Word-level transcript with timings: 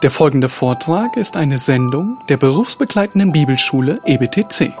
Der 0.00 0.12
folgende 0.12 0.48
Vortrag 0.48 1.16
ist 1.16 1.36
eine 1.36 1.58
Sendung 1.58 2.18
der 2.28 2.36
berufsbegleitenden 2.36 3.32
Bibelschule 3.32 3.98
EBTC. 4.06 4.72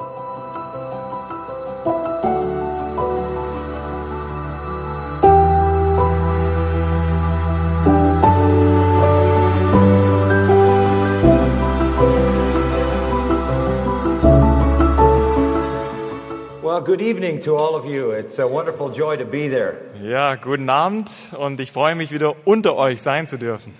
Well, 16.62 16.80
good 16.80 17.00
evening 17.00 17.40
to 17.40 17.56
all 17.56 17.74
of 17.74 17.84
you. 17.86 18.12
It's 18.12 18.38
a 18.38 18.46
wonderful 18.46 18.92
joy 18.92 19.16
to 19.16 19.24
be 19.24 19.48
there. 19.48 19.78
Ja, 20.00 20.36
guten 20.36 20.70
Abend 20.70 21.10
und 21.36 21.58
ich 21.58 21.72
freue 21.72 21.96
mich 21.96 22.12
wieder 22.12 22.36
unter 22.44 22.76
euch 22.76 23.02
sein 23.02 23.26
zu 23.26 23.36
dürfen. 23.36 23.74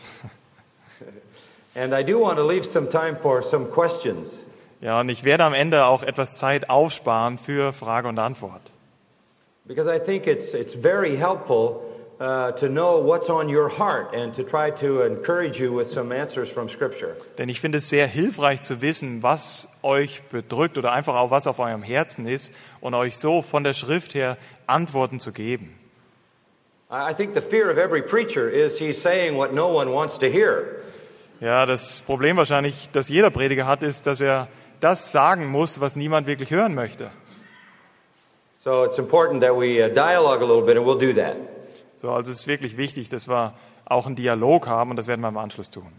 And 1.78 1.92
I 1.92 2.02
do 2.02 2.18
want 2.18 2.38
to 2.38 2.44
leave 2.44 2.64
some 2.64 2.88
time 2.88 3.16
for 3.16 3.40
some 3.40 3.66
questions. 3.66 4.42
Ja, 4.80 5.00
und 5.00 5.08
ich 5.08 5.22
werde 5.22 5.44
am 5.44 5.54
Ende 5.54 5.84
auch 5.86 6.02
etwas 6.02 6.36
Zeit 6.36 6.70
aufsparen 6.70 7.38
für 7.38 7.72
Frage 7.72 8.08
und 8.08 8.18
Antwort. 8.18 8.62
Because 9.64 9.88
I 9.88 10.00
think 10.00 10.26
it's, 10.26 10.54
it's 10.54 10.74
very 10.74 11.16
helpful 11.16 11.82
uh, 12.20 12.50
to 12.52 12.68
know 12.68 12.98
what's 12.98 13.30
on 13.30 13.48
your 13.48 13.68
heart 13.68 14.12
and 14.12 14.34
to 14.34 14.42
try 14.42 14.70
to 14.72 15.02
encourage 15.02 15.60
you 15.60 15.72
with 15.72 15.88
some 15.88 16.12
answers 16.12 16.48
from 16.50 16.68
Scripture. 16.68 17.16
Denn 17.38 17.48
ich 17.48 17.60
finde 17.60 17.78
es 17.78 17.88
sehr 17.88 18.08
hilfreich 18.08 18.62
zu 18.62 18.80
wissen, 18.80 19.22
was 19.22 19.68
euch 19.82 20.22
bedrückt 20.32 20.78
oder 20.78 20.92
einfach 20.92 21.14
auch 21.14 21.30
was 21.30 21.46
auf 21.46 21.60
eurem 21.60 21.82
Herzen 21.82 22.26
ist 22.26 22.52
und 22.80 22.94
euch 22.94 23.16
so 23.18 23.42
von 23.42 23.62
der 23.62 23.74
Schrift 23.74 24.14
her 24.14 24.36
Antworten 24.66 25.20
zu 25.20 25.32
geben. 25.32 25.78
I 26.90 27.14
think 27.14 27.34
the 27.34 27.40
fear 27.40 27.70
of 27.70 27.78
every 27.78 28.02
preacher 28.02 28.48
is 28.50 28.78
he's 28.78 29.00
saying 29.00 29.36
what 29.36 29.52
no 29.52 29.68
one 29.68 29.92
wants 29.92 30.18
to 30.18 30.26
hear. 30.26 30.78
Ja, 31.40 31.66
das 31.66 32.02
Problem 32.02 32.36
wahrscheinlich, 32.36 32.90
das 32.92 33.08
jeder 33.08 33.30
Prediger 33.30 33.66
hat, 33.66 33.82
ist, 33.82 34.06
dass 34.06 34.20
er 34.20 34.48
das 34.80 35.12
sagen 35.12 35.46
muss, 35.46 35.80
was 35.80 35.94
niemand 35.94 36.26
wirklich 36.26 36.50
hören 36.50 36.74
möchte. 36.74 37.10
So 38.64 38.84
it's 38.84 38.98
important 38.98 39.40
that 39.42 39.54
we 39.54 39.80
uh, 39.80 39.88
dialogue 39.88 40.42
a 40.42 40.46
little 40.46 40.62
bit, 40.62 40.76
and 40.76 40.84
we'll 40.84 40.98
do 40.98 41.12
that. 41.14 41.36
So, 41.98 42.10
also 42.10 42.30
es 42.32 42.40
ist 42.40 42.46
wirklich 42.48 42.76
wichtig, 42.76 43.08
dass 43.08 43.28
wir 43.28 43.54
auch 43.84 44.06
einen 44.06 44.16
Dialog 44.16 44.66
haben 44.66 44.90
und 44.90 44.96
das 44.96 45.06
werden 45.06 45.20
wir 45.20 45.28
im 45.28 45.36
Anschluss 45.36 45.70
tun. 45.70 45.92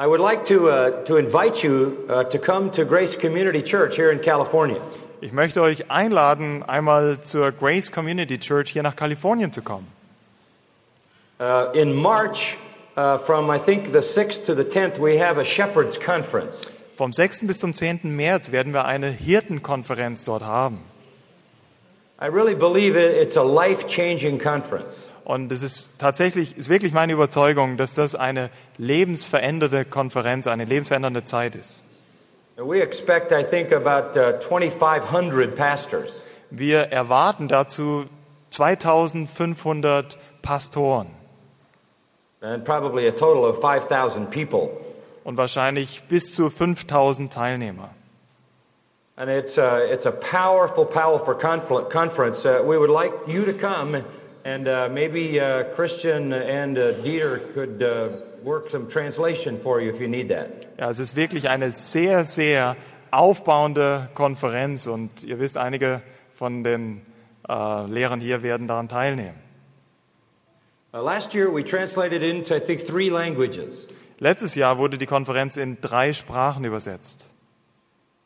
I 0.00 0.06
would 0.06 0.20
like 0.20 0.44
to, 0.44 0.68
uh, 0.68 1.04
to 1.04 1.16
invite 1.16 1.66
you 1.66 1.92
uh, 2.08 2.22
to 2.22 2.38
come 2.38 2.70
to 2.70 2.84
Grace 2.84 3.18
Community 3.18 3.62
Church 3.62 3.96
here 3.98 4.12
in 4.12 4.20
California. 4.20 4.80
Ich 5.20 5.32
möchte 5.32 5.60
euch 5.60 5.90
einladen, 5.90 6.62
einmal 6.62 7.20
zur 7.22 7.50
Grace 7.50 7.90
Community 7.90 8.38
Church 8.38 8.70
hier 8.70 8.84
nach 8.84 8.94
Kalifornien 8.94 9.52
zu 9.52 9.62
kommen. 9.62 9.88
Uh, 11.40 11.72
in 11.72 11.92
March, 11.92 12.56
uh, 12.98 13.18
from 13.18 13.48
I 13.50 13.58
think 13.58 13.92
the 13.92 14.02
6th 14.02 14.46
to 14.46 14.54
the 14.54 14.64
10th, 14.64 14.98
we 14.98 15.18
have 15.18 15.38
a 15.38 15.44
Shepherds 15.44 15.98
Conference. 15.98 16.68
Vom 16.96 17.12
6. 17.12 17.46
bis 17.46 17.60
zum 17.60 17.74
10. 17.74 18.00
März 18.16 18.50
werden 18.50 18.72
wir 18.72 18.84
eine 18.84 19.08
Hirtenkonferenz 19.10 20.24
dort 20.24 20.42
haben. 20.42 20.78
I 22.20 22.26
really 22.26 22.56
believe 22.56 22.96
it, 22.96 23.14
it's 23.14 23.36
a 23.36 23.44
life 23.44 23.86
changing 23.86 24.40
conference. 24.40 25.08
Und 25.24 25.52
es 25.52 25.62
ist 25.62 26.00
tatsächlich, 26.00 26.56
ist 26.56 26.68
wirklich 26.68 26.92
meine 26.92 27.12
Überzeugung, 27.12 27.76
dass 27.76 27.94
das 27.94 28.16
eine 28.16 28.50
lebensverändernde 28.78 29.84
Konferenz, 29.84 30.48
eine 30.48 30.64
lebensverändernde 30.64 31.22
Zeit 31.22 31.54
ist. 31.54 31.82
We 32.56 32.80
expect, 32.82 33.30
I 33.30 33.44
think, 33.44 33.72
about 33.72 34.18
uh, 34.18 34.40
2,500 34.40 35.54
pastors. 35.54 36.22
Wir 36.50 36.90
erwarten 36.90 37.46
dazu 37.46 38.06
2500 38.50 40.18
Pastoren 40.42 41.18
and 42.27 42.27
probably 42.27 42.27
a 42.27 42.27
total 42.27 42.27
of 42.27 42.27
5,000 42.27 42.27
people. 42.27 42.27
Und 45.24 45.36
wahrscheinlich 45.36 46.02
bis 46.08 46.34
zu 46.34 46.50
5000 46.50 47.32
Teilnehmer. 47.32 47.90
And 49.16 49.28
it's 49.28 49.58
a, 49.58 49.92
it's 49.92 50.06
a 50.06 50.12
powerful, 50.12 50.84
powerful 50.84 51.34
conference. 51.34 52.46
Uh, 52.46 52.62
we 52.64 52.78
would 52.78 52.88
like 52.88 53.12
you 53.26 53.44
to 53.44 53.52
come, 53.52 54.04
and 54.44 54.68
uh, 54.68 54.88
maybe 54.88 55.40
uh, 55.40 55.64
Christian 55.74 56.32
and 56.32 56.78
uh, 56.78 56.92
Dieter 57.02 57.40
could 57.52 57.82
uh, 57.82 58.10
work 58.44 58.70
some 58.70 58.86
translation 58.88 59.58
for 59.58 59.80
you 59.80 59.90
if 59.90 60.00
you 60.00 60.06
need 60.06 60.28
that. 60.28 60.68
Ja, 60.78 60.88
es 60.88 61.00
ist 61.00 61.16
wirklich 61.16 61.48
eine 61.48 61.72
sehr, 61.72 62.24
sehr 62.24 62.76
aufbauende 63.10 64.08
Konferenz 64.14 64.86
und 64.86 65.24
ihr 65.24 65.40
wisst, 65.40 65.58
einige 65.58 66.00
von 66.34 66.62
den 66.62 67.00
äh, 67.48 67.86
Lehrern 67.86 68.20
hier 68.20 68.44
werden 68.44 68.68
daran 68.68 68.88
teilnehmen. 68.88 69.34
Uh, 70.87 70.87
last 70.87 70.87
year, 70.87 70.87
we 70.87 70.87
translated 70.87 70.87
into, 70.87 70.87
I 70.87 70.87
think, 70.87 70.87
three 70.87 70.87
languages. 70.87 70.87
Letztes 74.20 74.54
Jahr 74.54 74.78
wurde 74.78 74.98
die 74.98 75.06
Konferenz 75.06 75.56
in 75.56 75.80
drei 75.80 76.12
Sprachen 76.12 76.64
übersetzt. 76.64 77.28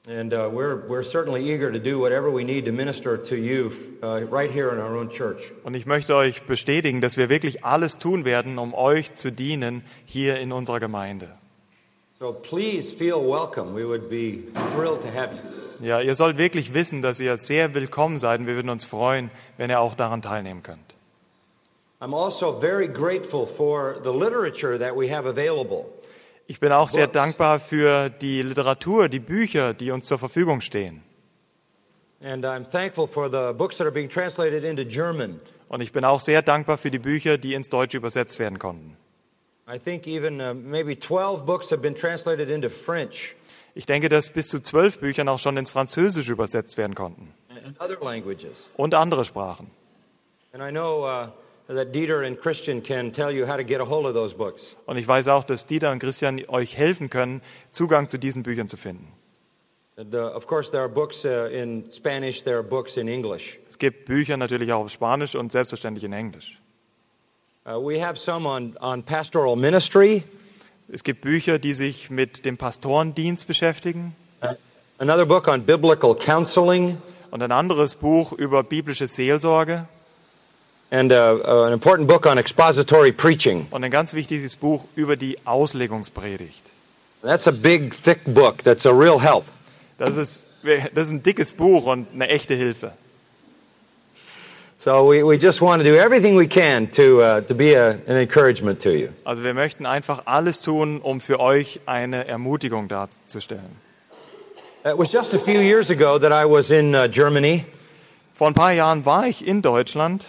And 0.08 0.32
uh, 0.32 0.50
we're, 0.52 0.88
we're 0.88 1.04
certainly 1.04 1.48
eager 1.48 1.70
to 1.70 1.78
do 1.78 2.00
whatever 2.00 2.28
we 2.28 2.42
need 2.42 2.64
to 2.64 2.72
minister 2.72 3.16
to 3.16 3.36
you 3.36 3.70
uh, 4.02 4.26
right 4.32 4.50
here 4.50 4.72
in 4.72 4.80
our 4.80 4.96
own 4.96 5.08
church. 5.08 5.52
Und 5.62 5.74
ich 5.74 5.86
möchte 5.86 6.16
euch 6.16 6.42
bestätigen, 6.42 7.00
dass 7.00 7.16
wir 7.16 7.28
wirklich 7.28 7.64
alles 7.64 7.98
tun 7.98 8.24
werden, 8.24 8.58
um 8.58 8.74
euch 8.74 9.14
zu 9.14 9.30
dienen 9.30 9.84
hier 10.04 10.40
in 10.40 10.50
unserer 10.50 10.80
Gemeinde. 10.80 11.28
So 12.18 12.32
please 12.32 12.92
feel 12.92 13.20
welcome. 13.20 13.76
We 13.76 13.86
would 13.86 14.10
be 14.10 14.42
thrilled 14.74 15.02
to 15.02 15.08
have 15.08 15.34
you. 15.34 15.86
Ja, 15.86 16.00
ihr 16.00 16.16
sollt 16.16 16.36
wirklich 16.36 16.74
wissen, 16.74 17.00
dass 17.00 17.20
ihr 17.20 17.38
sehr 17.38 17.74
willkommen 17.74 18.18
seid 18.18 18.40
und 18.40 18.48
wir 18.48 18.56
würden 18.56 18.70
uns 18.70 18.84
freuen, 18.84 19.30
wenn 19.56 19.70
ihr 19.70 19.78
auch 19.78 19.94
daran 19.94 20.20
teilnehmen 20.20 20.64
könnt. 20.64 20.91
I'm 22.02 22.14
also 22.14 22.50
very 22.50 22.88
grateful 22.88 23.46
for 23.46 23.96
the 24.02 24.10
literature 24.12 24.76
that 24.76 24.96
we 24.96 25.08
have 25.08 25.24
available. 25.24 25.86
Ich 26.48 26.58
bin 26.58 26.72
auch 26.72 26.88
sehr 26.88 27.06
dankbar 27.06 27.60
für 27.60 28.10
die 28.10 28.42
Literatur, 28.42 29.08
die 29.08 29.20
Bücher, 29.20 29.72
die 29.72 29.92
uns 29.92 30.06
zur 30.06 30.18
Verfügung 30.18 30.60
stehen. 30.60 31.04
And 32.20 32.44
I'm 32.44 32.68
thankful 32.68 33.06
for 33.06 33.30
the 33.30 33.52
books 33.56 33.78
that 33.78 33.86
are 33.86 33.92
being 33.92 34.08
translated 34.08 34.64
into 34.64 34.84
German. 34.84 35.40
Und 35.68 35.80
ich 35.80 35.92
bin 35.92 36.04
auch 36.04 36.18
sehr 36.18 36.42
dankbar 36.42 36.76
für 36.76 36.90
die 36.90 36.98
Bücher, 36.98 37.38
die 37.38 37.54
ins 37.54 37.68
Deutsche 37.68 37.98
übersetzt 37.98 38.40
werden 38.40 38.58
konnten. 38.58 38.96
I 39.72 39.78
think 39.78 40.08
even 40.08 40.40
uh, 40.40 40.52
maybe 40.52 40.98
12 40.98 41.46
books 41.46 41.70
have 41.70 41.82
been 41.82 41.94
translated 41.94 42.50
into 42.50 42.68
French 42.68 43.36
Ich 43.76 43.86
denke, 43.86 44.08
dass 44.08 44.28
bis 44.28 44.48
zu 44.48 44.60
zwölf 44.60 44.98
Büchern 44.98 45.28
auch 45.28 45.38
schon 45.38 45.56
ins 45.56 45.70
Französische 45.70 46.32
übersetzt 46.32 46.76
werden 46.76 46.96
konnten. 46.96 47.32
and 47.64 47.80
other 47.80 47.96
languages. 48.02 48.68
Und 48.76 48.92
andere 48.92 49.24
Sprachen. 49.24 49.70
And 50.52 50.62
I 50.64 50.72
know 50.72 51.06
uh, 51.06 51.28
that 51.74 51.92
Dieter 51.92 52.26
and 52.26 52.40
Christian 52.40 52.82
can 52.82 53.12
tell 53.12 53.30
you 53.30 53.46
how 53.46 53.56
to 53.56 53.64
get 53.64 53.80
a 53.80 53.84
hold 53.84 54.06
of 54.06 54.14
those 54.14 54.34
books. 54.34 54.76
Und 54.86 54.96
ich 54.96 55.06
weiß 55.06 55.28
auch, 55.28 55.44
dass 55.44 55.66
Dieter 55.66 55.90
und 55.92 55.98
Christian 55.98 56.40
euch 56.48 56.76
helfen 56.76 57.10
können, 57.10 57.42
Zugang 57.70 58.08
zu 58.08 58.18
diesen 58.18 58.42
Büchern 58.42 58.68
zu 58.68 58.76
finden. 58.76 59.08
And, 59.96 60.14
uh, 60.14 60.34
of 60.34 60.46
course, 60.46 60.70
there 60.70 60.82
are 60.82 60.88
books 60.88 61.24
uh, 61.24 61.48
in 61.52 61.84
Spanish, 61.92 62.42
there 62.42 62.56
are 62.56 62.64
books 62.64 62.96
in 62.96 63.08
English. 63.08 63.58
Es 63.68 63.78
gibt 63.78 64.06
Bücher 64.06 64.36
natürlich 64.36 64.72
auch 64.72 64.84
auf 64.84 64.90
Spanisch 64.90 65.34
und 65.34 65.52
selbstverständlich 65.52 66.04
in 66.04 66.12
Englisch. 66.12 66.58
Uh, 67.66 67.78
we 67.78 68.02
have 68.02 68.16
some 68.18 68.48
on, 68.48 68.76
on 68.80 69.02
pastoral 69.02 69.56
ministry, 69.56 70.22
Es 70.88 71.04
gibt 71.04 71.20
Bücher, 71.20 71.58
die 71.58 71.74
sich 71.74 72.10
mit 72.10 72.44
dem 72.44 72.56
Pastorendienst 72.58 73.46
beschäftigen 73.46 74.14
another 75.02 75.26
book 75.26 75.48
on 75.48 75.62
biblical 75.62 76.14
counseling, 76.14 76.96
und 77.32 77.42
ein 77.42 77.50
anderes 77.50 77.94
Buch 77.96 78.32
über 78.32 78.62
biblische 78.62 79.08
Seelsorge 79.08 79.88
and 80.92 81.10
uh, 81.10 81.40
uh, 81.44 81.64
an 81.64 81.72
important 81.72 82.06
book 82.06 82.26
on 82.26 82.38
expository 82.38 83.10
preaching. 83.10 83.66
und 83.70 83.82
ein 83.82 83.90
ganz 83.90 84.12
wichtiges 84.12 84.54
Buch 84.54 84.84
über 84.94 85.16
die 85.16 85.38
Auslegungspredigt. 85.44 86.62
That's 87.22 87.48
a 87.48 87.52
big, 87.52 87.94
thick 87.94 88.20
book 88.26 88.62
that's 88.62 88.84
a 88.84 88.92
real 88.92 89.18
help. 89.18 89.44
Das 89.98 90.16
ist, 90.16 90.64
das 90.94 91.06
ist 91.06 91.12
ein 91.12 91.22
dickes 91.22 91.54
Buch 91.54 91.86
und 91.86 92.08
eine 92.12 92.28
echte 92.28 92.54
Hilfe. 92.54 92.92
So 94.78 95.08
we, 95.08 95.24
we 95.24 95.36
just 95.36 95.62
want 95.62 95.80
to 95.82 95.88
do 95.88 95.94
everything 95.94 96.36
we 96.36 96.46
can 96.46 96.90
to, 96.90 97.22
uh, 97.22 97.40
to 97.42 97.54
be 97.54 97.74
a, 97.74 97.92
an 98.08 98.16
encouragement 98.16 98.82
to 98.82 98.90
you. 98.90 99.08
Also 99.24 99.44
wir 99.44 99.54
möchten 99.54 99.86
einfach 99.86 100.26
alles 100.26 100.60
tun, 100.60 101.00
um 101.00 101.20
für 101.20 101.40
euch 101.40 101.80
eine 101.86 102.26
Ermutigung 102.26 102.88
darzustellen. 102.88 103.80
It 104.84 104.98
was 104.98 105.12
just 105.12 105.32
a 105.32 105.38
few 105.38 105.60
years 105.60 105.90
ago 105.90 106.18
that 106.18 106.32
I 106.32 106.44
was 106.44 106.70
in 106.70 106.94
uh, 106.94 107.06
Germany, 107.08 107.64
Vor 108.34 108.48
ein 108.48 108.54
paar 108.54 108.72
Jahren 108.72 109.06
war 109.06 109.26
ich 109.28 109.46
in 109.46 109.62
Deutschland 109.62 110.24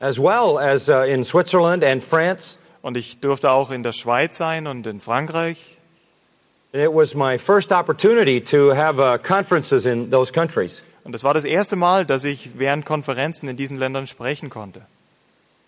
as 0.00 0.18
well 0.18 0.58
as 0.58 0.88
uh, 0.88 1.04
in 1.08 1.24
Switzerland 1.24 1.82
and 1.84 2.02
France. 2.02 2.58
und 2.82 2.96
ich 2.96 3.20
durfte 3.20 3.50
auch 3.50 3.70
in 3.70 3.82
der 3.82 3.92
Schweiz 3.92 4.36
sein 4.36 4.66
und 4.66 4.86
in 4.86 5.00
Frankreich. 5.00 5.76
And 6.72 6.82
it 6.82 6.92
was 6.92 7.14
my 7.14 7.38
first 7.38 7.72
opportunity 7.72 8.40
to 8.40 8.74
have 8.74 9.00
uh, 9.00 9.18
conferences 9.18 9.86
in 9.86 10.10
those 10.10 10.32
countries. 10.32 10.82
Und 11.04 11.12
das 11.12 11.24
war 11.24 11.32
das 11.32 11.44
erste 11.44 11.76
Mal, 11.76 12.04
dass 12.04 12.24
ich 12.24 12.58
während 12.58 12.84
Konferenzen 12.84 13.48
in 13.48 13.56
diesen 13.56 13.78
Ländern 13.78 14.06
sprechen 14.06 14.50
konnte. 14.50 14.82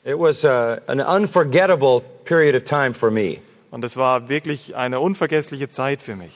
It 0.05 0.19
was 0.19 0.45
uh, 0.45 0.79
an 0.87 1.01
unforgettable 1.01 2.03
period 2.25 2.55
of 2.55 2.65
time 2.65 2.95
for 2.95 3.11
me. 3.11 3.39
Und 3.71 3.85
es 3.85 3.97
war 3.97 4.29
wirklich 4.29 4.77
eine 4.77 5.01
unvergessliche 5.01 5.69
Zeit 5.69 6.03
für 6.03 6.17
mich. 6.17 6.33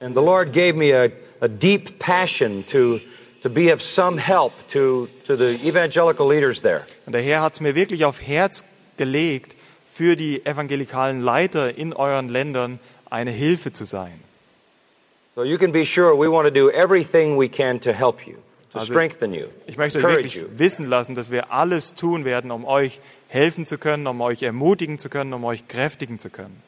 And 0.00 0.14
the 0.14 0.22
Lord 0.22 0.52
gave 0.52 0.74
me 0.74 0.92
a, 0.94 1.08
a 1.40 1.48
deep 1.48 1.98
passion 1.98 2.64
to, 2.66 2.98
to 3.44 3.50
be 3.50 3.70
of 3.70 3.82
some 3.82 4.16
help 4.18 4.52
to, 4.70 5.06
to 5.26 5.36
the 5.36 5.60
evangelical 5.68 6.26
leaders 6.26 6.62
there. 6.62 6.86
Und 7.06 7.12
der 7.12 7.22
Herr 7.22 7.42
hat 7.42 7.52
es 7.52 7.60
mir 7.60 7.74
wirklich 7.74 8.04
auf 8.06 8.20
Herz 8.20 8.64
gelegt, 8.96 9.54
für 9.92 10.16
die 10.16 10.44
evangelikalen 10.44 11.20
Leiter 11.20 11.76
in 11.78 11.92
euren 11.92 12.28
Ländern 12.28 12.80
eine 13.10 13.30
Hilfe 13.30 13.72
zu 13.72 13.84
sein. 13.84 14.18
So 15.36 15.44
you 15.44 15.58
can 15.58 15.72
be 15.72 15.84
sure 15.84 16.16
we 16.16 16.28
want 16.28 16.46
to 16.46 16.50
do 16.50 16.70
everything 16.70 17.38
we 17.38 17.48
can 17.48 17.78
to 17.80 17.92
help 17.92 18.26
you, 18.26 18.34
to 18.72 18.78
Also, 18.78 18.92
strengthen 18.92 19.34
you, 19.34 19.46
Ich 19.66 19.76
möchte 19.76 20.02
wirklich 20.02 20.36
you. 20.36 20.46
wissen 20.56 20.88
lassen, 20.88 21.14
dass 21.14 21.30
wir 21.30 21.52
alles 21.52 21.94
tun 21.94 22.24
werden, 22.24 22.50
um 22.50 22.64
euch 22.64 22.98
helfen 23.28 23.66
zu 23.66 23.76
können, 23.78 24.06
um 24.06 24.20
euch 24.22 24.42
ermutigen 24.42 24.98
zu 24.98 25.08
können, 25.10 25.32
um 25.34 25.44
euch 25.44 25.68
kräftigen 25.68 26.18
zu 26.18 26.30
können. 26.30 26.62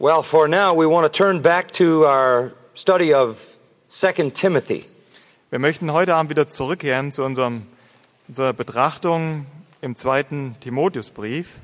Well, 0.00 0.22
for 0.22 0.48
now, 0.48 0.72
we 0.74 0.88
want 0.88 1.04
to 1.04 1.08
turn 1.12 1.42
back 1.42 1.72
to 1.74 2.06
our 2.06 2.52
study 2.74 3.12
of 3.12 3.57
2 3.90 4.32
Timothy. 4.34 4.84
Wir 5.48 5.58
möchten 5.58 5.90
heute 5.94 6.14
Abend 6.14 6.28
wieder 6.28 6.46
zurückkehren 6.46 7.10
zu 7.10 7.24
unserem, 7.24 7.62
unserer 8.28 8.52
Betrachtung 8.52 9.46
im 9.80 9.94
zweiten 9.96 10.56
Timotheusbrief. 10.60 11.54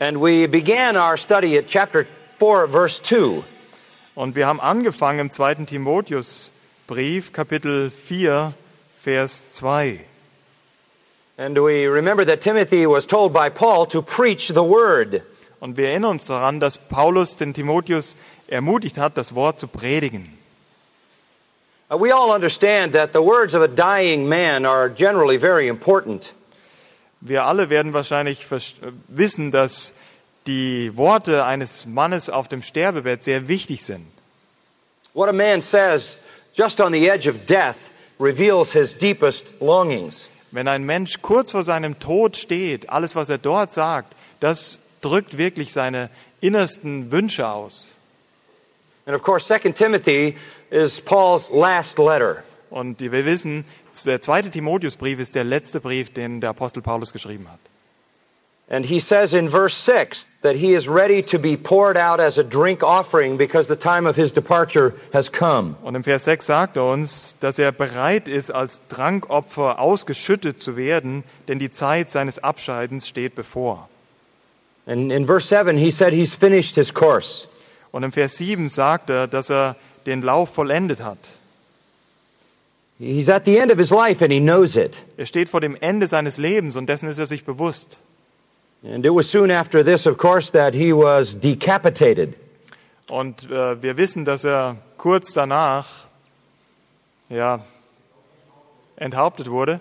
And 0.00 0.20
we 0.20 0.48
began 0.48 0.96
our 0.96 1.16
study 1.16 1.56
at 1.56 1.68
chapter 1.68 2.04
4, 2.40 2.66
verse 2.68 3.00
2. 3.00 3.44
Und 4.16 4.34
wir 4.34 4.48
haben 4.48 4.60
angefangen 4.60 5.20
im 5.20 5.30
zweiten 5.30 5.66
Timotheusbrief, 5.66 7.32
Kapitel 7.32 7.92
4, 7.92 8.52
Vers 9.00 9.52
2. 9.52 10.00
And 11.36 11.56
we 11.56 11.86
remember 11.88 12.26
that 12.26 12.40
Timothy 12.40 12.88
was 12.88 13.06
told 13.06 13.32
by 13.32 13.48
Paul 13.50 13.86
to 13.86 14.02
preach 14.02 14.48
the 14.48 14.64
word. 14.64 15.22
Und 15.60 15.76
wir 15.76 15.90
erinnern 15.90 16.10
uns 16.10 16.26
daran, 16.26 16.58
dass 16.58 16.76
Paulus 16.76 17.36
den 17.36 17.54
Timotheus 17.54 18.16
ermutigt 18.48 18.98
hat, 18.98 19.16
das 19.16 19.36
Wort 19.36 19.60
zu 19.60 19.68
predigen. 19.68 20.35
Uh, 21.88 21.96
we 21.96 22.10
all 22.10 22.32
understand 22.32 22.92
that 22.94 23.12
the 23.12 23.22
words 23.22 23.54
of 23.54 23.62
a 23.62 23.68
dying 23.68 24.28
man 24.28 24.66
are 24.66 24.88
generally 24.88 25.38
very 25.38 25.68
important. 25.68 26.32
Wir 27.20 27.44
alle 27.44 27.70
werden 27.70 27.92
wahrscheinlich 27.92 28.50
äh, 28.50 28.58
wissen, 29.08 29.52
dass 29.52 29.92
die 30.46 30.96
Worte 30.96 31.44
eines 31.44 31.86
Mannes 31.86 32.28
auf 32.28 32.48
dem 32.48 32.62
Sterbebett 32.62 33.22
sehr 33.22 33.48
wichtig 33.48 33.84
sind. 33.84 34.06
What 35.14 35.28
a 35.28 35.32
man 35.32 35.60
says 35.60 36.18
just 36.54 36.80
on 36.80 36.92
the 36.92 37.08
edge 37.08 37.28
of 37.28 37.46
death 37.46 37.92
reveals 38.18 38.72
his 38.72 38.92
deepest 38.94 39.60
longings. 39.60 40.28
Wenn 40.50 40.68
ein 40.68 40.84
Mensch 40.84 41.22
kurz 41.22 41.52
vor 41.52 41.62
seinem 41.62 41.98
Tod 41.98 42.36
steht, 42.36 42.90
alles, 42.90 43.14
was 43.14 43.28
er 43.30 43.38
dort 43.38 43.72
sagt, 43.72 44.14
das 44.40 44.78
drückt 45.02 45.38
wirklich 45.38 45.72
seine 45.72 46.10
innersten 46.40 47.10
Wünsche 47.12 47.46
aus. 47.46 47.88
And 49.06 49.14
of 49.14 49.22
course, 49.22 49.46
2 49.46 49.72
Timothy 49.72 50.36
is 50.70 51.00
Paul's 51.00 51.50
last 51.50 51.98
letter. 51.98 52.42
Und 52.70 53.00
wir 53.00 53.24
wissen, 53.24 53.64
der 54.04 54.20
zweite 54.20 54.50
Timotheusbrief 54.50 55.20
ist 55.20 55.34
der 55.34 55.44
letzte 55.44 55.80
Brief, 55.80 56.12
den 56.12 56.40
der 56.40 56.50
Apostel 56.50 56.82
Paulus 56.82 57.12
geschrieben 57.12 57.46
hat. 57.50 57.60
And 58.68 58.84
he 58.84 58.98
says 58.98 59.32
in 59.32 59.48
verse 59.48 59.76
6 59.76 60.26
that 60.42 60.56
he 60.56 60.74
is 60.74 60.88
ready 60.88 61.22
to 61.22 61.38
be 61.38 61.56
poured 61.56 61.96
out 61.96 62.18
as 62.18 62.36
a 62.36 62.42
drink 62.42 62.82
offering 62.82 63.36
because 63.36 63.68
the 63.68 63.76
time 63.76 64.08
of 64.08 64.16
his 64.16 64.32
departure 64.32 64.92
has 65.12 65.30
come. 65.30 65.76
Und 65.84 65.94
im 65.94 66.02
Vers 66.02 66.24
6 66.24 66.44
sagt 66.44 66.76
er 66.76 66.90
uns, 66.90 67.36
dass 67.38 67.60
er 67.60 67.70
bereit 67.70 68.26
ist, 68.26 68.50
als 68.50 68.80
Trankopfer 68.88 69.78
ausgeschüttet 69.78 70.58
zu 70.58 70.76
werden, 70.76 71.22
denn 71.46 71.60
die 71.60 71.70
Zeit 71.70 72.10
seines 72.10 72.40
Abscheidens 72.40 73.06
steht 73.06 73.36
bevor. 73.36 73.88
And 74.86 75.12
in 75.12 75.26
verse 75.26 75.46
7, 75.46 75.76
he 75.76 75.92
said 75.92 76.12
he's 76.12 76.34
finished 76.34 76.74
his 76.74 76.92
course. 76.92 77.46
Und 77.92 78.02
im 78.02 78.10
Vers 78.10 78.36
7 78.36 78.68
sagt 78.68 79.10
er, 79.10 79.28
dass 79.28 79.48
er 79.48 79.76
den 80.06 80.22
Lauf 80.22 80.50
vollendet 80.54 81.02
hat. 81.02 81.18
He's 82.98 83.28
at 83.28 83.44
the 83.44 83.58
end 83.58 83.70
of 83.70 83.78
his 83.78 83.90
life 83.90 84.22
and 84.24 84.32
he 84.32 84.40
knows 84.40 84.76
it. 84.76 85.02
Er 85.16 85.26
steht 85.26 85.50
vor 85.50 85.60
dem 85.60 85.76
Ende 85.80 86.08
seines 86.08 86.38
Lebens 86.38 86.76
und 86.76 86.86
dessen 86.86 87.08
ist 87.10 87.18
er 87.18 87.26
sich 87.26 87.44
bewusst. 87.44 87.98
And 88.82 89.04
it 89.04 89.12
was 89.12 89.30
soon 89.30 89.50
after 89.50 89.84
this, 89.84 90.06
of 90.06 90.16
course, 90.16 90.50
that 90.52 90.74
he 90.74 90.92
was 90.92 91.38
decapitated. 91.38 92.34
Und 93.08 93.50
äh, 93.50 93.82
wir 93.82 93.96
wissen, 93.96 94.24
dass 94.24 94.44
er 94.44 94.78
kurz 94.96 95.32
danach 95.32 96.06
ja, 97.28 97.64
enthauptet 98.96 99.50
wurde. 99.50 99.80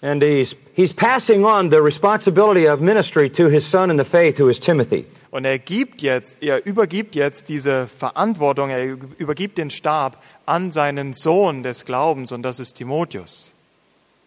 And 0.00 0.22
he's, 0.22 0.54
he's 0.74 0.92
passing 0.92 1.44
on 1.44 1.70
the 1.70 1.82
responsibility 1.82 2.66
of 2.66 2.80
ministry 2.80 3.28
to 3.30 3.48
his 3.48 3.66
son 3.66 3.90
in 3.90 3.96
the 3.96 4.04
faith, 4.04 4.38
who 4.38 4.48
is 4.48 4.60
Timothy. 4.60 5.04
Und 5.30 5.44
er 5.44 5.58
gibt 5.58 6.00
jetzt, 6.02 6.38
er 6.40 6.64
übergibt 6.64 7.14
jetzt 7.14 7.48
diese 7.48 7.86
Verantwortung, 7.86 8.70
er 8.70 8.96
übergibt 9.18 9.58
den 9.58 9.70
Stab 9.70 10.22
an 10.46 10.72
seinen 10.72 11.12
Sohn 11.12 11.62
des 11.62 11.84
Glaubens 11.84 12.32
und 12.32 12.42
das 12.42 12.60
ist 12.60 12.74
Timotheus. 12.74 13.52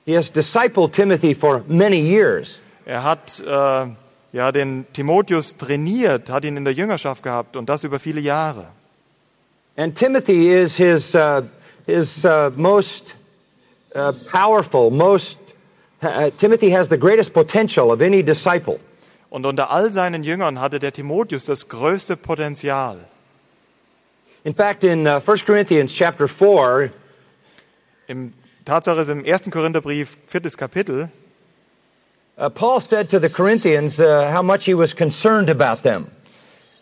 He 0.06 0.16
has 0.16 0.30
discipled 0.30 0.94
Timothy 0.94 1.34
for 1.34 1.64
many 1.68 2.00
years. 2.00 2.60
Er 2.86 3.04
hat 3.04 3.40
äh, 3.40 3.88
ja 4.34 4.52
den 4.52 4.86
Timotheus 4.94 5.58
trainiert, 5.58 6.30
hat 6.30 6.44
ihn 6.44 6.58
in 6.58 6.66
der 6.66 6.74
Jüngerschaft 6.74 7.24
gehabt 7.24 7.56
und 7.56 7.70
das 7.70 7.84
über 7.84 7.98
viele 7.98 8.20
Jahre. 8.20 8.68
And 9.78 9.96
Timothy 9.96 10.52
is 10.52 10.76
his, 10.76 11.16
uh, 11.16 11.44
his 11.86 12.26
uh, 12.26 12.52
most 12.58 13.16
uh, 13.96 14.12
powerful, 14.32 14.92
most. 14.92 15.38
Uh, 16.02 16.32
Timothy 16.38 16.72
has 16.72 16.90
the 16.90 16.98
greatest 16.98 17.34
potential 17.34 17.92
of 17.92 18.02
any 18.02 18.24
disciple. 18.24 18.80
Und 19.30 19.46
unter 19.46 19.70
all 19.72 19.94
seinen 19.94 20.24
Jüngern 20.24 20.60
hatte 20.60 20.80
der 20.80 20.92
Timotheus 20.92 21.46
das 21.46 21.70
größte 21.70 22.18
Potenzial. 22.18 22.98
In 24.44 24.56
fact, 24.56 24.84
in 24.84 25.06
uh, 25.06 25.22
1 25.26 25.46
Corinthians 25.46 25.94
chapter 25.94 26.28
4, 26.28 26.92
Im 28.08 28.34
Tatsache 28.66 29.02
ist 29.02 29.10
im 29.10 29.24
1. 29.26 29.50
Korintherbrief, 29.52 30.18
viertes 30.28 30.58
Kapitel, 30.58 31.10
uh, 32.38 32.50
Paul 32.50 32.82
said 32.82 33.10
to 33.10 33.20
the 33.20 33.30
Corinthians 33.30 34.00
uh, 34.00 34.30
how 34.32 34.42
much 34.44 34.66
he 34.66 34.74
was 34.74 34.94
concerned 34.94 35.50
about 35.50 35.84
them. 35.84 36.08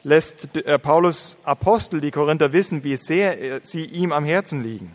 lässt 0.04 0.56
äh, 0.56 0.80
Paulus 0.80 1.36
Apostel 1.44 2.02
die 2.02 2.12
Korinther 2.12 2.54
wissen, 2.54 2.84
wie 2.84 2.96
sehr 2.96 3.42
äh, 3.42 3.60
sie 3.64 3.86
ihm 3.86 4.12
am 4.12 4.26
Herzen 4.26 4.64
liegen. 4.64 4.92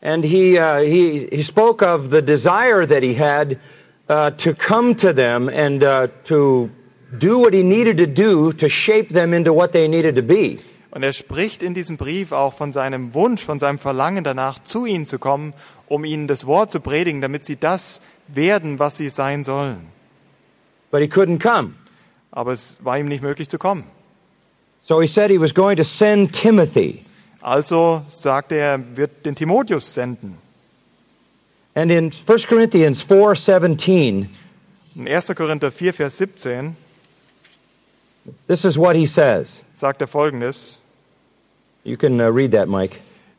And 0.00 0.24
he, 0.24 0.58
uh, 0.58 0.80
he, 0.80 1.26
he 1.26 1.42
spoke 1.42 1.82
of 1.82 2.10
the 2.10 2.22
desire 2.22 2.86
that 2.86 3.02
he 3.02 3.14
had 3.14 3.58
uh, 4.08 4.30
to 4.38 4.54
come 4.54 4.94
to 4.96 5.12
them 5.12 5.48
and 5.48 5.82
uh, 5.82 6.08
to 6.24 6.70
do 7.18 7.38
what 7.38 7.52
he 7.52 7.62
needed 7.62 7.96
to 7.98 8.06
do 8.06 8.52
to 8.52 8.68
shape 8.68 9.08
them 9.08 9.34
into 9.34 9.52
what 9.52 9.72
they 9.72 9.88
needed 9.88 10.14
to 10.16 10.22
be. 10.22 10.58
Und 10.90 11.02
er 11.02 11.12
spricht 11.12 11.62
in 11.62 11.74
diesem 11.74 11.96
Brief 11.96 12.32
auch 12.32 12.54
von 12.54 12.72
seinem 12.72 13.12
Wunsch, 13.12 13.44
von 13.44 13.58
seinem 13.58 13.78
Verlangen 13.78 14.24
danach, 14.24 14.62
zu 14.62 14.86
ihnen 14.86 15.06
zu 15.06 15.18
kommen, 15.18 15.52
um 15.86 16.04
ihnen 16.04 16.28
das 16.28 16.46
Wort 16.46 16.72
zu 16.72 16.80
predigen, 16.80 17.20
damit 17.20 17.44
sie 17.44 17.56
das 17.56 18.00
werden, 18.28 18.78
was 18.78 18.96
sie 18.96 19.10
sein 19.10 19.44
sollen. 19.44 19.88
But 20.90 21.00
he 21.02 21.08
couldn't 21.08 21.40
come. 21.40 21.74
Aber 22.30 22.52
es 22.52 22.78
war 22.82 22.98
ihm 22.98 23.06
nicht 23.06 23.22
möglich 23.22 23.48
zu 23.48 23.58
kommen. 23.58 23.84
So 24.82 25.00
he 25.00 25.06
said 25.06 25.30
he 25.30 25.38
was 25.38 25.52
going 25.52 25.76
to 25.76 25.84
send 25.84 26.32
Timothy. 26.32 27.04
Also 27.40 28.02
sagte 28.10 28.56
er, 28.56 28.96
wird 28.96 29.24
den 29.26 29.34
Timotheus 29.34 29.94
senden. 29.94 30.38
And 31.74 31.90
in 31.92 32.12
1 32.26 32.46
Corinthians 32.48 33.02
4:17, 33.02 34.26
In 34.96 35.06
1. 35.08 35.26
Korinther 35.36 35.70
4, 35.70 35.94
Vers 35.94 36.18
17 36.18 36.76
this 38.46 38.64
is 38.64 38.76
what 38.76 38.94
he 38.96 39.06
says. 39.06 39.62
sagt 39.74 40.00
er 40.02 40.06
folgendes. 40.08 40.78
You 41.84 41.96
can 41.96 42.20
uh, 42.20 42.24
read 42.24 42.52
that, 42.52 42.68
Mike. 42.68 42.98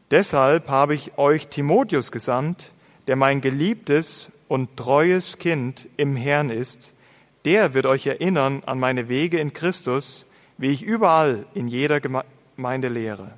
Deshalb 0.10 0.68
habe 0.70 0.96
ich 0.96 1.18
euch 1.18 1.50
Timotheus 1.50 2.12
gesandt, 2.12 2.72
der 3.08 3.15
mein 3.15 3.41
geliebtes 3.41 4.32
und 4.48 4.75
treues 4.77 5.38
Kind 5.38 5.88
im 5.98 6.15
Herrn 6.15 6.50
ist. 6.50 6.91
Der 7.46 7.74
wird 7.75 7.86
euch 7.86 8.08
erinnern 8.08 8.63
an 8.65 8.79
meine 8.79 9.08
Wege 9.10 9.39
in 9.39 9.53
Christus, 9.53 10.25
wie 10.58 10.72
ich 10.72 10.82
überall 10.82 11.46
in 11.53 11.68
jeder 11.68 11.98
Geme- 11.98 12.24
Gemeinde 12.56 12.88
lehre. 12.88 13.32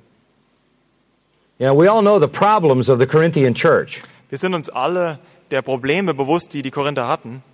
Yeah, 1.62 1.74
we 1.74 1.86
all 1.86 2.02
know 2.02 2.18
the 2.18 2.26
problems 2.26 2.88
of 2.88 2.98
the 2.98 3.06
Corinthian 3.06 3.54
church. 3.54 4.02
Wir 4.30 4.38
sind 4.38 4.52
uns 4.52 4.68
alle 4.68 5.20
der 5.52 5.62
Probleme 5.62 6.12
bewusst, 6.12 6.54
die 6.54 6.62
die 6.62 6.72
Korinther 6.72 7.06
hatten. 7.06 7.44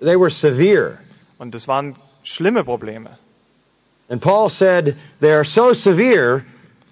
They 0.00 0.18
were 0.18 0.30
severe. 0.30 0.96
Und 1.36 1.54
das 1.54 1.68
waren 1.68 1.94
schlimme 2.24 2.64
Probleme. 2.64 3.18
And 4.08 4.22
Paul 4.22 4.48
said, 4.48 4.96
they 5.20 5.30
are 5.30 5.44
so 5.44 5.74
severe 5.74 6.42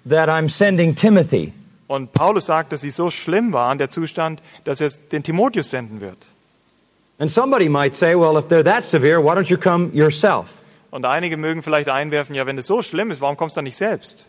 that 0.05 0.29
I'm 0.29 0.47
sending 0.47 0.93
Timothy. 0.93 1.53
Und 1.87 2.13
Paulus 2.13 2.45
sagt, 2.45 2.71
dass 2.71 2.81
sie 2.81 2.91
so 2.91 3.09
schlimm 3.09 3.51
waren, 3.51 3.79
der 3.79 3.89
Zustand, 3.89 4.43
dass 4.63 4.79
er 4.79 4.91
den 5.11 5.23
Timotheus 5.23 5.71
senden 5.71 6.01
wird. 6.01 6.19
And 7.17 7.31
somebody 7.31 7.67
might 7.67 7.95
say, 7.95 8.13
well, 8.13 8.37
if 8.37 8.47
they're 8.47 8.63
that 8.63 8.85
severe, 8.85 9.23
why 9.23 9.33
don't 9.33 9.49
you 9.49 9.57
come 9.57 9.89
yourself? 9.91 10.61
Und 10.91 11.03
einige 11.03 11.35
mögen 11.35 11.63
vielleicht 11.63 11.89
einwerfen, 11.89 12.35
ja, 12.35 12.45
wenn 12.45 12.59
es 12.59 12.67
so 12.67 12.83
schlimm 12.83 13.09
ist, 13.09 13.21
warum 13.21 13.37
kommst 13.37 13.55
du 13.55 13.57
dann 13.57 13.65
nicht 13.65 13.77
selbst? 13.77 14.27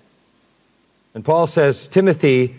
And 1.14 1.24
Paul 1.24 1.46
says, 1.46 1.88
Timothy 1.88 2.54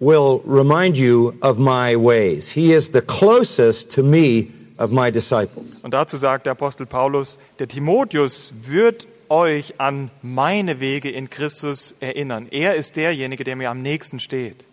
will 0.00 0.40
remind 0.44 0.96
you 0.96 1.34
of 1.42 1.58
my 1.58 1.96
ways. 1.96 2.50
He 2.50 2.72
is 2.72 2.90
the 2.90 3.02
closest 3.02 3.92
to 3.92 4.02
me 4.02 4.48
of 4.78 4.90
my 4.92 5.10
disciples. 5.10 5.80
Und 5.82 5.92
dazu 5.92 6.16
sagt 6.16 6.46
der 6.46 6.52
Apostel 6.52 6.86
Paulus, 6.86 7.38
der 7.58 7.68
Timotheus 7.68 8.52
wird 8.66 9.06
euch 9.28 9.74
an 9.78 10.10
meine 10.22 10.80
Wege 10.80 11.10
in 11.10 11.30
Christus 11.30 11.94
erinnern. 12.00 12.48
Er 12.50 12.74
ist 12.74 12.96
derjenige, 12.96 13.44
der 13.44 13.56
mir 13.56 13.70
am 13.70 13.82
nächsten 13.82 14.20
steht. 14.20 14.64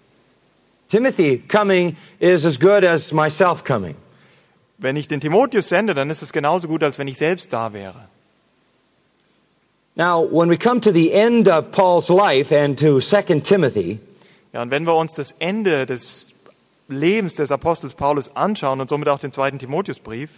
Timothy 0.90 1.42
coming 1.48 1.96
is 2.20 2.46
as 2.46 2.60
good 2.60 2.84
as 2.84 3.14
myself 3.14 3.64
coming. 3.64 3.96
wenn 4.82 4.96
ich 4.96 5.08
den 5.08 5.22
Timotheus 5.22 5.70
sende, 5.70 5.94
dann 5.94 6.10
ist 6.10 6.22
es 6.22 6.34
genauso 6.34 6.68
gut, 6.68 6.84
als 6.84 6.98
wenn 6.98 7.08
ich 7.08 7.18
selbst 7.18 7.54
da 7.54 7.72
wäre. 7.72 8.10
Now, 9.96 10.22
when 10.22 10.50
we 10.50 10.58
come 10.58 10.80
to 10.82 10.92
the 10.92 11.12
end 11.14 11.48
of 11.50 11.72
Paul's 11.72 12.10
life 12.10 12.52
and 12.52 12.78
to 12.80 13.00
2 13.02 13.42
Timothy, 13.42 14.00
Ja, 14.54 14.62
und 14.62 14.72
wenn 14.72 14.86
wir 14.86 14.96
uns 14.96 15.16
das 15.16 15.32
Ende 15.40 15.86
des 15.86 16.34
Lebens 16.90 17.36
des 17.36 17.52
Apostels 17.52 17.94
Paulus 17.96 18.36
anschauen 18.36 18.82
und 18.82 18.90
somit 18.90 19.08
auch 19.08 19.20
den 19.20 19.32
zweiten 19.32 19.60
Timotheusbrief, 19.60 20.30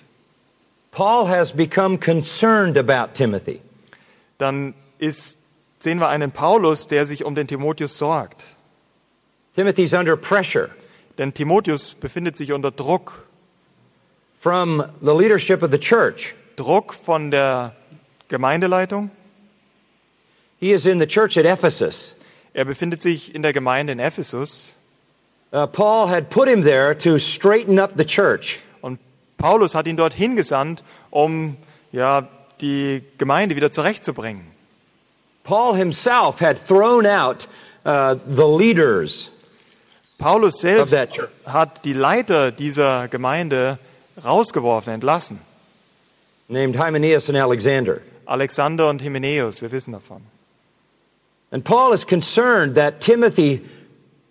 Paul 0.91 1.27
has 1.27 1.51
become 1.51 1.97
concerned 1.97 2.77
about 2.77 3.15
Timothy. 3.15 3.59
dann 4.37 4.73
ist, 4.99 5.39
sehen 5.79 5.99
wir 5.99 6.09
einen 6.09 6.31
Paulus, 6.31 6.87
der 6.87 7.07
sich 7.07 7.25
um 7.25 7.33
den 7.33 7.47
Timotheus 7.47 7.97
sorgt. 7.97 8.43
Timothy's 9.55 9.93
under 9.93 10.15
pressure 10.15 10.69
Denn 11.17 11.33
Timotheus 11.33 11.93
befindet 11.93 12.35
sich 12.37 12.51
unter 12.53 12.71
Druck. 12.71 13.25
from 14.39 14.83
the 15.01 15.13
leadership 15.13 15.63
of 15.63 15.71
the 15.71 15.79
church. 15.79 16.35
Druck 16.55 16.93
von 16.93 17.31
der 17.31 17.73
Gemeindeleitung. 18.27 19.09
He 20.63 20.71
is 20.71 20.85
in 20.85 20.99
the 20.99 21.05
church 21.05 21.35
at 21.37 21.45
Ephesus. 21.45 22.15
Er 22.53 22.63
befindet 22.63 23.01
sich 23.01 23.35
in 23.35 23.41
der 23.41 23.51
Gemeinde 23.51 23.91
in 23.91 23.99
Ephesus. 23.99 24.71
Uh, 25.51 25.67
Paul 25.67 26.07
had 26.07 26.29
put 26.29 26.47
him 26.47 26.63
there 26.63 26.95
to 26.99 27.19
straighten 27.19 27.77
up 27.77 27.97
the 27.97 28.05
church. 28.05 28.61
Und 28.81 28.97
Paulus 29.37 29.75
hat 29.75 29.87
ihn 29.87 29.97
dort 29.97 30.13
hingesandt, 30.13 30.81
um 31.09 31.57
ja, 31.91 32.29
die 32.61 33.03
Gemeinde 33.17 33.57
wieder 33.57 33.73
zurechtzubringen. 33.73 34.45
Paul 35.43 35.73
himself 35.73 36.39
had 36.39 36.57
thrown 36.65 37.05
out 37.05 37.45
uh, 37.85 38.15
the 38.25 38.47
leaders 38.47 39.31
Paulus 40.17 40.63
of 40.63 40.87
selbst 40.87 41.19
hat 41.45 41.83
die 41.83 41.91
Leiter 41.91 42.53
dieser 42.53 43.09
Gemeinde 43.09 43.79
rausgeworfen, 44.23 44.93
entlassen. 44.93 45.39
named 46.47 46.77
Hymenaeus 46.77 47.27
and 47.27 47.37
Alexander. 47.37 48.01
Alexander 48.25 48.87
und 48.89 49.01
Hymenäus, 49.01 49.61
wir 49.61 49.69
wissen 49.69 49.91
davon. 49.91 50.21
And 51.53 51.63
Paul 51.63 51.93
is 51.93 52.03
concerned 52.05 52.75
that 52.75 52.99
Timothy 52.99 53.61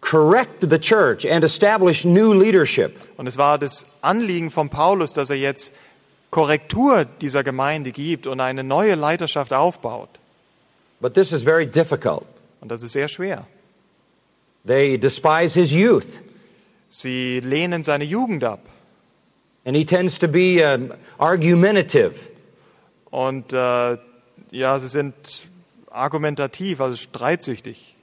correct 0.01 0.69
the 0.69 0.79
church 0.79 1.25
and 1.25 1.45
establish 1.45 2.05
new 2.05 2.35
leadership. 2.35 2.93
Und 3.17 3.29
es 3.29 3.39
war 3.39 3.59
das 3.59 3.87
Anliegen 4.03 4.51
von 4.51 4.69
Paulus, 4.69 5.13
dass 5.13 5.31
er 5.31 5.37
jetzt 5.37 5.73
Korrektur 6.31 7.05
dieser 7.05 7.45
Gemeinde 7.45 7.93
gibt 7.93 8.27
und 8.27 8.41
eine 8.41 8.65
neue 8.65 8.97
Leiterschaft 8.97 9.53
aufbaut. 9.53 10.09
But 11.01 11.15
this 11.15 11.33
is 11.33 11.45
very 11.45 11.65
difficult. 11.67 12.27
Und 12.61 12.71
das 12.71 12.83
ist 12.83 12.93
sehr 12.93 13.09
schwer. 13.09 13.47
They 14.67 14.99
despise 14.99 15.55
his 15.55 15.73
youth, 15.73 16.21
Sie 16.91 17.41
lehnen 17.41 17.85
seine 17.85 18.05
Jugend 18.05 18.45
ab. 18.45 18.61
and 19.65 19.77
he 19.77 19.85
tends 19.85 20.19
to 20.19 20.29
be 20.29 20.63
um, 20.63 20.93
argumentative. 21.21 22.15
Und 23.11 23.53
äh, 23.53 23.97
ja, 24.51 24.79
sie 24.79 24.89
sind 24.89 25.15
argumentativ, 25.93 26.81
also 26.81 26.97
streitsüchtig. 26.97 27.95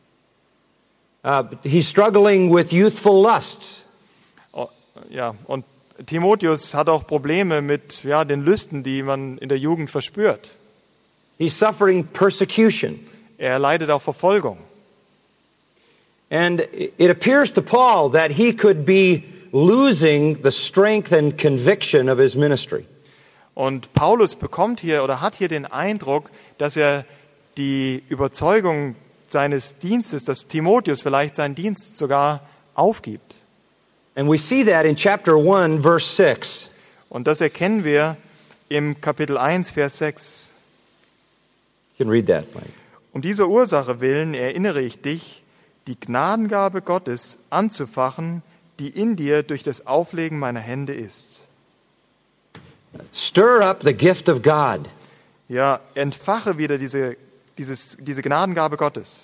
Uh, 1.24 1.44
he's 1.64 1.88
struggling 1.88 2.54
with 2.54 2.72
youthful 2.72 3.22
lusts. 3.22 3.86
Oh, 4.54 4.70
Ja, 5.10 5.36
und 5.48 5.66
Timotheus 6.06 6.74
hat 6.74 6.88
auch 6.88 7.06
Probleme 7.06 7.62
mit 7.62 8.04
ja, 8.04 8.24
den 8.24 8.44
Lüsten, 8.44 8.84
die 8.84 9.04
man 9.04 9.38
in 9.38 9.50
der 9.50 9.58
Jugend 9.58 9.90
verspürt. 9.90 10.50
He's 11.38 11.58
suffering 11.58 12.06
persecution. 12.06 13.00
Er 13.38 13.60
leidet 13.60 13.90
auch 13.90 14.02
Verfolgung. 14.02 14.60
And 16.30 16.62
it 16.72 17.10
appears 17.10 17.52
to 17.54 17.62
Paul 17.62 18.12
that 18.12 18.32
he 18.32 18.54
could 18.54 18.86
be 18.86 19.24
losing 19.52 20.38
the 20.44 20.52
strength 20.52 21.12
and 21.12 21.38
conviction 21.38 22.08
of 22.08 22.20
his 22.20 22.36
ministry. 22.36 22.86
Und 23.56 23.94
Paulus 23.94 24.36
bekommt 24.36 24.80
hier 24.80 25.04
oder 25.04 25.22
hat 25.22 25.36
hier 25.36 25.48
den 25.48 25.66
Eindruck, 25.66 26.30
dass 26.58 26.78
er 26.78 27.04
die 27.58 28.04
Überzeugung 28.10 28.96
seines 29.30 29.78
Dienstes, 29.78 30.26
dass 30.26 30.48
Timotheus 30.48 31.02
vielleicht 31.02 31.36
seinen 31.36 31.56
Dienst 31.56 31.98
sogar 31.98 32.42
aufgibt. 32.74 33.36
And 34.16 34.30
we 34.30 34.38
see 34.38 34.66
that 34.66 34.86
in 34.86 34.96
chapter 34.96 35.36
1, 35.36 35.82
verse 35.82 36.16
6. 36.16 36.70
Und 37.10 37.28
das 37.28 37.42
erkennen 37.42 37.84
wir 37.84 38.18
im 38.70 39.02
Kapitel 39.02 39.38
1, 39.38 39.72
Vers 39.72 39.98
6. 39.98 40.50
You 41.98 42.06
can 42.06 42.12
read 42.12 42.28
that, 42.28 42.54
Mike. 42.54 42.70
Um 43.12 43.22
dieser 43.22 43.48
Ursache 43.48 44.00
willen 44.00 44.34
erinnere 44.34 44.82
ich 44.82 45.02
dich, 45.02 45.42
die 45.88 46.00
Gnadengabe 46.00 46.82
Gottes 46.82 47.40
anzufachen, 47.50 48.44
die 48.78 48.90
in 48.90 49.16
dir 49.16 49.44
durch 49.44 49.64
das 49.64 49.88
Auflegen 49.88 50.38
meiner 50.38 50.60
Hände 50.60 50.94
ist. 50.94 51.40
Stir 53.14 53.62
up 53.62 53.82
the 53.84 53.94
gift 53.94 54.30
of 54.30 54.42
God. 54.42 54.82
Ja, 55.48 55.80
entfache 55.96 56.58
wieder 56.58 56.78
diese, 56.78 57.18
dieses, 57.60 57.98
diese 58.00 58.22
Gnadengabe 58.22 58.78
Gottes. 58.78 59.18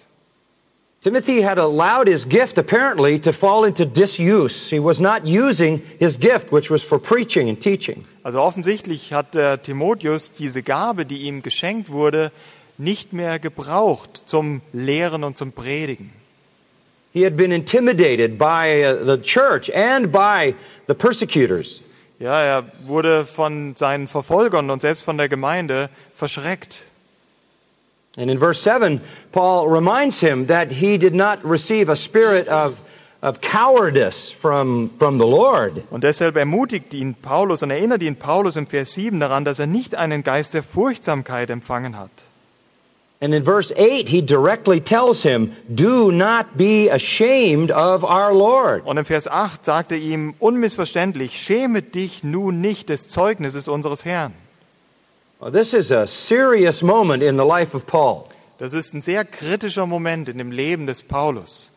Timothy 1.02 1.44
had 1.44 1.60
allowed 1.60 2.08
his 2.08 2.28
gift 2.28 2.58
apparently 2.58 3.20
to 3.20 3.32
fall 3.32 3.64
into 3.64 3.86
disuse. 3.86 4.70
He 4.70 4.80
was 4.80 5.00
not 5.00 5.24
using 5.24 5.82
his 6.00 6.18
gift, 6.20 6.52
which 6.52 6.72
was 6.72 6.84
for 6.84 7.00
preaching 7.00 7.48
and 7.48 7.62
teaching. 7.62 8.06
Also 8.24 8.42
offensichtlich 8.42 9.14
hat 9.14 9.36
der 9.36 9.62
Timotheus 9.62 10.32
diese 10.32 10.64
Gabe, 10.64 11.06
die 11.06 11.28
ihm 11.28 11.44
geschenkt 11.44 11.92
wurde, 11.92 12.32
nicht 12.80 13.14
mehr 13.14 13.38
gebraucht 13.38 14.24
zum 14.26 14.62
Lehren 14.74 15.24
und 15.24 15.38
zum 15.38 15.52
Predigen. 15.52 16.12
He 17.14 17.24
had 17.24 17.38
been 17.38 17.52
intimidated 17.52 18.38
by 18.38 18.84
uh, 18.84 19.06
the 19.06 19.22
church 19.22 19.70
and 19.74 20.12
by 20.12 20.56
the 20.88 20.94
persecutors. 20.94 21.82
Ja, 22.20 22.42
er 22.42 22.64
wurde 22.86 23.26
von 23.26 23.76
seinen 23.76 24.08
Verfolgern 24.08 24.70
und 24.70 24.82
selbst 24.82 25.04
von 25.04 25.18
der 25.18 25.30
Gemeinde 25.30 25.90
verschreckt. 26.16 26.82
And 28.18 28.30
in 28.30 28.40
verse 28.40 28.62
7, 28.62 29.02
Paul 29.32 29.68
reminds 29.68 30.20
him 30.20 30.48
that 30.48 30.72
he 30.72 30.98
did 30.98 31.14
not 31.14 31.44
receive 31.44 31.90
a 31.90 31.96
spirit 31.96 32.48
of, 32.48 32.80
of 33.22 33.42
cowardice 33.42 34.32
from, 34.32 34.90
from 34.98 35.18
the 35.18 35.26
Lord. 35.26 35.84
Und 35.92 36.04
deshalb 36.04 36.38
ermutigt 36.38 36.94
ihn 36.94 37.14
Paulus 37.14 37.62
und 37.62 37.72
erinnert 37.72 38.02
ihn 38.02 38.16
Paulus 38.16 38.56
im 38.56 38.68
Vers 38.68 38.94
7 38.94 39.20
daran, 39.20 39.44
dass 39.44 39.60
er 39.60 39.68
nicht 39.68 39.96
einen 39.96 40.24
Geist 40.24 40.54
der 40.54 40.64
Furchtsamkeit 40.64 41.50
empfangen 41.50 41.98
hat. 41.98 42.12
And 43.22 43.34
in 43.34 43.44
verse 43.44 43.72
8, 43.72 44.10
he 44.10 44.22
directly 44.22 44.80
tells 44.80 45.24
him, 45.24 45.54
Do 45.74 46.12
not 46.12 46.58
be 46.58 46.90
ashamed 46.90 47.72
of 47.72 48.04
our 48.04 48.34
Lord. 48.34 48.86
Und 48.86 48.98
im 48.98 49.06
Vers 49.06 49.28
8 49.28 49.64
sagt 49.66 49.92
er 49.92 49.98
ihm 49.98 50.36
unmissverständlich, 50.40 51.38
schäme 51.38 51.82
dich 51.82 52.24
nun 52.24 52.62
nicht 52.62 52.90
des 52.90 53.08
Zeugnisses 53.08 53.68
unseres 53.68 54.06
Herrn. 54.06 54.34
This 55.52 55.74
is 55.74 55.92
a 55.92 56.08
serious 56.08 56.82
moment 56.82 57.22
in 57.22 57.38
the 57.38 57.46
life 57.46 57.76
of 57.76 57.86
Paul. 57.86 58.28
Das 58.58 58.74
ist 58.74 58.94
ein 58.94 59.02
sehr 59.02 59.26
kritischer 59.26 59.86
Moment 59.86 60.30
in 60.30 60.38
dem 60.38 60.52
Leben 60.52 60.88
des 60.88 61.02
Paulus. 61.04 61.70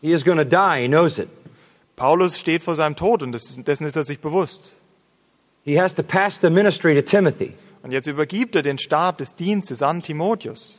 He 0.00 0.12
is 0.12 0.24
going 0.24 0.38
to 0.38 0.44
die, 0.44 0.82
he 0.82 0.88
knows 0.88 1.18
it. 1.18 1.28
Paulus 1.96 2.36
steht 2.38 2.62
vor 2.62 2.74
seinem 2.76 2.94
Tod 2.96 3.22
und 3.22 3.32
des- 3.32 3.56
dessen 3.64 3.86
ist 3.86 3.96
er 3.96 4.04
sich 4.04 4.20
bewusst. 4.20 4.72
He 5.64 5.78
has 5.80 5.94
to 5.94 6.02
pass 6.02 6.38
the 6.40 6.50
ministry 6.50 6.94
to 6.94 7.02
Timothy, 7.02 7.54
Und 7.82 7.92
jetzt 7.92 8.06
übergibt 8.06 8.54
er 8.56 8.62
den 8.62 8.78
Stab 8.78 9.18
des 9.18 9.34
Dienstes 9.34 9.82
an 9.82 10.02
Timotheus. 10.02 10.78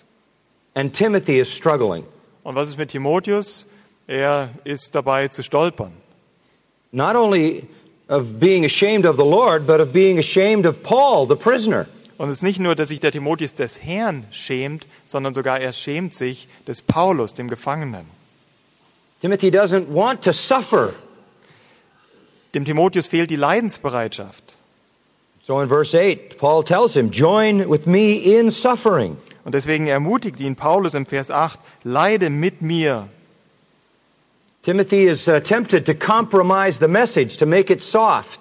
and 0.75 0.93
Timothy 0.93 1.39
is 1.39 1.49
struggling. 1.51 2.03
Und 2.43 2.55
was 2.55 2.69
ist 2.69 2.77
mit 2.77 2.89
Timotheus? 2.89 3.65
Er 4.07 4.49
ist 4.63 4.93
dabei 4.95 5.27
zu 5.29 5.43
stolpern. 5.43 5.91
Not 6.91 7.15
only 7.15 7.67
of 8.09 8.39
being 8.39 8.65
ashamed 8.65 9.05
of 9.05 9.15
the 9.17 9.23
Lord, 9.25 9.65
but 9.65 9.79
of 9.79 9.91
being 9.93 10.19
ashamed 10.19 10.65
of 10.65 10.83
Paul, 10.83 11.25
the 11.27 11.35
prisoner. 11.35 11.87
Und 12.17 12.29
es 12.29 12.37
ist 12.37 12.43
nicht 12.43 12.59
nur, 12.59 12.75
dass 12.75 12.89
sich 12.89 12.99
der 12.99 13.11
Timotheus 13.11 13.55
des 13.55 13.83
Herrn 13.83 14.25
schämt, 14.31 14.87
sondern 15.05 15.33
sogar 15.33 15.59
er 15.59 15.73
schämt 15.73 16.13
sich 16.13 16.47
des 16.67 16.81
Paulus, 16.81 17.33
dem 17.33 17.49
Gefangenen. 17.49 18.05
Timothy 19.21 19.49
doesn't 19.49 19.87
want 19.93 20.23
to 20.23 20.33
suffer. 20.33 20.93
Dem 22.53 22.65
Timotheus 22.65 23.07
fehlt 23.07 23.29
die 23.29 23.35
Leidensbereitschaft. 23.35 24.53
So 25.41 25.59
in 25.59 25.69
verse 25.69 25.93
8, 25.93 26.37
Paul 26.37 26.63
tells 26.63 26.93
him, 26.93 27.09
Join 27.11 27.69
with 27.69 27.85
me 27.85 28.15
in 28.15 28.49
suffering. 28.49 29.17
Und 29.43 29.55
deswegen 29.55 29.87
ermutigt 29.87 30.39
ihn 30.39 30.55
Paulus 30.55 30.93
im 30.93 31.05
Vers 31.05 31.31
8, 31.31 31.59
leide 31.83 32.29
mit 32.29 32.61
mir. 32.61 33.09
Timothy 34.63 35.07
is 35.07 35.27
uh, 35.27 35.41
tempted 35.41 35.85
to 35.85 35.93
compromise 35.93 36.79
the 36.79 36.87
message, 36.87 37.37
to 37.37 37.45
make 37.45 37.69
it 37.69 37.81
soft. 37.81 38.39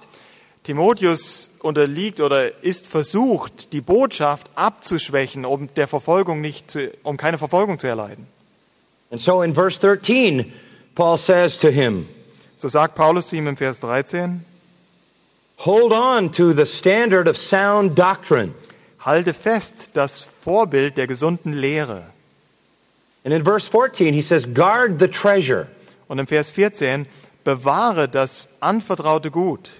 Timotheus 0.64 1.50
unterliegt 1.60 2.20
oder 2.20 2.62
ist 2.62 2.86
versucht, 2.86 3.72
die 3.72 3.80
Botschaft 3.80 4.48
abzuschwächen, 4.54 5.44
um 5.44 5.72
der 5.74 5.88
Verfolgung 5.88 6.40
nicht 6.40 6.70
zu, 6.70 6.90
um 7.02 7.16
keine 7.16 7.38
Verfolgung 7.38 7.78
zu 7.78 7.88
erleiden. 7.88 8.26
And 9.10 9.20
so 9.20 9.42
in 9.42 9.54
verse 9.54 9.78
13, 9.80 10.52
Paul 10.94 11.18
says 11.18 11.58
to 11.58 11.68
him, 11.68 12.06
So 12.56 12.68
sagt 12.68 12.94
Paulus 12.94 13.26
zu 13.26 13.36
ihm 13.36 13.48
im 13.48 13.56
Vers 13.56 13.80
13, 13.80 14.44
Hold 15.58 15.92
on 15.92 16.32
to 16.32 16.52
the 16.52 16.64
standard 16.64 17.28
of 17.28 17.36
sound 17.36 17.98
doctrine. 17.98 18.54
halte 19.04 19.34
fest 19.34 19.90
das 19.94 20.22
Vorbild 20.22 20.96
der 20.96 21.06
gesunden 21.06 21.52
Lehre. 21.52 22.04
And 23.24 23.34
in 23.34 23.44
verse 23.44 23.68
14, 23.68 24.14
he 24.14 24.22
says, 24.22 24.46
Guard 24.52 24.98
the 24.98 25.08
treasure. 25.08 25.68
Und 26.08 26.18
im 26.18 26.26
Vers 26.26 26.50
14, 26.50 27.06
bewahre 27.44 28.08
das 28.08 28.48
anvertraute 28.60 29.30
Gut. 29.30 29.70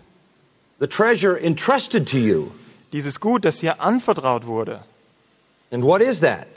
The 0.83 0.89
treasure 0.89 1.39
entrusted 1.39 2.09
to 2.09 2.19
you. 2.19 2.51
Dieses 2.93 3.21
Gut, 3.21 3.45
das 3.45 3.61
dir 3.61 3.81
anvertraut 3.81 4.47
wurde. 4.47 4.81
And 5.71 5.85
what 5.85 6.03
is 6.03 6.21
that? 6.21 6.49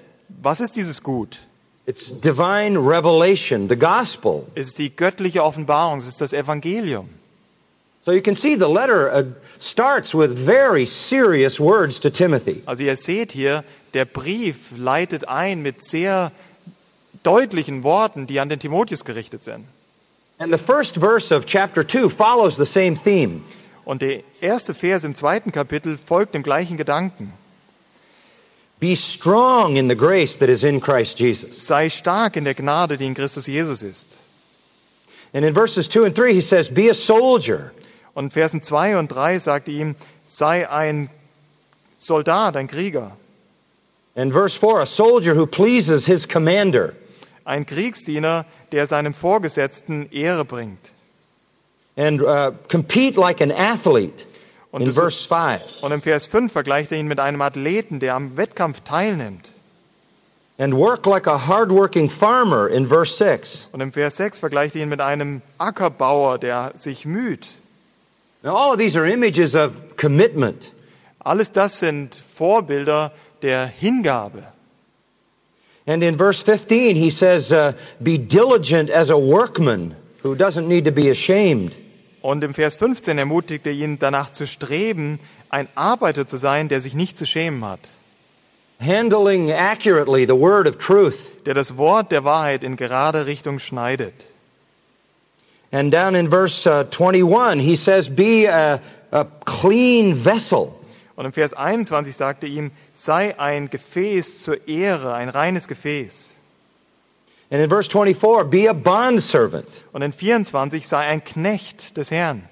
Was 0.41 0.59
ist 0.59 0.75
dieses 0.75 1.03
Gut? 1.03 1.37
It's 1.85 2.09
divine 2.09 2.75
revelation, 2.75 3.69
the 3.69 3.75
gospel. 3.75 4.47
Es 4.55 4.69
ist 4.69 4.79
die 4.79 4.89
göttliche 4.89 5.43
Offenbarung, 5.43 5.99
es 5.99 6.07
ist 6.07 6.21
das 6.21 6.33
Evangelium. 6.33 7.07
So 8.03 8.11
you 8.11 8.21
can 8.21 8.35
see 8.35 8.55
the 8.55 8.67
letter 8.67 9.11
uh, 9.13 9.23
starts 9.59 10.15
with 10.15 10.31
very 10.31 10.87
serious 10.87 11.59
words 11.59 11.99
to 11.99 12.09
Timothy. 12.09 12.63
Also 12.65 12.81
ihr 12.81 12.97
seht 12.97 13.31
hier, 13.31 13.63
der 13.93 14.05
Brief 14.05 14.71
leitet 14.75 15.27
ein 15.27 15.61
mit 15.61 15.85
sehr 15.85 16.31
deutlichen 17.21 17.83
Worten, 17.83 18.25
die 18.25 18.39
an 18.39 18.49
den 18.49 18.59
Timotheus 18.59 19.05
gerichtet 19.05 19.43
sind. 19.43 19.65
And 20.39 20.51
the 20.51 20.57
first 20.57 20.95
verse 20.95 21.31
of 21.31 21.45
chapter 21.45 21.83
2 21.83 22.09
follows 22.09 22.55
the 22.57 22.65
same 22.65 22.95
theme. 22.95 23.43
Und 23.85 24.01
der 24.01 24.23
erste 24.41 24.73
Vers 24.73 25.03
im 25.03 25.15
zweiten 25.15 25.51
Kapitel 25.51 25.97
folgt 25.97 26.33
dem 26.33 26.43
gleichen 26.43 26.75
Gedanken. 26.75 27.31
Be 28.79 28.95
strong 28.95 29.77
in 29.77 29.87
the 29.87 29.95
grace 29.95 30.37
that 30.39 30.49
is 30.49 30.63
in 30.63 30.81
Christ 30.81 31.19
Jesus. 31.19 31.65
Sei 31.65 31.89
stark 31.89 32.35
in 32.35 32.43
der 32.43 32.55
Gnade, 32.55 32.97
die 32.97 33.05
in 33.05 33.13
Christus 33.13 33.47
Jesus 33.47 33.81
ist. 33.83 34.17
And 35.33 35.45
in 35.45 35.53
verses 35.53 35.87
2 35.87 36.05
and 36.07 36.17
3, 36.17 36.33
he 36.33 36.41
says, 36.41 36.69
Be 36.69 36.89
a 36.89 36.93
soldier. 36.93 37.71
Und 38.13 38.25
in 38.25 38.31
Versen 38.31 38.61
2 38.61 38.97
und 38.97 39.09
3 39.09 39.39
sagt 39.39 39.67
er 39.67 39.73
ihm, 39.73 39.95
sei 40.25 40.69
ein 40.69 41.09
Soldat, 41.99 42.55
ein 42.55 42.67
Krieger, 42.67 43.11
And 44.15 44.31
verse 44.31 44.57
4, 44.57 44.79
a 44.79 44.85
soldier 44.85 45.35
who 45.35 45.45
pleases 45.45 46.05
his 46.05 46.25
commander. 46.25 46.93
ein 47.43 47.65
Kriegsdiener, 47.65 48.45
der 48.71 48.87
seinem 48.87 49.13
Vorgesetzten 49.13 50.09
Ehre 50.11 50.45
bringt. 50.45 50.79
And 51.97 52.21
uh, 52.21 52.51
compete 52.67 53.17
like 53.17 53.41
an 53.41 53.51
athlete. 53.51 54.25
Und, 54.71 54.81
In 54.81 54.91
verse 54.91 55.25
5. 55.25 55.83
und 55.83 55.93
im 55.93 56.01
Vers 56.01 56.25
5 56.25 56.51
vergleicht 56.51 56.91
er 56.91 56.97
ihn 56.97 57.07
mit 57.07 57.21
einem 57.21 57.41
Athleten, 57.41 58.01
der 58.01 58.13
am 58.15 58.35
Wettkampf 58.35 58.81
teilnimmt. 58.81 59.47
And 60.57 60.73
work 60.73 61.05
like 61.05 61.27
a 61.27 61.47
hardworking 61.47 62.09
farmer 62.09 62.67
in 62.67 62.87
verse 62.87 63.15
6. 63.15 63.69
Und 63.71 63.79
im 63.79 63.93
Vers 63.93 64.17
6 64.17 64.39
vergleicht 64.39 64.75
er 64.75 64.83
ihn 64.83 64.89
mit 64.89 64.99
einem 64.99 65.41
Ackerbauer, 65.57 66.39
der 66.39 66.73
sich 66.75 67.05
müht. 67.05 67.47
Now, 68.43 68.55
all 68.55 68.73
of 68.73 68.77
these 68.77 68.97
are 68.97 69.05
images 69.05 69.55
of 69.55 69.71
commitment. 69.97 70.71
Alles 71.19 71.51
das 71.51 71.79
sind 71.79 72.21
Vorbilder 72.37 73.11
der 73.41 73.67
Hingabe. 73.67 74.43
And 75.87 76.03
in 76.03 76.17
verse 76.17 76.41
15, 76.41 76.95
he 76.95 77.09
says, 77.09 77.51
uh, 77.51 77.73
Be 78.01 78.17
diligent 78.17 78.89
as 78.89 79.09
a 79.09 79.17
workman 79.17 79.95
who 80.23 80.35
doesn't 80.35 80.67
need 80.67 80.85
to 80.85 80.91
be 80.91 81.09
ashamed. 81.09 81.73
Und 82.25 82.43
im 82.43 82.55
Vers 82.55 82.75
15 82.77 83.19
ermutigt 83.19 83.67
er 83.67 83.73
ihn 83.73 83.99
danach 83.99 84.31
zu 84.31 84.47
streben, 84.47 85.19
ein 85.49 85.67
Arbeiter 85.75 86.27
zu 86.27 86.37
sein, 86.37 86.69
der 86.69 86.81
sich 86.81 86.95
nicht 86.95 87.17
zu 87.17 87.27
schämen 87.27 87.63
hat, 87.63 87.81
handling 88.79 89.51
accurately 89.51 90.25
the 90.25 90.33
word 90.33 90.67
of 90.67 90.79
truth. 90.79 91.29
der 91.45 91.53
das 91.53 91.77
Wort 91.77 92.11
der 92.11 92.23
Wahrheit 92.23 92.63
in 92.63 92.77
gerade 92.77 93.27
Richtung 93.27 93.59
schneidet. 93.59 94.15
And 95.71 95.93
down 95.93 96.15
in 96.15 96.31
verse 96.31 96.67
uh, 96.67 96.83
21, 96.83 97.59
he 97.59 97.75
says, 97.75 98.09
Be 98.09 98.47
a, 98.51 98.81
a 99.11 99.25
clean 99.45 100.15
vessel. 100.15 100.73
Und 101.15 101.25
im 101.25 101.31
Vers 101.31 101.53
21 101.53 102.15
sagt 102.15 102.41
er 102.41 102.49
ihm, 102.49 102.71
sei 102.95 103.39
ein 103.39 103.69
Gefäß 103.69 104.41
zur 104.41 104.67
Ehre, 104.67 105.13
ein 105.13 105.29
reines 105.29 105.67
Gefäß. 105.67 106.29
And 107.51 107.61
in 107.61 107.69
verse 107.69 107.87
24, 107.87 108.45
Be 108.45 108.67
a 108.67 108.73
bondservant. 108.73 109.83
Und 109.93 110.01
in 110.01 110.11
24 110.11 110.87
sei 110.87 111.05
ein 111.07 111.23
Knecht 111.23 111.95
des 111.97 112.11
Herrn. 112.11 112.47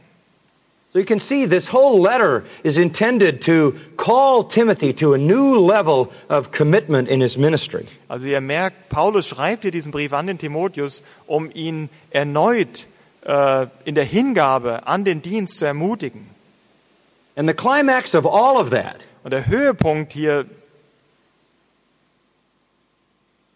So 0.93 0.99
you 0.99 1.05
can 1.05 1.19
see 1.19 1.47
this 1.47 1.67
whole 1.67 1.99
letter 2.01 2.43
is 2.63 2.77
intended 2.77 3.41
to 3.45 3.73
call 3.97 4.43
Timothy 4.43 4.93
to 4.93 5.15
a 5.15 5.17
new 5.17 5.57
level 5.57 6.11
of 6.29 6.51
commitment 6.51 7.09
in 7.09 7.19
his 7.19 7.35
ministry. 7.35 7.87
Also 8.07 8.27
ihr 8.27 8.41
merkt, 8.41 8.89
Paulus 8.89 9.27
schreibt 9.27 9.63
hier 9.63 9.71
diesen 9.71 9.91
Brief 9.91 10.13
an 10.13 10.27
den 10.27 10.37
Timotheus, 10.37 11.01
um 11.25 11.49
ihn 11.51 11.89
erneut 12.11 12.85
äh, 13.25 13.65
in 13.85 13.95
der 13.95 14.03
Hingabe 14.03 14.85
an 14.85 15.03
den 15.03 15.23
Dienst 15.23 15.57
zu 15.57 15.65
ermutigen. 15.65 16.29
And 17.35 17.49
the 17.49 17.55
climax 17.55 18.13
of 18.13 18.27
all 18.27 18.57
of 18.57 18.69
that 18.69 18.97
Und 19.23 19.31
der 19.31 19.47
Höhepunkt 19.47 20.13
hier 20.13 20.45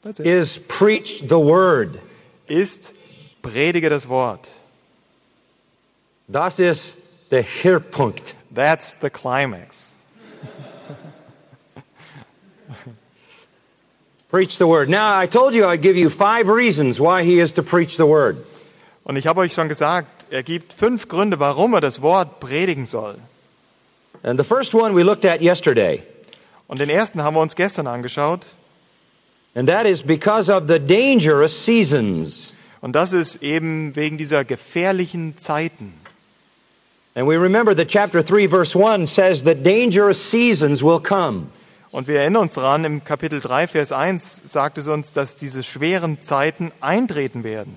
That's 0.07 0.21
it. 0.21 0.25
is 0.25 0.57
preach 0.57 1.19
the 1.27 1.37
word. 1.37 1.99
ist, 2.47 2.93
predige 3.41 3.89
das 3.89 4.07
Wort. 4.07 4.47
Das 6.29 6.59
ist 6.59 7.29
der 7.29 7.43
Höhepunkt. 7.43 8.33
That's 8.55 8.95
the 9.01 9.09
climax. 9.09 9.91
Preach 14.29 14.57
the 14.57 14.67
word. 14.67 14.87
Now, 14.87 15.17
I 15.17 15.27
told 15.27 15.53
you 15.53 15.65
I'd 15.65 15.81
give 15.81 15.97
you 15.97 16.09
five 16.09 16.47
reasons 16.47 17.01
why 17.01 17.23
he 17.23 17.39
is 17.39 17.53
to 17.53 17.63
preach 17.63 17.97
the 17.97 18.05
word. 18.05 18.37
Und 19.03 19.17
ich 19.17 19.27
habe 19.27 19.41
euch 19.41 19.53
schon 19.53 19.67
gesagt, 19.67 20.27
er 20.29 20.43
gibt 20.43 20.71
fünf 20.71 21.09
Gründe, 21.09 21.39
warum 21.39 21.73
er 21.73 21.81
das 21.81 22.01
Wort 22.01 22.39
predigen 22.39 22.85
soll. 22.85 23.15
And 24.23 24.39
the 24.39 24.45
first 24.45 24.73
one 24.73 24.95
we 24.95 25.03
looked 25.03 25.25
at 25.25 25.41
yesterday, 25.41 26.01
Und 26.67 26.79
den 26.79 26.89
ersten 26.89 27.23
haben 27.23 27.35
wir 27.35 27.41
uns 27.41 27.55
gestern 27.55 27.87
angeschaut. 27.87 28.45
And 29.57 29.67
that 29.67 29.87
is 29.87 30.03
because 30.03 30.49
of 30.49 30.67
the 30.67 30.77
dangerous 30.77 31.51
seasons. 31.51 32.53
Und 32.79 32.93
das 32.95 33.11
ist 33.11 33.41
eben 33.41 33.95
wegen 33.95 34.19
dieser 34.19 34.45
gefährlichen 34.45 35.35
Zeiten. 35.39 35.93
And 37.15 37.27
we 37.27 37.37
remember 37.37 37.73
that 37.73 37.87
chapter 37.87 38.21
3, 38.21 38.47
verse 38.49 38.75
1 38.75 39.07
says 39.07 39.41
that 39.45 39.63
dangerous 39.63 40.21
seasons 40.21 40.83
will 40.83 40.99
come. 40.99 41.49
Und 41.91 42.07
wir 42.07 42.19
erinnern 42.19 42.43
uns 42.43 42.53
daran, 42.53 42.85
im 42.85 43.03
Kapitel 43.03 43.39
3, 43.39 43.67
Vers 43.67 43.91
1 43.91 44.43
sagt 44.45 44.77
es 44.77 44.87
uns, 44.87 45.11
dass 45.11 45.37
diese 45.37 45.63
schweren 45.63 46.21
Zeiten 46.21 46.71
eintreten 46.79 47.43
werden. 47.43 47.75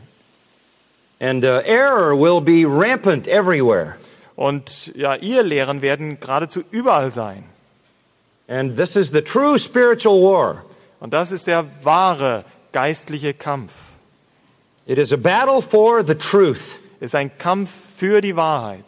And 1.19 1.47
uh, 1.47 1.62
error 1.64 2.14
will 2.14 2.43
be 2.43 2.66
rampant 2.66 3.27
everywhere. 3.27 3.97
Und 4.37 4.93
ja, 4.95 5.14
ihr 5.14 5.43
Lehren 5.43 5.81
werden 5.81 6.21
geradezu 6.21 6.62
überall 6.71 7.11
sein. 7.11 7.45
And 8.49 8.77
this 8.77 8.97
is 8.97 9.11
the 9.11 9.23
true 9.23 9.59
spiritual 9.59 10.21
war. 10.21 10.62
Und 11.00 11.12
das 11.12 11.32
ist 11.32 11.46
der 11.46 11.64
wahre 11.82 12.44
geistliche 12.72 13.34
Kampf. 13.34 13.72
It 14.86 14.98
is 14.98 15.12
a 15.12 15.16
battle 15.16 15.62
for 15.62 16.04
the 16.06 16.14
truth. 16.14 16.78
Es 17.00 17.06
ist 17.06 17.14
ein 17.14 17.30
Kampf 17.38 17.70
für 17.96 18.20
die 18.20 18.36
Wahrheit. 18.36 18.84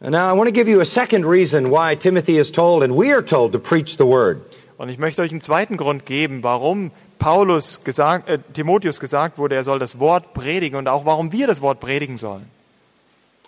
And 0.00 0.12
now 0.12 0.32
I 0.32 0.36
want 0.36 0.46
to 0.46 0.52
give 0.52 0.68
you 0.68 0.80
a 0.80 0.84
second 0.84 1.24
reason 1.24 1.70
why 1.70 1.96
Timothy 1.96 2.38
is 2.38 2.52
told 2.52 2.82
and 2.82 2.96
we 2.96 3.12
are 3.12 3.24
told 3.24 3.52
to 3.52 3.58
preach 3.58 3.96
the 3.98 4.06
word. 4.06 4.40
Und 4.78 4.88
ich 4.90 4.98
möchte 4.98 5.22
euch 5.22 5.30
einen 5.30 5.40
zweiten 5.40 5.76
Grund 5.76 6.04
geben, 6.04 6.42
warum 6.42 6.90
Paulus 7.18 7.82
gesagt, 7.82 8.28
äh, 8.28 8.38
Timotheus 8.52 9.00
gesagt 9.00 9.38
wurde, 9.38 9.54
er 9.54 9.64
soll 9.64 9.78
das 9.78 9.98
Wort 9.98 10.34
predigen 10.34 10.76
und 10.76 10.86
auch 10.86 11.06
warum 11.06 11.32
wir 11.32 11.46
das 11.46 11.62
Wort 11.62 11.80
predigen 11.80 12.18
sollen. 12.18 12.44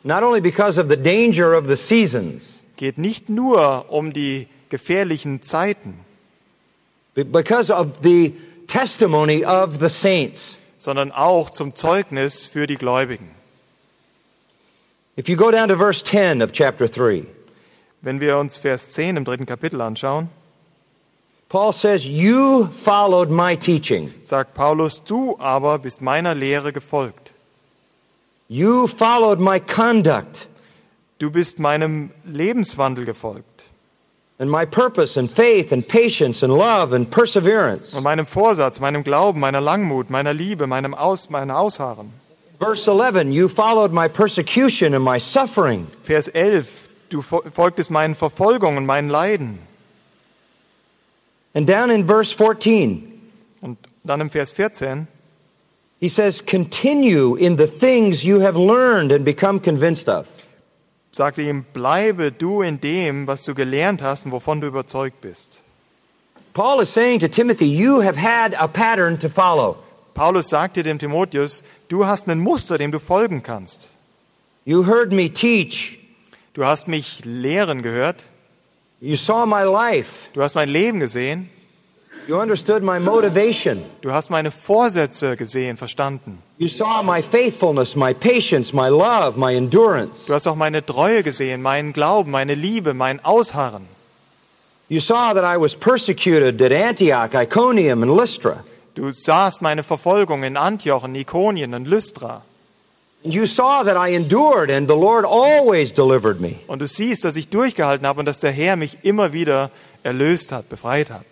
Not 0.04 0.22
only 0.22 0.40
because 0.40 0.80
of 0.80 0.88
the 0.88 0.96
danger 0.96 1.56
of 1.56 1.66
the 1.66 1.76
seasons, 1.76 2.58
Geht 2.78 2.96
nicht 2.96 3.28
nur 3.28 3.86
um 3.88 4.12
die 4.12 4.46
gefährlichen 4.68 5.42
Zeiten, 5.42 5.98
because 7.24 7.70
of 7.70 8.02
the 8.02 8.32
testimony 8.66 9.44
of 9.44 9.78
the 9.80 9.88
saints. 9.88 10.58
sondern 10.78 11.10
auch 11.10 11.50
zum 11.50 11.74
Zeugnis 11.74 12.46
für 12.46 12.66
die 12.66 12.76
Gläubigen. 12.76 13.28
If 15.16 15.28
you 15.28 15.36
go 15.36 15.50
down 15.50 15.68
to 15.68 15.76
verse 15.76 16.04
10 16.04 16.42
of 16.42 16.52
chapter 16.52 16.86
3, 16.88 17.24
Wenn 18.00 18.20
wir 18.20 18.38
uns 18.38 18.56
Vers 18.58 18.92
10 18.92 19.16
im 19.16 19.24
dritten 19.24 19.44
Kapitel 19.46 19.80
anschauen, 19.80 20.28
Paul 21.48 21.72
says, 21.72 22.04
You 22.06 22.66
followed 22.66 23.30
my 23.30 23.56
teaching. 23.56 24.12
sagt 24.22 24.54
Paulus, 24.54 25.02
du 25.02 25.36
aber 25.40 25.78
bist 25.78 26.00
meiner 26.02 26.34
Lehre 26.34 26.72
gefolgt. 26.72 27.32
You 28.48 28.86
followed 28.86 29.40
my 29.40 29.58
conduct 29.58 30.46
Du 31.18 31.30
bist 31.32 31.58
meinem 31.58 32.10
Lebenswandel 32.24 33.04
gefolgt 33.04 33.57
and 34.40 34.48
my 34.50 34.64
purpose 34.64 35.16
and 35.18 35.30
faith 35.30 35.72
and 35.72 35.86
patience 35.86 36.42
and 36.44 36.52
love 36.52 36.92
and 36.92 37.10
perseverance. 37.10 37.94
und 37.94 38.04
meinem 38.04 38.24
Vorsatz, 38.26 38.78
meinem 38.80 39.02
Glauben, 39.02 39.40
meiner 39.40 39.60
Langmut, 39.60 40.10
meiner 40.10 40.32
Liebe, 40.32 40.66
meinem 40.66 40.94
Aus, 40.94 41.28
meinem 41.30 41.50
Ausharren. 41.50 42.12
Verse 42.60 42.88
11, 42.88 43.32
you 43.32 43.48
followed 43.48 43.92
my 43.92 44.08
persecution 44.08 44.94
and 44.94 45.04
my 45.04 45.18
suffering. 45.18 45.86
Vers 46.04 46.28
11, 46.28 46.88
du 47.08 47.22
fo- 47.22 47.42
folgtest 47.50 47.90
meinen 47.90 48.14
Verfolgungen, 48.14 48.84
meinen 48.86 49.08
Leiden. 49.10 49.58
And 51.54 51.66
down 51.68 51.90
in 51.90 52.06
verse 52.06 52.32
14, 52.32 53.02
Und 53.60 53.78
dann 54.04 54.20
im 54.20 54.30
Vers 54.30 54.52
14, 54.52 55.06
he 56.00 56.08
says, 56.08 56.40
Continue 56.44 57.34
in 57.36 57.56
the 57.56 57.66
things 57.66 58.22
you 58.24 58.40
have 58.40 58.56
learned 58.56 59.10
and 59.12 59.24
become 59.24 59.58
convinced 59.60 60.08
of. 60.08 60.26
Sagte 61.12 61.42
ihm, 61.42 61.64
bleibe 61.72 62.32
du 62.32 62.62
in 62.62 62.80
dem, 62.80 63.26
was 63.26 63.44
du 63.44 63.54
gelernt 63.54 64.02
hast 64.02 64.26
und 64.26 64.32
wovon 64.32 64.60
du 64.60 64.66
überzeugt 64.66 65.20
bist. 65.20 65.60
Paul 66.54 66.82
is 66.82 66.92
saying 66.92 67.20
to 67.20 67.28
Timothy, 67.28 67.66
You 67.66 68.02
have 68.02 68.16
had 68.16 68.54
a 68.54 68.66
pattern 68.66 69.18
to 69.20 69.28
follow. 69.28 69.76
Paulus 70.14 70.48
sagte 70.48 70.82
dem 70.82 70.98
Timotheus, 70.98 71.62
du 71.88 72.06
hast 72.06 72.28
ein 72.28 72.40
Muster, 72.40 72.78
dem 72.78 72.90
du 72.90 72.98
folgen 72.98 73.42
kannst. 73.42 73.88
You 74.64 74.84
heard 74.84 75.12
me 75.12 75.30
teach 75.32 75.98
Du 76.58 76.64
hast 76.66 76.88
mich 76.88 77.24
lehren 77.24 77.82
gehört. 77.82 78.24
You 79.00 79.14
saw 79.14 79.46
my 79.46 79.62
life. 79.62 80.28
Du 80.32 80.42
hast 80.42 80.56
mein 80.56 80.68
Leben 80.68 80.98
gesehen. 80.98 81.48
You 82.10 82.17
understood 82.17 82.17
my 82.17 82.17
motivation. 82.17 82.17
Du 82.28 84.12
hast 84.12 84.28
meine 84.28 84.50
Vorsätze 84.50 85.34
gesehen, 85.36 85.78
verstanden. 85.78 86.42
You 86.58 86.68
saw 86.68 87.02
my 87.02 87.22
faithfulness, 87.22 87.96
my 87.96 88.12
patience, 88.12 88.74
my 88.74 88.90
love, 88.90 89.38
my 89.38 89.56
endurance. 89.56 90.26
Du 90.26 90.34
hast 90.34 90.46
auch 90.46 90.54
meine 90.54 90.84
Treue 90.84 91.22
gesehen, 91.22 91.62
meinen 91.62 91.94
Glauben, 91.94 92.30
meine 92.30 92.54
Liebe, 92.54 92.92
mein 92.92 93.24
Ausharren. 93.24 93.88
You 94.90 95.00
saw 95.00 95.32
that 95.32 95.42
I 95.42 95.58
was 95.58 95.74
persecuted 95.74 96.60
at 96.60 96.70
Antioch, 96.70 97.32
Iconium, 97.32 98.02
and 98.02 98.14
Lystra. 98.14 98.62
Du 98.94 99.10
sahst 99.10 99.62
meine 99.62 99.82
Verfolgung 99.82 100.42
in 100.42 100.58
Antioch, 100.58 101.04
in 101.04 101.14
Ikonien 101.14 101.72
und 101.72 101.86
Lystra. 101.86 102.42
And 103.24 103.32
you 103.32 103.46
saw 103.46 103.82
that 103.82 103.96
I 103.96 104.14
endured, 104.14 104.70
and 104.70 104.86
the 104.86 104.94
Lord 104.94 105.24
always 105.24 105.94
delivered 105.94 106.42
me. 106.42 106.56
Und 106.66 106.80
du 106.80 106.86
siehst, 106.86 107.24
dass 107.24 107.36
ich 107.36 107.48
durchgehalten 107.48 108.06
habe 108.06 108.20
und 108.20 108.26
dass 108.26 108.40
der 108.40 108.52
Herr 108.52 108.76
mich 108.76 108.98
immer 109.02 109.32
wieder 109.32 109.70
erlöst 110.02 110.52
hat, 110.52 110.68
befreit 110.68 111.10
hat. 111.10 111.24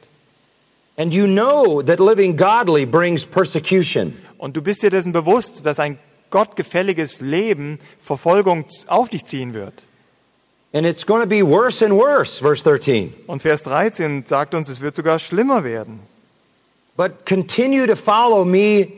And 0.97 1.13
you 1.13 1.27
know 1.27 1.83
that 1.83 2.01
living 2.01 2.37
godly 2.37 2.87
brings 2.87 3.25
persecution. 3.25 4.15
Und 4.39 4.57
du 4.57 4.63
bist 4.63 4.83
dir 4.83 4.91
dessen 4.91 5.13
bewusst, 5.13 5.65
dass 5.65 5.79
ein 5.79 5.99
gottgefälliges 6.31 7.21
Leben 7.21 7.79
Verfolgung 8.01 8.67
auf 8.87 9.09
dich 9.09 9.25
ziehen 9.25 9.55
wird. 9.55 9.83
And 10.73 10.87
it's 10.87 11.05
going 11.05 11.21
to 11.21 11.27
be 11.27 11.43
worse 11.43 11.83
and 11.83 11.95
worse, 11.95 12.39
verse 12.39 12.63
13. 12.63 13.13
Und 13.29 13.41
Vers 13.41 13.63
13 13.63 14.27
sagt 14.27 14.55
uns, 14.55 14.69
es 14.69 14.81
wird 14.81 14.95
sogar 14.95 15.19
schlimmer 15.19 15.65
werden. 15.65 16.01
But 16.97 17.25
continue 17.27 17.87
to 17.87 17.95
follow 17.95 18.45
me 18.45 18.89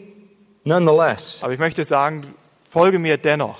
nonetheless. 0.64 1.42
Aber 1.42 1.52
ich 1.52 1.58
möchte 1.58 1.84
sagen, 1.84 2.24
folge 2.68 2.98
mir 2.98 3.16
dennoch. 3.16 3.58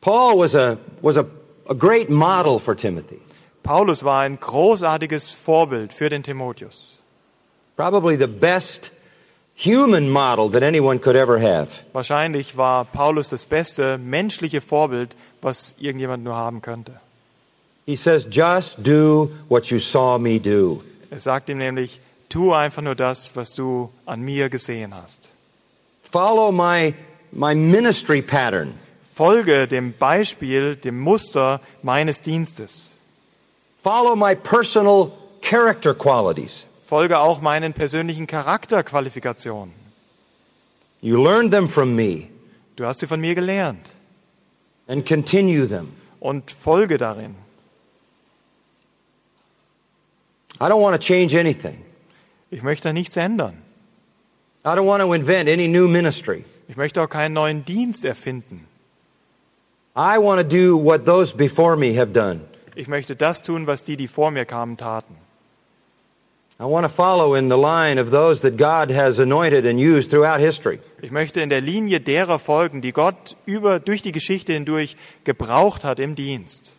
Paul 0.00 0.38
was 0.38 0.54
a, 0.54 0.76
was 1.00 1.16
a, 1.16 1.24
a 1.68 1.74
great 1.74 2.10
model 2.10 2.58
for 2.58 2.76
Timothy. 2.76 3.20
Paulus 3.64 4.04
war 4.04 4.20
ein 4.20 4.38
großartiges 4.38 5.32
Vorbild 5.32 5.92
für 5.92 6.10
den 6.10 6.22
Timotheus. 6.22 6.98
Probably 7.76 8.16
the 8.16 8.26
best 8.26 8.92
human 9.56 10.08
model 10.10 10.50
that 10.50 10.62
anyone 10.62 11.00
could 11.00 11.16
ever 11.16 11.40
have. 11.40 11.68
Wahrscheinlich 11.94 12.56
war 12.58 12.84
Paulus 12.84 13.30
das 13.30 13.44
beste 13.44 13.96
menschliche 13.98 14.60
Vorbild, 14.60 15.16
was 15.40 15.74
irgendjemand 15.78 16.22
nur 16.22 16.36
haben 16.36 16.60
könnte. 16.60 16.92
He 17.86 17.96
says, 17.96 18.28
Just 18.30 18.86
do 18.86 19.30
what 19.48 19.70
you 19.70 19.78
saw 19.78 20.18
me 20.18 20.38
do. 20.38 20.82
Er 21.10 21.20
sagt 21.20 21.48
ihm 21.48 21.58
nämlich, 21.58 22.00
tu 22.28 22.52
einfach 22.52 22.82
nur 22.82 22.94
das, 22.94 23.30
was 23.34 23.54
du 23.54 23.90
an 24.04 24.20
mir 24.20 24.50
gesehen 24.50 24.94
hast. 24.94 25.30
Follow 26.10 26.52
my, 26.52 26.92
my 27.32 27.54
ministry 27.54 28.20
pattern. 28.20 28.74
Folge 29.14 29.66
dem 29.68 29.94
Beispiel, 29.94 30.76
dem 30.76 31.00
Muster 31.00 31.60
meines 31.82 32.20
Dienstes. 32.20 32.90
Follow 33.84 34.16
my 34.16 34.34
personal 34.34 35.12
character 35.42 35.92
qualities. 35.94 36.64
Folge 36.86 37.18
auch 37.18 37.42
meinen 37.42 37.74
persönlichen 37.74 38.26
Charakterqualifikationen. 38.26 39.74
You 41.02 41.22
learned 41.22 41.52
them 41.52 41.68
from 41.68 41.94
me 41.94 42.28
Du 42.76 42.86
hast 42.86 43.00
sie 43.00 43.06
von 43.06 43.20
mir 43.20 43.34
gelernt 43.34 43.90
and 44.88 45.06
continue 45.06 45.68
them. 45.68 45.92
und 46.18 46.50
folge 46.50 46.96
darin. 46.96 47.34
I 50.58 50.68
don't 50.70 50.80
want 50.80 50.94
to 50.94 51.06
change 51.06 51.34
anything. 51.38 51.84
Ich 52.50 52.62
möchte 52.62 52.92
nichts 52.94 53.16
ändern. 53.18 53.54
I 54.64 54.68
don't 54.74 54.86
want 54.86 55.02
to 55.02 55.12
invent 55.12 55.48
any 55.48 55.68
new 55.68 55.86
ministry. 55.88 56.44
Ich 56.68 56.76
möchte 56.76 57.02
auch 57.02 57.10
keinen 57.10 57.34
neuen 57.34 57.64
Dienst 57.66 58.06
erfinden. 58.06 58.66
I 59.94 60.16
want 60.18 60.40
to 60.40 60.44
do 60.44 60.76
what 60.76 61.04
those 61.04 61.36
before 61.36 61.76
me 61.76 61.92
have 61.98 62.12
done. 62.14 62.40
Ich 62.74 62.88
möchte 62.88 63.14
das 63.16 63.42
tun, 63.42 63.66
was 63.66 63.84
die, 63.84 63.96
die 63.96 64.08
vor 64.08 64.30
mir 64.30 64.44
kamen, 64.44 64.76
taten. 64.76 65.16
I 66.60 66.64
want 66.64 66.86
to 66.86 66.88
follow 66.88 67.34
in 67.34 67.50
the 67.50 67.56
line 67.56 68.00
of 68.00 68.10
those 68.10 68.40
that 68.42 68.56
God 68.56 68.94
has 68.94 69.18
anointed 69.18 69.66
and 69.66 69.78
used 69.78 70.10
throughout 70.10 70.38
history. 70.38 70.78
Ich 71.02 71.10
möchte 71.10 71.40
in 71.40 71.48
der 71.48 71.60
Linie 71.60 72.00
derer 72.00 72.38
folgen, 72.38 72.80
die 72.80 72.92
Gott 72.92 73.36
über, 73.44 73.80
durch 73.80 74.02
die 74.02 74.12
Geschichte 74.12 74.52
hindurch 74.52 74.96
gebraucht 75.24 75.82
hat 75.82 75.98
im 75.98 76.14
Dienst. 76.14 76.70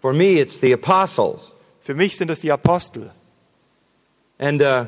For 0.00 0.14
me, 0.14 0.40
it's 0.40 0.60
the 0.60 0.72
apostles. 0.72 1.52
Für 1.82 1.94
mich 1.94 2.16
sind 2.16 2.30
es 2.30 2.40
die 2.40 2.50
Apostel 2.50 3.10
And, 4.38 4.60
uh, 4.60 4.86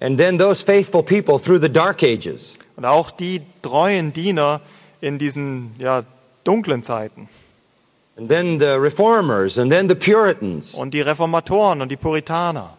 and 0.00 0.18
then 0.18 0.38
those 0.38 0.64
faithful 0.64 1.02
people 1.02 1.38
through 1.38 1.60
the 1.60 1.68
dark 1.68 2.02
ages. 2.02 2.54
und 2.76 2.84
auch 2.84 3.10
die 3.10 3.42
treuen 3.62 4.12
Diener 4.12 4.60
in 5.00 5.18
diesen 5.18 5.74
ja, 5.78 6.04
dunklen 6.44 6.82
Zeiten 6.84 7.28
And 8.18 8.28
then 8.28 8.58
the 8.58 8.80
reformers. 8.80 9.58
And 9.58 9.70
then 9.70 9.88
the 9.88 9.94
Puritans. 9.94 10.74
und 10.74 10.92
die 10.92 11.00
Reformatoren 11.00 11.80
und 11.80 11.88
die 11.88 11.96
Puritaner. 11.96 12.70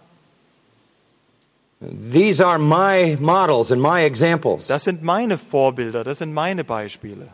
These 2.11 2.41
are 2.41 2.59
my 2.59 3.15
models 3.21 3.71
and 3.71 3.81
my 3.81 4.01
examples. 4.01 4.67
Das 4.67 4.83
sind 4.83 5.01
meine 5.01 5.37
Vorbilder, 5.37 6.03
das 6.03 6.17
sind 6.17 6.33
meine 6.33 6.65
Beispiele. 6.65 7.29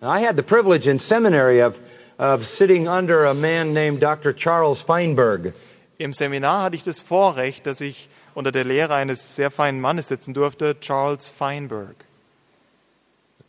I 0.00 0.20
had 0.20 0.36
the 0.36 0.42
privilege 0.42 0.86
in 0.86 0.98
seminary 0.98 1.60
of, 1.60 1.78
of 2.18 2.46
sitting 2.46 2.88
under 2.88 3.26
a 3.26 3.34
man 3.34 3.74
named 3.74 4.00
Dr. 4.00 4.32
Charles 4.32 4.80
Feinberg. 4.80 5.52
Im 5.98 6.14
Seminar 6.14 6.62
hatte 6.62 6.76
ich 6.76 6.84
das 6.84 7.02
Vorrecht, 7.02 7.66
dass 7.66 7.82
ich 7.82 8.08
unter 8.34 8.52
der 8.52 8.64
Lehre 8.64 8.94
eines 8.94 9.36
sehr 9.36 9.50
feinen 9.50 9.82
Mannes 9.82 10.08
sitzen 10.08 10.32
durfte, 10.32 10.78
Charles 10.80 11.28
Feinberg. 11.28 12.05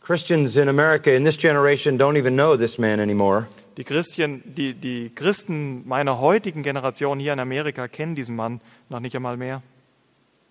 Christians 0.08 0.56
in 0.56 0.70
America 0.70 1.10
in 1.14 1.22
this 1.24 1.36
generation 1.36 1.98
don't 1.98 2.16
even 2.16 2.34
know 2.34 2.56
this 2.56 2.78
man 2.78 2.98
anymore. 2.98 3.46
Die, 3.76 3.84
Christen, 3.84 4.42
die, 4.56 4.72
die 4.72 5.10
Christen 5.14 5.86
meiner 5.86 6.18
heutigen 6.18 6.62
Generation 6.62 7.18
hier 7.20 7.34
in 7.34 7.38
Amerika 7.40 7.88
kennen 7.88 8.14
diesen 8.14 8.34
Mann 8.34 8.62
noch 8.88 9.00
nicht 9.00 9.14
einmal 9.14 9.36
mehr, 9.36 9.62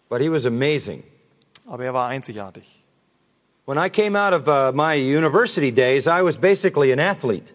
But 0.10 0.22
he 0.22 0.30
was 0.30 0.46
amazing. 0.46 1.02
aber 1.66 1.86
er 1.86 1.94
war 1.96 2.08
einzigartig. 2.08 2.84
When 3.66 3.80
I 3.80 3.90
came 3.90 4.16
out 4.16 4.32
of 4.32 4.48
uh, 4.48 4.72
my 4.76 4.94
university 4.94 5.72
days, 5.72 6.06
I 6.06 6.22
was 6.24 6.38
basically 6.38 6.94
an 6.94 7.00
athlete. 7.00 7.52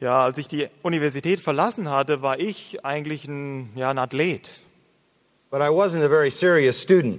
Ja, 0.00 0.24
als 0.24 0.36
ich 0.36 0.46
die 0.46 0.68
Universität 0.82 1.40
verlassen 1.40 1.88
hatte, 1.90 2.20
war 2.20 2.38
ich 2.38 2.84
eigentlich 2.84 3.24
ein, 3.26 3.70
ja, 3.76 3.88
ein 3.90 3.98
Athlet, 3.98 4.60
But 5.50 5.62
I 5.62 5.70
wasn't 5.70 6.04
a 6.04 6.08
very 6.08 6.30
serious 6.30 6.78
student. 6.82 7.18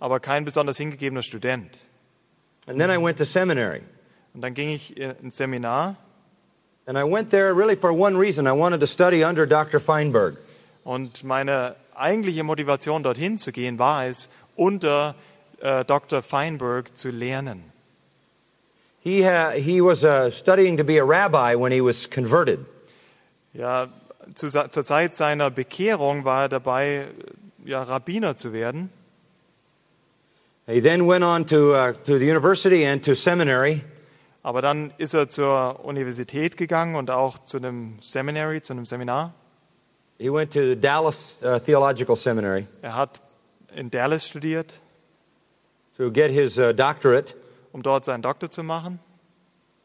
aber 0.00 0.20
kein 0.20 0.46
besonders 0.46 0.78
hingegebener 0.78 1.22
Student. 1.22 1.82
And 2.66 2.80
then 2.80 2.90
I 2.90 2.98
went 2.98 3.18
to 3.18 3.24
seminary. 3.24 3.82
Und 4.34 4.42
dann 4.42 4.54
ging 4.54 4.70
ich 4.70 4.96
äh, 4.96 5.14
ins 5.22 5.36
Seminar 5.36 5.96
And 6.88 6.96
I 6.96 7.02
went 7.02 7.30
there 7.30 7.52
really 7.52 7.74
for 7.74 7.92
one 7.92 8.16
reason. 8.16 8.46
I 8.46 8.52
wanted 8.52 8.78
to 8.78 8.86
study 8.86 9.24
under 9.24 9.44
Dr. 9.44 9.80
Feinberg. 9.80 10.36
und 10.84 11.24
meine 11.24 11.74
eigentliche 11.96 12.44
Motivation, 12.44 13.02
dorthin 13.02 13.38
zu 13.38 13.50
gehen, 13.50 13.80
war 13.80 14.06
es, 14.06 14.28
unter 14.54 15.16
äh, 15.60 15.84
Dr. 15.84 16.22
Feinberg 16.22 16.96
zu 16.96 17.10
lernen. 17.10 17.64
He, 19.02 19.24
ha- 19.24 19.50
he 19.50 19.80
was 19.80 20.04
uh, 20.04 20.30
studying 20.30 20.76
to 20.76 20.84
be 20.84 20.98
a 20.98 21.04
rabbi 21.04 21.56
when 21.56 21.72
he 21.72 21.80
was 21.80 22.08
converted. 22.08 22.60
Ja, 23.52 23.88
zu, 24.36 24.48
zur 24.48 24.84
Zeit 24.84 25.16
seiner 25.16 25.50
Bekehrung 25.50 26.24
war 26.24 26.42
er 26.42 26.48
dabei, 26.48 27.08
äh, 27.64 27.68
ja, 27.68 27.82
Rabbiner 27.82 28.36
zu 28.36 28.52
werden. 28.52 28.90
He 30.68 30.80
then 30.80 31.06
went 31.06 31.22
on 31.22 31.44
to, 31.46 31.74
uh, 31.74 31.92
to 31.92 32.18
the 32.18 32.26
university 32.26 32.84
and 32.84 33.04
to 33.04 33.14
seminary. 33.14 33.82
Aber 34.42 34.62
dann 34.62 34.92
ist 34.98 35.14
er 35.14 35.28
zur 35.28 35.84
Universität 35.84 36.56
gegangen 36.56 36.96
und 36.96 37.10
auch 37.10 37.38
zu 37.38 37.56
einem 37.56 37.98
Seminary, 38.00 38.62
zu 38.62 38.72
einem 38.72 38.84
Seminar. 38.84 39.32
He 40.18 40.28
went 40.32 40.52
to 40.52 40.60
the 40.60 40.76
Dallas 40.76 41.42
uh, 41.44 41.58
Theological 41.58 42.16
Seminary 42.16 42.66
Er 42.82 42.96
hat 42.96 43.20
in 43.74 43.90
Dallas 43.90 44.26
studiert, 44.26 44.72
to 45.96 46.10
get 46.10 46.30
his 46.30 46.58
uh, 46.58 46.72
doctorate. 46.72 47.34
um 47.72 47.82
dort 47.82 48.04
seinen 48.04 48.22
Doktor 48.22 48.50
zu 48.50 48.62
machen. 48.62 48.98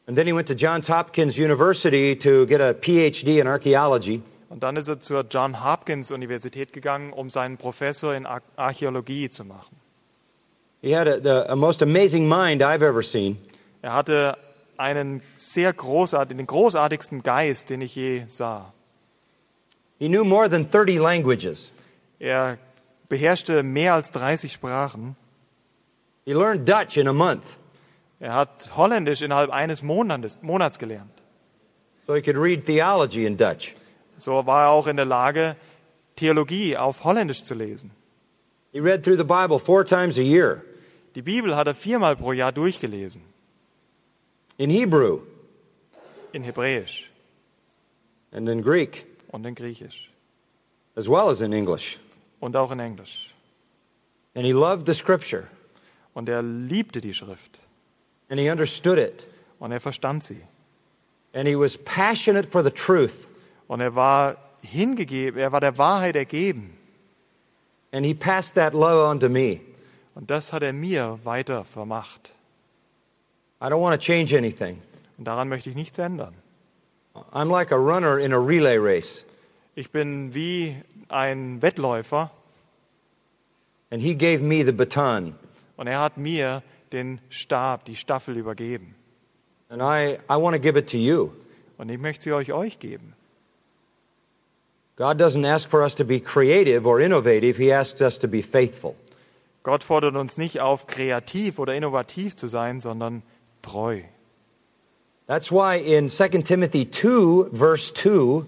And 0.07 0.17
then 0.17 0.25
he 0.25 0.33
went 0.33 0.47
to 0.47 0.55
Johns 0.55 0.89
Hopkins 0.89 1.37
University 1.37 2.15
to 2.17 2.45
get 2.47 2.61
a 2.61 2.73
PhD 2.73 3.39
in 3.39 3.47
archaeology. 3.47 4.21
Und 4.49 4.63
dann 4.63 4.75
ist 4.77 4.87
er 4.87 4.99
zur 4.99 5.25
John 5.29 5.63
Hopkins 5.63 6.11
Universität 6.11 6.73
gegangen, 6.73 7.13
um 7.13 7.29
seinen 7.29 7.57
Professor 7.57 8.15
in 8.15 8.25
Ar 8.25 8.41
Archäologie 8.55 9.29
zu 9.29 9.45
machen. 9.45 9.80
He 10.81 10.91
had 10.91 11.07
a, 11.07 11.19
the, 11.19 11.51
a 11.51 11.55
most 11.55 11.81
amazing 11.81 12.27
mind 12.27 12.61
I've 12.61 12.81
ever 12.81 13.03
seen. 13.03 13.37
Er 13.81 13.93
hatte 13.93 14.37
einen 14.77 15.21
sehr 15.37 15.73
großartigen, 15.73 16.37
den 16.37 16.47
großartigsten 16.47 17.21
Geist, 17.23 17.69
den 17.69 17.81
ich 17.81 17.95
je 17.95 18.23
sah. 18.27 18.73
He 19.99 20.07
knew 20.07 20.23
more 20.23 20.49
than 20.49 20.65
30 20.69 20.99
languages. 20.99 21.71
Er 22.19 22.57
beherrschte 23.09 23.61
mehr 23.63 23.93
als 23.93 24.11
30 24.11 24.51
Sprachen. 24.51 25.15
He 26.25 26.33
learned 26.33 26.67
Dutch 26.67 26.97
in 26.97 27.07
a 27.07 27.13
month 27.13 27.43
Er 28.19 28.35
hat 28.35 28.69
Holländisch 28.77 29.23
innerhalb 29.23 29.49
eines 29.49 29.81
Monats, 29.81 30.37
Monats 30.43 30.77
gelernt. 30.77 31.09
so 32.05 32.13
he 32.15 32.21
could 32.21 32.37
read 32.37 32.65
theology 32.65 33.25
in 33.25 33.37
Dutch. 33.37 33.75
So 34.17 34.45
war 34.45 34.65
er 34.65 34.69
auch 34.69 34.87
in 34.87 34.95
der 34.95 35.05
Lage, 35.05 35.55
Theologie 36.15 36.77
auf 36.77 37.03
Holländisch 37.03 37.43
zu 37.43 37.55
lesen. 37.55 37.91
He 38.71 38.79
read 38.79 39.03
through 39.03 39.17
the 39.17 39.23
Bible 39.23 39.59
four 39.59 39.83
times 39.83 40.17
a 40.19 40.23
year 40.23 40.61
Die 41.15 41.21
Bibel 41.21 41.55
hat 41.55 41.67
er 41.67 41.75
viermal 41.75 42.15
pro 42.15 42.31
Jahr 42.33 42.51
durchgelesen. 42.51 43.21
in 44.57 44.69
Hebrew. 44.69 45.19
in 46.33 46.43
Hebräisch 46.43 47.09
and 48.31 48.47
in 48.47 48.61
Greek, 48.61 49.05
und 49.31 49.45
in 49.45 49.53
Griechisch 49.55 50.09
as 50.95 51.07
well 51.09 51.29
as 51.29 51.41
in 51.41 51.51
English. 51.53 51.97
und 52.39 52.55
auch 52.55 52.71
in 52.71 52.79
Englisch. 52.79 53.33
And 54.35 54.45
he 54.45 54.53
loved 54.53 54.85
the 54.87 54.93
scripture 54.93 55.47
Und 56.13 56.27
er 56.29 56.41
liebte 56.41 57.01
die 57.01 57.13
Schrift 57.13 57.59
and 58.29 58.39
he 58.39 58.49
understood 58.49 58.97
it. 58.97 59.25
und 59.59 59.71
er 59.71 59.79
verstand 59.81 60.23
sie. 60.23 60.41
And 61.33 61.47
he 61.47 61.55
was 61.55 61.77
passionate 61.77 62.49
for 62.49 62.63
the 62.63 62.71
truth. 62.71 63.27
Und 63.67 63.79
er 63.81 63.95
war 63.95 64.37
hingegeben, 64.61 65.39
er 65.39 65.51
war 65.51 65.59
der 65.61 65.77
Wahrheit 65.77 66.15
ergeben. 66.15 66.73
And 67.93 68.05
he 68.05 68.13
passed 68.13 68.55
that 68.55 68.73
love 68.73 69.01
on 69.05 69.19
to 69.19 69.27
me. 69.29 69.59
Und 70.15 70.29
das 70.29 70.51
hat 70.53 70.63
er 70.63 70.73
mir 70.73 71.19
weiter 71.23 71.63
vermacht. 71.63 72.33
I 73.61 73.65
don't 73.65 73.81
want 73.81 73.99
to 73.99 74.05
change 74.05 74.35
anything. 74.37 74.81
Und 75.17 75.25
daran 75.25 75.47
möchte 75.49 75.69
ich 75.69 75.75
nichts 75.75 75.97
ändern. 75.99 76.33
I'm 77.33 77.49
like 77.51 77.71
a 77.71 77.77
runner 77.77 78.17
in 78.19 78.33
a 78.33 78.39
relay 78.39 78.77
race. 78.77 79.25
Ich 79.75 79.91
bin 79.91 80.33
wie 80.33 80.75
ein 81.09 81.61
Wettläufer 81.61 82.31
And 83.89 84.01
he 84.01 84.15
gave 84.15 84.41
me 84.41 84.63
the 84.63 84.71
baton. 84.71 85.35
und 85.75 85.87
er 85.87 85.99
hat 85.99 86.17
mir 86.17 86.63
den 86.93 87.19
Stab, 87.29 87.85
die 87.85 87.95
Staffel 87.95 88.37
übergeben. 88.37 88.95
And 89.69 89.81
I, 89.81 90.17
I 90.29 90.37
want 90.37 90.55
to 90.55 90.61
give 90.61 90.77
it 90.77 90.89
to 90.91 90.97
you. 90.97 91.31
Und 91.77 91.89
ich 91.89 91.99
möchte 91.99 92.23
sie 92.23 92.33
euch 92.33 92.51
euch 92.53 92.79
geben. 92.79 93.13
God 94.95 95.19
doesn't 95.19 95.45
ask 95.45 95.69
for 95.69 95.81
us 95.81 95.95
to 95.95 96.05
be 96.05 96.19
creative 96.19 96.85
or 96.87 96.99
innovative, 96.99 97.57
He 97.57 97.73
asks 97.73 98.01
us 98.01 98.17
to 98.19 98.27
be 98.27 98.41
faithful. 98.41 98.95
Gott 99.63 99.83
fordert 99.83 100.15
uns 100.15 100.37
nicht 100.37 100.59
auf, 100.59 100.87
kreativ 100.87 101.59
oder 101.59 101.75
innovativ 101.75 102.35
zu 102.35 102.47
sein, 102.47 102.79
sondern 102.79 103.23
treu. 103.61 104.01
That's 105.27 105.51
why 105.51 105.77
in 105.77 106.09
2 106.09 106.29
Timothy 106.43 106.89
2, 106.89 107.55
verse 107.55 107.93
2, 107.93 108.45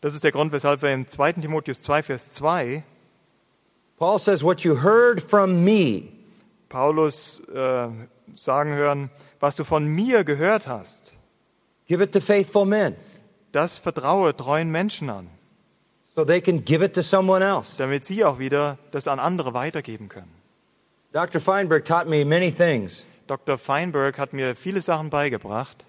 Das 0.00 0.14
ist 0.14 0.24
der 0.24 0.32
Grund, 0.32 0.52
weshalb 0.52 0.82
wir 0.82 0.92
im 0.92 1.08
2. 1.08 1.32
Timotheus 1.34 1.82
2, 1.82 2.02
Vers 2.02 2.32
2 2.32 2.82
Paul 3.98 4.18
says, 4.18 4.42
What 4.42 4.60
you 4.60 4.82
heard 4.82 5.22
from 5.22 5.64
me, 5.64 6.08
Paulus 6.68 7.40
äh, 7.48 7.88
sagen 8.34 8.74
hören, 8.74 9.10
was 9.40 9.56
du 9.56 9.64
von 9.64 9.86
mir 9.86 10.24
gehört 10.24 10.66
hast, 10.66 11.14
give 11.86 12.02
it 12.02 12.12
to 12.12 12.20
faithful 12.20 12.66
men 12.66 12.94
das 13.56 13.78
vertraue 13.78 14.36
treuen 14.36 14.70
Menschen 14.70 15.08
an, 15.08 15.30
damit 16.16 18.06
sie 18.06 18.24
auch 18.24 18.38
wieder 18.38 18.78
das 18.90 19.06
an 19.08 19.18
andere 19.18 19.54
weitergeben 19.54 20.08
können. 20.08 20.32
Dr. 21.12 21.40
Feinberg 21.40 21.84
taught 21.84 22.06
me 22.08 22.24
many 22.24 22.50
things. 22.52 23.06
Dr. 23.26 23.58
Feinberg 23.58 24.18
hat 24.18 24.32
mir 24.32 24.54
viele 24.56 24.80
Sachen 24.82 25.10
beigebracht 25.10 25.84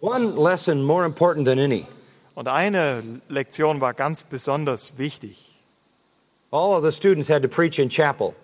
One 0.00 0.32
lesson 0.42 0.82
more 0.82 1.04
important 1.04 1.46
than 1.46 1.58
any 1.58 1.86
und 2.34 2.48
eine 2.48 3.02
Lektion 3.28 3.80
war 3.80 3.92
ganz 3.94 4.22
besonders 4.22 4.96
wichtig. 4.96 5.36
all 6.50 6.74
of 6.74 6.82
the 6.82 6.90
students 6.90 7.28
had 7.28 7.42
to 7.42 7.48
preach 7.48 7.78
in 7.78 7.88
chapel. 7.90 8.34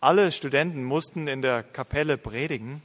Alle 0.00 0.30
Studenten 0.30 0.84
mussten 0.84 1.26
in 1.26 1.42
der 1.42 1.62
Kapelle 1.64 2.16
predigen 2.16 2.80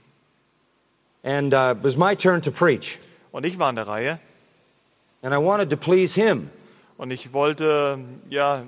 And 1.24 1.54
uh, 1.54 1.76
it 1.78 1.84
was 1.84 1.96
my 1.96 2.16
turn 2.16 2.42
to 2.42 2.52
preach. 2.52 2.98
und 3.32 3.46
ich 3.46 3.58
war 3.60 3.70
in 3.70 3.76
der 3.76 3.88
Reihe 3.88 4.20
And 5.22 5.34
I 5.34 5.38
wanted 5.38 5.70
to 5.70 5.78
please 5.78 6.14
him. 6.20 6.50
Und 6.98 7.12
ich 7.12 7.34
wollte 7.34 8.00
ja 8.30 8.66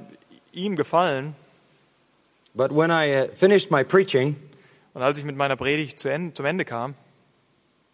ihm 0.51 0.75
gefallen 0.75 1.35
But 2.55 2.71
when 2.71 2.89
I 2.89 3.25
uh, 3.25 3.27
finished 3.35 3.69
my 3.69 3.83
preaching 3.83 4.37
und 4.93 5.01
als 5.01 5.17
ich 5.17 5.25
mit 5.25 5.35
meiner 5.35 5.57
Predigt 5.57 5.99
zu 5.99 6.07
Ende, 6.07 6.33
zum 6.33 6.45
Ende 6.45 6.63
kam, 6.63 6.95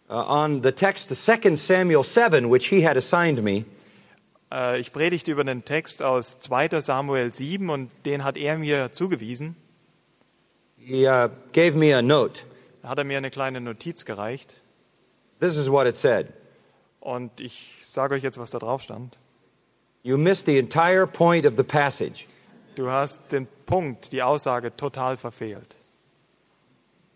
uh, 0.08 0.14
on 0.14 0.62
the 0.62 0.70
text, 0.70 1.08
the 1.08 1.16
2 1.16 1.56
Samuel 1.56 2.04
7, 2.04 2.48
which 2.48 2.68
he 2.68 2.86
had 2.86 2.96
assigned 2.96 3.42
me, 3.42 3.64
äh, 4.52 4.78
ich 4.78 4.92
predigte 4.92 5.32
über 5.32 5.42
den 5.42 5.64
Text 5.64 6.00
aus 6.00 6.38
2. 6.38 6.80
Samuel 6.80 7.32
7 7.32 7.70
und 7.70 7.90
den 8.04 8.22
hat 8.22 8.36
er 8.36 8.56
mir 8.56 8.92
zugewiesen. 8.92 9.56
he 10.76 11.06
uh, 11.06 11.28
gave 11.52 11.76
me 11.76 11.92
a 11.92 12.02
note. 12.02 12.42
Da 12.82 12.90
hat 12.90 12.98
er 12.98 13.04
mir 13.04 13.18
eine 13.18 13.30
kleine 13.30 13.60
Notiz 13.60 14.04
gereicht 14.04 14.62
This 15.40 15.56
is 15.56 15.68
what 15.68 15.88
it 15.88 15.96
said 15.96 16.32
und 17.00 17.40
ich 17.40 17.78
sage 17.84 18.14
euch 18.14 18.22
jetzt, 18.22 18.38
was 18.38 18.50
da 18.50 18.60
drauf 18.60 18.80
stand. 18.80 19.18
You 20.04 20.18
missed 20.18 20.46
the 20.46 20.58
entire 20.58 21.06
point 21.06 21.46
of 21.46 21.56
the 21.56 21.62
passage. 21.64 22.26
Du 22.74 22.88
hast 22.90 23.30
den 23.30 23.46
Punkt, 23.66 24.12
die 24.12 24.22
Aussage 24.22 24.74
total 24.76 25.16
verfehlt. 25.16 25.76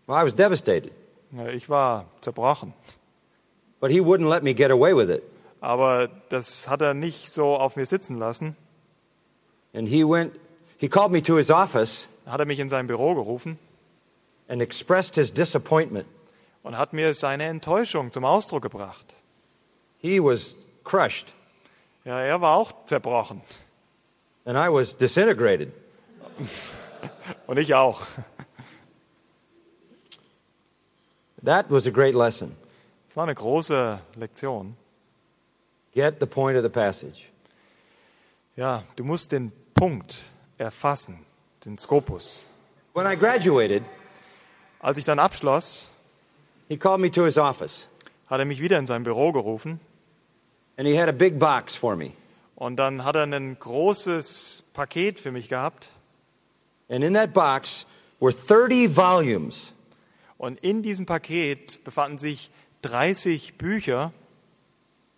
Well, 0.07 0.15
I 0.17 0.23
was 0.23 0.33
devastated, 0.35 0.91
Ich 1.53 1.67
war 1.67 2.05
zerbrochen, 2.21 2.73
but 3.81 3.91
he 3.91 3.99
wouldn't 3.99 4.29
let 4.29 4.43
me 4.43 4.53
get 4.53 4.71
away 4.71 4.93
with 4.95 5.09
it. 5.09 5.23
aber 5.59 6.07
das 6.29 6.67
hat 6.69 6.81
er 6.81 6.93
nicht 6.93 7.29
so 7.29 7.55
auf 7.57 7.75
mir 7.75 7.85
sitzen 7.85 8.17
lassen. 8.17 8.55
And 9.73 9.89
he 9.89 10.03
went, 10.05 10.33
he 10.77 10.87
called 10.87 11.11
me 11.11 11.21
to 11.23 11.35
his 11.35 11.49
office 11.49 12.07
hat 12.25 12.39
er 12.39 12.45
mich 12.45 12.59
in 12.59 12.69
sein 12.69 12.87
Büro 12.87 13.15
gerufen 13.15 13.57
and 14.47 14.61
expressed 14.61 15.15
his 15.15 15.33
disappointment. 15.33 16.05
und 16.63 16.77
hat 16.77 16.93
mir 16.93 17.13
seine 17.13 17.43
Enttäuschung 17.45 18.11
zum 18.11 18.23
Ausdruck 18.23 18.61
gebracht. 18.63 19.13
He 19.97 20.19
was 20.21 20.55
crushed, 20.85 21.33
Ja, 22.07 22.21
er 22.21 22.41
war 22.41 22.55
auch 22.55 22.85
zerbrochen 22.85 23.41
and 24.47 24.57
I 24.57 24.69
was 24.69 24.95
disintegrated. 24.95 25.73
und 27.47 27.57
ich 27.57 27.75
auch. 27.75 28.01
That 31.43 31.69
was 31.69 31.85
a 31.85 31.91
great 31.91 32.15
lesson. 32.15 32.55
Es 33.09 33.15
war 33.17 33.25
eine 33.25 33.35
große 33.35 33.99
Lektion. 34.15 34.75
Get 35.93 36.19
the 36.19 36.25
point 36.25 36.57
of 36.57 36.63
the 36.63 36.69
passage. 36.69 37.25
Ja, 38.55 38.83
du 38.95 39.03
musst 39.03 39.31
den 39.33 39.51
Punkt 39.73 40.17
erfassen, 40.57 41.19
den 41.65 41.77
Skopus. 41.77 42.45
When 42.93 43.05
I 43.05 43.15
graduated, 43.15 43.83
Als 44.79 44.97
ich 44.97 45.03
dann 45.03 45.19
abschloss, 45.19 45.89
he 46.69 46.77
called 46.77 47.01
me 47.01 47.11
to 47.11 47.25
his 47.25 47.37
office, 47.37 47.87
hat 48.27 48.39
er 48.39 48.45
mich 48.45 48.61
wieder 48.61 48.77
in 48.77 48.85
sein 48.85 49.03
Büro 49.03 49.31
gerufen 49.31 49.79
and 50.77 50.87
he 50.87 50.95
had 50.99 51.09
a 51.09 51.13
big 51.13 51.39
box 51.39 51.75
for 51.75 51.95
me. 51.95 52.11
und 52.55 52.77
dann 52.77 53.03
hat 53.03 53.15
er 53.15 53.23
ein 53.23 53.57
großes 53.59 54.63
Paket 54.73 55.19
für 55.19 55.31
mich 55.31 55.49
gehabt 55.49 55.89
And 56.89 57.03
in 57.03 57.13
that 57.15 57.33
box 57.33 57.85
were 58.19 58.31
30 58.33 58.95
volumes 58.95 59.73
und 60.37 60.59
in 60.63 60.81
diesem 60.83 61.05
Paket 61.05 61.83
befanden 61.83 62.17
sich 62.17 62.49
30 62.83 63.55
Bücher 63.57 64.11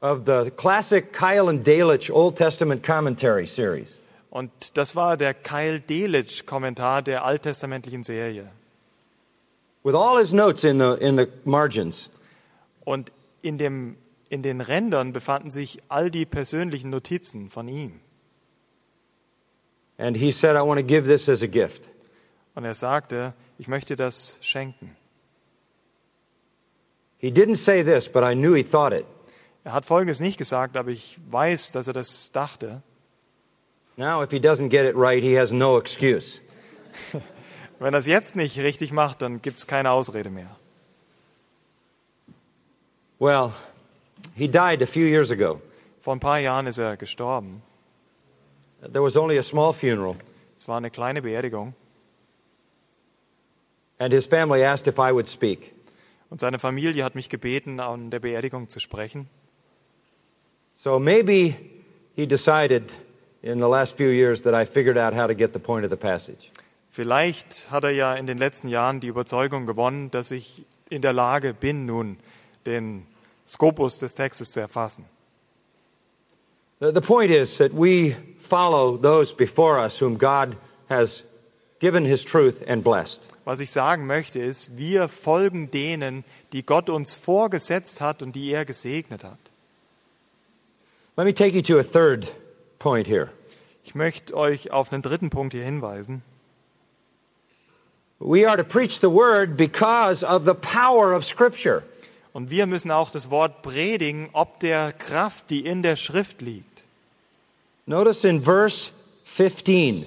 of 0.02 0.22
the 0.26 0.50
classic 0.50 1.12
Kyle 1.14 1.50
and 1.50 1.66
Delitzsch 1.68 2.10
Old 2.10 2.38
Testament 2.38 2.84
commentary 2.84 3.46
series. 3.46 3.98
und 4.32 4.52
das 4.78 4.96
war 4.96 5.16
der 5.18 5.34
Kyle 5.34 5.80
Delitzsch 5.80 6.46
Kommentar 6.46 7.02
der 7.02 7.24
alttestamentlichen 7.26 8.04
Serie. 8.04 8.50
with 9.84 9.96
all 9.96 10.18
his 10.18 10.34
notes 10.34 10.64
in 10.64 10.78
the, 10.80 10.98
in 11.00 11.18
the 11.18 11.28
margins. 11.46 12.10
Und 12.86 13.12
in, 13.44 13.58
dem, 13.58 13.96
in 14.30 14.44
den 14.44 14.62
Rändern 14.62 15.12
befanden 15.12 15.52
sich 15.52 15.82
all 15.90 16.12
die 16.12 16.26
persönlichen 16.26 16.90
Notizen 16.90 17.50
von 17.50 17.68
ihm. 17.68 18.00
And 19.98 20.16
he 20.16 20.32
said, 20.32 20.56
I 20.56 20.62
want 20.62 20.80
to 20.80 20.86
give 20.86 21.08
this 21.08 21.28
as 21.28 21.42
a 21.42 21.48
gift. 21.48 21.90
Und 22.56 22.64
er 22.64 22.74
sagte, 22.74 23.34
ich 23.58 23.68
möchte 23.68 23.96
das 23.96 24.40
schenken. 24.42 24.96
He 27.18 27.32
didn't 27.32 27.58
say 27.58 27.84
this, 27.84 28.08
but 28.08 28.24
I 28.24 28.34
knew 28.34 28.56
he 28.56 28.64
thought 28.64 28.94
it. 28.94 29.06
Er 29.66 29.74
hat 29.74 29.86
Folgendes 29.86 30.22
nicht 30.22 30.38
gesagt, 30.38 30.78
aber 30.78 30.90
ich 30.90 31.20
weiß, 31.30 31.74
dass 31.74 31.88
er 31.88 31.94
das 31.94 32.32
dachte. 32.32 32.82
Now, 33.98 34.24
if 34.24 34.32
he 34.32 34.40
doesn't 34.40 34.70
get 34.70 34.86
it 34.86 34.96
right, 34.96 35.22
he 35.22 35.38
has 35.38 35.52
no 35.52 35.78
excuse. 35.78 36.40
Wenn 37.80 37.94
er 37.94 38.00
es 38.00 38.06
jetzt 38.06 38.38
nicht 38.38 38.58
richtig 38.60 38.94
macht, 38.94 39.22
dann 39.22 39.42
gibt 39.42 39.60
es 39.60 39.68
keine 39.68 39.92
Ausrede 39.92 40.30
mehr. 40.30 40.56
Well, 43.20 43.52
he 44.36 44.48
died 44.48 44.82
a 44.82 44.88
few 44.88 45.06
years 45.06 45.32
ago. 45.32 45.62
Vor 46.02 46.14
ein 46.16 46.20
paar 46.20 46.40
Jahren 46.40 46.68
ist 46.68 46.78
er 46.78 46.98
gestorben. 46.98 47.62
There 48.82 49.04
was 49.04 49.18
only 49.18 49.38
a 49.38 49.44
small 49.44 49.74
funeral, 49.74 50.16
Es 50.56 50.68
war 50.68 50.78
eine 50.78 50.90
kleine 50.90 51.22
Beerdigung. 51.22 51.74
and 54.00 54.14
his 54.14 54.26
family 54.26 54.64
asked 54.64 54.88
if 54.88 54.98
I 54.98 55.12
would 55.12 55.28
speak. 55.28 55.74
Und 56.30 56.40
seine 56.40 56.60
Familie 56.60 57.04
hat 57.04 57.16
mich 57.16 57.28
gebeten, 57.30 57.80
an 57.80 58.12
der 58.12 58.20
Beerdigung 58.20 58.70
zu 58.70 58.80
sprechen. 58.80 59.28
So 60.78 61.00
maybe 61.00 61.56
he 62.16 62.26
decided 62.26 62.84
in 63.42 63.60
the 63.60 63.68
last 63.68 63.98
few 63.98 64.10
years 64.10 64.42
that 64.44 64.54
I 64.54 64.66
figured 64.66 64.98
out 64.98 65.14
how 65.14 65.28
to 65.28 65.34
get 65.36 65.52
the 65.54 65.60
point 65.60 65.84
of 65.84 65.92
the 65.92 65.98
passage. 65.98 66.52
Vielleicht 66.90 67.70
hat 67.72 67.84
er 67.84 67.92
ja 67.92 68.14
in 68.16 68.26
den 68.26 68.38
letzten 68.38 68.70
Jahren 68.70 69.00
die 69.02 69.08
Überzeugung 69.08 69.66
gewonnen, 69.66 70.12
dass 70.12 70.32
ich 70.32 70.66
in 70.90 71.02
der 71.02 71.14
Lage 71.14 71.54
bin, 71.54 71.86
nun 71.86 72.18
den 72.66 73.06
Skopus 73.50 73.98
des 73.98 74.14
Textes 74.14 74.52
zu 74.52 74.60
erfassen. 74.60 75.06
The, 76.80 76.92
the 76.92 77.02
point 77.02 77.32
is 77.32 77.58
that 77.58 77.74
we 77.74 78.16
follow 78.40 78.96
those 78.96 79.32
before 79.32 79.80
us 79.80 80.00
whom 80.00 80.18
God 80.18 80.56
has 80.88 81.24
given 81.80 82.06
his 82.06 82.24
truth 82.24 82.64
and 82.68 82.84
blessed. 82.84 83.22
Was 83.46 83.60
ich 83.60 83.72
sagen 83.72 84.06
möchte, 84.06 84.40
ist, 84.40 84.78
wir 84.78 85.10
folgen 85.10 85.72
denen, 85.72 86.24
die 86.54 86.64
Gott 86.64 86.90
uns 86.90 87.16
vorgesetzt 87.16 88.02
hat 88.02 88.22
und 88.22 88.34
die 88.34 88.52
er 88.52 88.66
gesegnet 88.66 89.24
hat. 89.24 89.40
Let 91.18 91.26
me 91.26 91.34
take 91.34 91.56
you 91.56 91.62
to 91.64 91.80
a 91.80 91.84
third 91.84 92.28
point 92.78 93.08
here. 93.08 93.30
Ich 93.84 93.96
möchte 93.96 94.36
euch 94.38 94.72
auf 94.72 94.94
einen 94.94 95.02
dritten 95.02 95.32
Punkt 95.32 95.54
hier 95.54 95.64
hinweisen. 95.64 96.22
We 98.20 98.48
are 98.48 98.58
to 98.58 98.64
preach 98.64 99.00
the 99.00 99.10
word 99.10 99.58
because 99.58 100.24
of 100.24 100.44
the 100.44 100.54
power 100.54 101.14
of 101.14 101.26
Scripture. 101.26 101.84
Und 102.34 102.52
wir 102.52 102.68
müssen 102.68 102.92
auch 102.92 103.12
das 103.12 103.30
Wort 103.30 103.62
predigen, 103.62 104.30
ob 104.34 104.60
der 104.60 104.94
Kraft, 104.94 105.50
die 105.50 105.66
in 105.66 105.82
der 105.82 105.96
Schrift 105.96 106.42
liegt. 106.42 106.84
Notice 107.86 108.24
in 108.24 108.42
verse 108.44 108.90
15. 109.26 110.06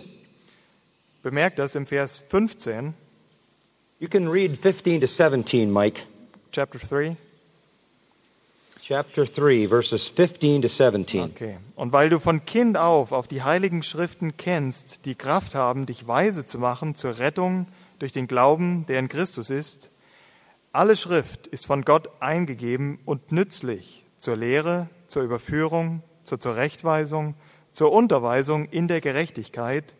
Bemerkt 1.22 1.58
das 1.58 1.74
im 1.74 1.86
Vers 1.86 2.18
15, 2.18 2.94
You 4.02 4.08
can 4.08 4.26
read 4.26 4.58
15 4.58 5.00
to 5.00 5.06
17, 5.06 5.72
Mike. 5.72 6.00
Chapter 6.50 6.80
3. 6.80 7.16
Chapter 8.82 9.26
3, 9.26 9.68
verses 9.68 10.08
15 10.08 10.62
to 10.62 10.66
17. 10.66 11.22
Okay. 11.22 11.56
Und 11.76 11.92
weil 11.92 12.10
du 12.10 12.18
von 12.18 12.44
Kind 12.44 12.76
auf 12.76 13.12
auf 13.12 13.28
die 13.28 13.44
heiligen 13.44 13.84
Schriften 13.84 14.36
kennst, 14.36 15.06
die 15.06 15.14
Kraft 15.14 15.54
haben, 15.54 15.86
dich 15.86 16.08
weise 16.08 16.46
zu 16.46 16.58
machen 16.58 16.96
zur 16.96 17.20
Rettung 17.20 17.68
durch 18.00 18.10
den 18.10 18.26
Glauben, 18.26 18.86
der 18.86 18.98
in 18.98 19.08
Christus 19.08 19.50
ist, 19.50 19.91
alle 20.72 20.96
Schrift 20.96 21.46
ist 21.46 21.66
von 21.66 21.82
Gott 21.82 22.08
eingegeben 22.20 22.98
und 23.04 23.30
nützlich 23.30 24.02
zur 24.18 24.36
Lehre, 24.36 24.88
zur 25.06 25.22
Überführung, 25.22 26.02
zur 26.24 26.40
Zurechtweisung, 26.40 27.34
zur 27.72 27.92
Unterweisung 27.92 28.66
in 28.66 28.88
der 28.88 29.00
Gerechtigkeit, 29.00 29.94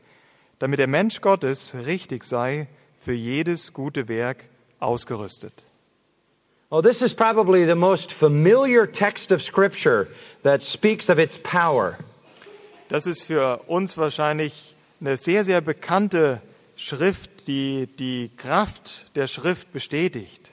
damit 0.59 0.79
der 0.79 0.87
Mensch 0.87 1.21
Gottes 1.21 1.75
richtig 1.87 2.25
sei, 2.25 2.69
für 2.97 3.13
jedes 3.13 3.73
gute 3.73 4.09
Werk 4.09 4.45
ausgerüstet. 4.79 5.53
Oh, 6.71 6.81
this 6.81 7.03
is 7.03 7.13
probably 7.13 7.67
the 7.67 7.75
most 7.75 8.13
familiar 8.13 8.91
text 8.91 9.33
of 9.33 9.43
Scripture 9.43 10.07
that 10.43 10.63
speaks 10.63 11.11
of 11.11 11.19
its 11.19 11.37
power. 11.37 11.99
Das 12.89 13.07
ist 13.07 13.25
für 13.25 13.63
uns 13.67 13.99
wahrscheinlich 13.99 14.75
eine 15.01 15.17
sehr, 15.17 15.45
sehr 15.45 15.61
bekannte 15.61 16.41
Schrift, 16.77 17.47
die 17.47 17.89
die 17.99 18.31
Kraft 18.37 19.11
der 19.17 19.27
Schrift 19.27 19.73
bestätigt. 19.73 20.52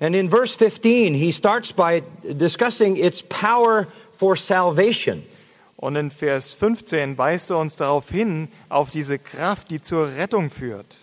And 0.00 0.16
in 0.16 0.30
verse 0.30 0.54
15, 0.54 1.14
he 1.14 1.30
starts 1.30 1.72
by 1.72 2.02
discussing 2.22 2.96
its 2.96 3.22
power 3.22 3.86
for 4.16 4.34
salvation. 4.36 5.22
Und 5.76 5.96
in 5.96 6.10
Vers 6.10 6.52
15 6.52 7.16
weist 7.16 7.50
er 7.50 7.58
uns 7.58 7.76
darauf 7.76 8.10
hin, 8.10 8.48
auf 8.68 8.90
diese 8.90 9.18
Kraft, 9.18 9.70
die 9.70 9.80
zur 9.80 10.08
Rettung 10.16 10.50
führt. 10.50 10.96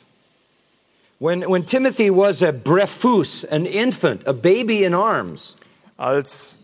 When, 1.19 1.41
when 1.41 1.65
Timothy 1.65 2.11
was 2.11 2.43
a 2.43 2.51
brephus, 2.51 3.43
an 3.43 3.65
infant, 3.65 4.27
a 4.27 4.33
baby 4.33 4.83
in 4.83 4.93
arms, 4.93 5.55
Als 5.97 6.59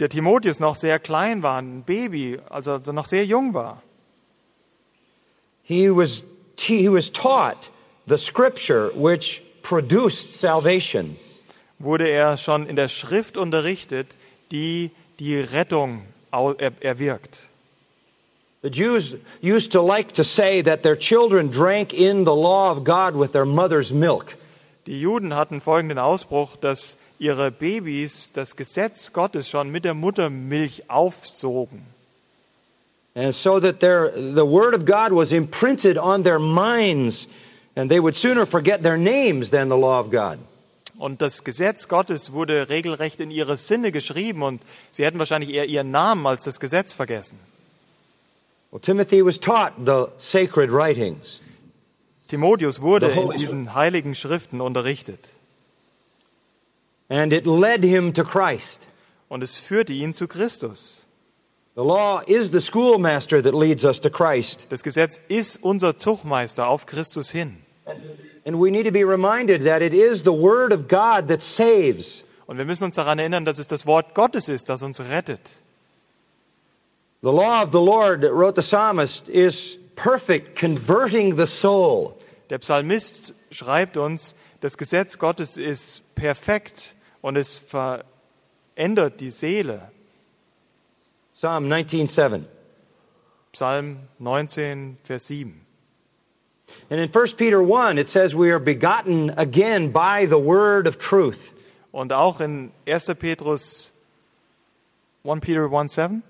der 0.00 0.08
Timotheus 0.08 0.58
noch 0.58 0.74
sehr 0.74 0.98
klein 0.98 1.42
war, 1.42 1.60
ein 1.60 1.82
Baby, 1.82 2.38
also 2.48 2.78
noch 2.92 3.04
sehr 3.04 3.26
jung 3.26 3.52
war, 3.52 3.82
he 5.62 5.90
was, 5.90 6.22
he 6.58 6.88
was 6.88 7.10
taught 7.12 7.68
the 8.06 8.16
scripture 8.16 8.90
which 8.94 9.42
produced 9.62 10.36
salvation. 10.36 11.14
Wurde 11.78 12.08
er 12.08 12.36
schon 12.36 12.66
in 12.66 12.76
der 12.76 12.88
Schrift 12.88 13.36
unterrichtet, 13.36 14.16
die 14.50 14.90
die 15.18 15.38
Rettung 15.38 16.02
er- 16.32 16.72
erwirkt. 16.80 17.38
The 18.62 18.70
Jews 18.70 19.14
used 19.40 19.72
to 19.72 19.80
like 19.80 20.14
to 20.14 20.24
say 20.24 20.62
that 20.62 20.82
their 20.82 20.96
children 20.96 21.50
drank 21.50 21.92
in 21.92 22.24
the 22.24 22.34
law 22.34 22.72
of 22.72 22.84
God 22.84 23.14
with 23.14 23.32
their 23.32 23.44
mother's 23.44 23.92
milk. 23.92 24.36
Die 24.86 25.00
Juden 25.00 25.34
hatten 25.34 25.60
folgenden 25.60 25.98
Ausspruch, 25.98 26.56
dass 26.56 26.96
ihre 27.20 27.52
Babys 27.52 28.32
das 28.32 28.56
Gesetz 28.56 29.12
Gottes 29.12 29.48
schon 29.48 29.70
mit 29.70 29.84
der 29.84 29.94
Muttermilch 29.94 30.84
aufsogen. 30.88 31.82
And 33.14 33.34
so 33.34 33.60
that 33.60 33.80
their, 33.80 34.10
the 34.10 34.44
word 34.46 34.74
of 34.74 34.84
God 34.84 35.12
was 35.12 35.32
imprinted 35.32 35.98
on 35.98 36.22
their 36.22 36.38
minds, 36.38 37.28
and 37.76 37.90
they 37.90 38.00
would 38.00 38.16
sooner 38.16 38.46
forget 38.46 38.82
their 38.82 38.96
names 38.96 39.50
than 39.50 39.68
the 39.68 39.76
law 39.76 40.00
of 40.00 40.10
God. 40.10 40.38
Und 40.98 41.22
das 41.22 41.44
Gesetz 41.44 41.88
Gottes 41.88 42.32
wurde 42.32 42.68
regelrecht 42.68 43.20
in 43.20 43.30
ihre 43.30 43.56
Sinne 43.56 43.92
geschrieben 43.92 44.42
und 44.42 44.62
sie 44.90 45.04
hätten 45.04 45.18
wahrscheinlich 45.18 45.50
eher 45.50 45.66
ihren 45.66 45.90
Namen 45.90 46.26
als 46.26 46.44
das 46.44 46.58
Gesetz 46.60 46.92
vergessen. 46.92 47.38
Well, 48.70 48.80
Timothy 48.80 49.24
was 49.24 49.38
taught 49.38 49.72
the 49.86 50.06
sacred 50.18 50.70
writings. 50.70 51.40
Timotheus 52.28 52.82
wurde 52.82 53.06
in 53.08 53.30
diesen 53.30 53.74
heiligen 53.74 54.14
Schriften 54.14 54.60
unterrichtet 54.60 55.30
and 57.08 57.32
it 57.32 57.46
led 57.46 57.82
him 57.82 58.12
to 58.12 58.24
Christ. 58.24 58.86
und 59.28 59.42
es 59.42 59.58
führte 59.58 59.92
ihn 59.92 60.14
zu 60.14 60.26
Christus. 60.26 61.02
The 61.74 61.84
law 61.84 62.22
is 62.26 62.50
the 62.50 62.60
schoolmaster 62.60 63.40
that 63.42 63.54
leads 63.54 63.84
us 63.84 64.00
to 64.00 64.10
Christ. 64.10 64.66
Das 64.70 64.82
Gesetz 64.82 65.20
ist 65.28 65.62
unser 65.62 65.96
Zuchtmeister 65.96 66.66
auf 66.66 66.86
Christus 66.86 67.30
hin. 67.30 67.58
And 68.44 68.60
we 68.60 68.70
need 68.70 68.84
to 68.84 68.92
be 68.92 69.04
reminded 69.04 69.64
that 69.64 69.82
it 69.82 69.92
is 69.92 70.22
the 70.22 70.32
Word 70.32 70.72
of 70.72 70.88
God 70.88 71.28
that 71.28 71.42
saves. 71.42 72.24
Und 72.46 72.56
wir 72.56 72.64
müssen 72.64 72.84
uns 72.84 72.94
daran 72.94 73.18
erinnern, 73.18 73.44
dass 73.44 73.58
es 73.58 73.66
das 73.68 73.86
Wort 73.86 74.14
Gottes 74.14 74.48
ist, 74.48 74.68
das 74.68 74.82
uns 74.82 75.00
rettet. 75.00 75.40
The 77.20 77.30
law 77.30 77.62
of 77.62 77.72
the 77.72 77.80
Lord, 77.80 78.22
wrote 78.22 78.54
the 78.54 78.62
psalmist, 78.62 79.28
is 79.28 79.76
perfect, 79.96 80.56
converting 80.56 81.36
the 81.36 81.46
soul. 81.46 82.14
Der 82.48 82.58
Psalmist 82.58 83.34
schreibt 83.50 83.96
uns, 83.96 84.34
das 84.60 84.78
Gesetz 84.78 85.18
Gottes 85.18 85.56
ist 85.56 86.14
perfekt 86.14 86.94
und 87.20 87.36
es 87.36 87.58
verändert 87.58 89.20
die 89.20 89.30
Seele. 89.30 89.90
Psalm 91.34 91.68
19:7. 91.68 92.44
Psalm 93.52 93.98
19, 94.18 94.98
Vers 95.04 95.26
7. 95.26 95.67
And 96.90 97.00
in 97.00 97.08
1 97.08 97.26
Peter 97.36 97.62
1, 97.62 97.98
it 97.98 98.08
says 98.08 98.34
we 98.34 98.50
are 98.50 98.58
begotten 98.58 99.30
again 99.36 99.90
by 99.90 100.26
the 100.26 100.38
word 100.38 100.86
of 100.86 100.98
truth. 100.98 101.52
Und 101.92 102.12
auch 102.12 102.40
in 102.40 102.72
1. 102.86 103.14
Petrus 103.18 103.90
1 105.24 105.40
Peter 105.40 105.68
1, 105.68 105.92
7? 105.92 106.22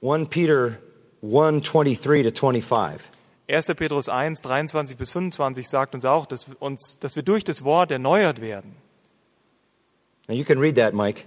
1 0.00 0.26
Peter 0.26 0.78
1, 1.22 1.62
23 1.62 2.22
to 2.24 2.30
25. 2.30 3.00
1. 3.48 3.66
Petrus 3.76 4.08
1, 4.08 4.40
23 4.42 4.96
bis 4.96 5.10
25 5.10 5.68
sagt 5.68 5.94
uns 5.94 6.04
auch, 6.04 6.26
dass, 6.26 6.46
uns, 6.60 6.98
dass 7.00 7.16
wir 7.16 7.22
durch 7.22 7.44
das 7.44 7.64
Wort 7.64 7.90
erneuert 7.90 8.40
werden. 8.40 8.76
Now 10.28 10.34
you 10.34 10.44
can 10.44 10.58
read 10.58 10.76
that, 10.76 10.92
Mike. 10.92 11.24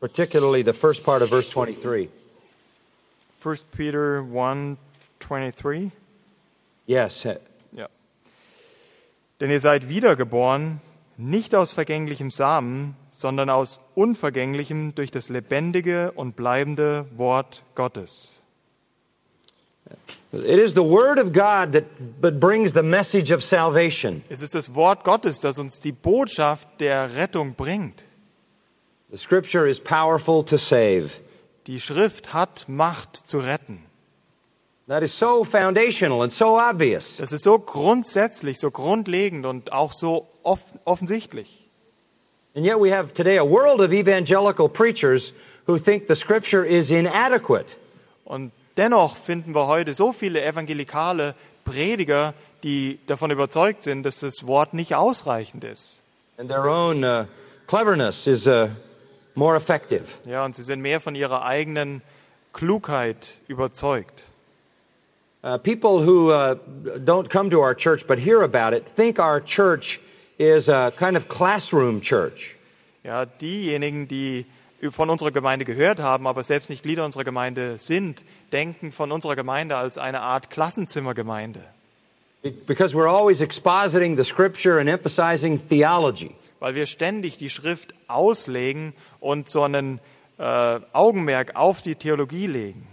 Particularly 0.00 0.64
the 0.64 0.72
first 0.72 1.04
part 1.04 1.22
of 1.22 1.30
verse 1.30 1.48
23. 1.48 2.08
1. 3.44 3.64
Peter 3.64 4.24
1, 4.32 4.78
23. 5.20 5.90
Yes. 6.86 7.24
Ja. 7.24 7.88
Denn 9.40 9.50
ihr 9.50 9.60
seid 9.60 9.88
wiedergeboren, 9.88 10.80
nicht 11.16 11.54
aus 11.54 11.72
vergänglichem 11.72 12.30
Samen, 12.30 12.96
sondern 13.10 13.50
aus 13.50 13.80
unvergänglichem 13.94 14.94
durch 14.94 15.10
das 15.10 15.28
lebendige 15.28 16.12
und 16.12 16.36
bleibende 16.36 17.06
Wort 17.16 17.62
Gottes. 17.74 18.32
It 20.32 20.58
is 20.58 20.72
the 20.72 20.82
word 20.82 21.18
of 21.18 21.32
God 21.32 21.72
that 21.72 21.84
that 22.22 22.40
brings 22.40 22.72
the 22.72 22.82
message 22.82 23.30
of 23.30 23.42
salvation. 23.42 24.22
Es 24.30 24.40
ist 24.40 24.54
das 24.54 24.74
Wort 24.74 25.04
Gottes, 25.04 25.40
das 25.40 25.58
uns 25.58 25.78
die 25.80 25.92
Botschaft 25.92 26.66
der 26.80 27.14
Rettung 27.16 27.54
bringt. 27.54 28.04
The 29.10 29.18
scripture 29.18 29.68
is 29.68 29.78
powerful 29.78 30.42
to 30.44 30.56
save. 30.56 31.10
Die 31.66 31.80
Schrift 31.80 32.34
hat 32.34 32.64
Macht 32.68 33.16
zu 33.16 33.38
retten. 33.38 33.84
That 34.88 35.02
is 35.02 35.16
so 35.16 35.44
foundational 35.44 36.22
and 36.22 36.32
so 36.32 36.58
obvious. 36.58 37.18
Das 37.18 37.32
ist 37.32 37.44
so 37.44 37.58
grundsätzlich, 37.58 38.58
so 38.58 38.70
grundlegend 38.70 39.46
und 39.46 39.72
auch 39.72 39.92
so 39.92 40.26
off 40.42 40.60
offensichtlich. 40.84 41.68
And 42.54 42.66
yet 42.66 42.78
we 42.80 42.94
have 42.94 43.14
today 43.14 43.38
a 43.38 43.44
world 43.44 43.80
of 43.80 43.92
evangelical 43.92 44.68
preachers 44.68 45.32
who 45.66 45.78
think 45.78 46.08
the 46.08 46.16
scripture 46.16 46.66
is 46.66 46.90
inadequate. 46.90 47.76
Und 48.24 48.52
dennoch 48.76 49.16
finden 49.16 49.54
wir 49.54 49.68
heute 49.68 49.94
so 49.94 50.12
viele 50.12 50.44
evangelikale 50.44 51.34
Prediger, 51.64 52.34
die 52.62 52.98
davon 53.06 53.30
überzeugt 53.30 53.84
sind, 53.84 54.02
dass 54.02 54.18
das 54.18 54.46
Wort 54.46 54.74
nicht 54.74 54.94
ausreichend 54.94 55.64
ist. 55.64 56.00
And 56.36 56.48
their 56.50 56.64
own 56.64 57.04
uh, 57.04 57.26
cleverness 57.68 58.26
is 58.26 58.46
uh, 58.46 58.68
more 59.34 59.56
effective. 59.56 60.04
Ja, 60.26 60.44
und 60.44 60.54
sie 60.54 60.62
sind 60.62 60.80
mehr 60.80 61.00
von 61.00 61.14
ihrer 61.14 61.44
eigenen 61.44 62.02
Klugheit 62.52 63.34
überzeugt. 63.48 64.24
Uh, 65.44 65.58
people 65.58 66.04
who 66.04 66.30
uh, 66.30 66.54
don't 67.04 67.28
come 67.28 67.50
to 67.50 67.60
our 67.60 67.74
church 67.74 68.06
but 68.06 68.16
hear 68.16 68.42
about 68.42 68.72
it 68.72 68.86
think 68.94 69.18
our 69.18 69.40
church 69.40 69.98
is 70.38 70.68
a 70.68 70.92
kind 70.96 71.16
of 71.16 71.28
classroom 71.28 72.00
church. 72.00 72.56
Ja, 73.02 73.26
diejenigen, 73.26 74.06
die 74.06 74.46
von 74.90 75.10
unserer 75.10 75.30
Gemeinde 75.30 75.64
gehört 75.64 76.00
haben, 76.00 76.26
aber 76.26 76.42
selbst 76.42 76.70
nicht 76.70 76.82
Glieder 76.82 77.04
unserer 77.04 77.24
Gemeinde 77.24 77.78
sind, 77.78 78.24
denken 78.52 78.92
von 78.92 79.12
unserer 79.12 79.36
Gemeinde 79.36 79.76
als 79.76 79.98
eine 79.98 80.20
Art 80.20 80.50
Klassenzimmergemeinde. 80.50 81.60
Because 82.66 82.94
we're 82.94 83.08
always 83.08 83.40
expositing 83.40 84.16
the 84.16 84.24
scripture 84.24 84.80
and 84.80 84.88
emphasizing 84.88 85.60
theology. 85.68 86.34
Weil 86.62 86.76
wir 86.76 86.86
ständig 86.86 87.38
die 87.38 87.50
Schrift 87.50 87.92
auslegen 88.06 88.92
und 89.18 89.48
so 89.48 89.64
einen 89.64 89.98
äh, 90.38 90.78
Augenmerk 90.92 91.56
auf 91.56 91.82
die 91.82 91.96
Theologie 91.96 92.46
legen. 92.46 92.86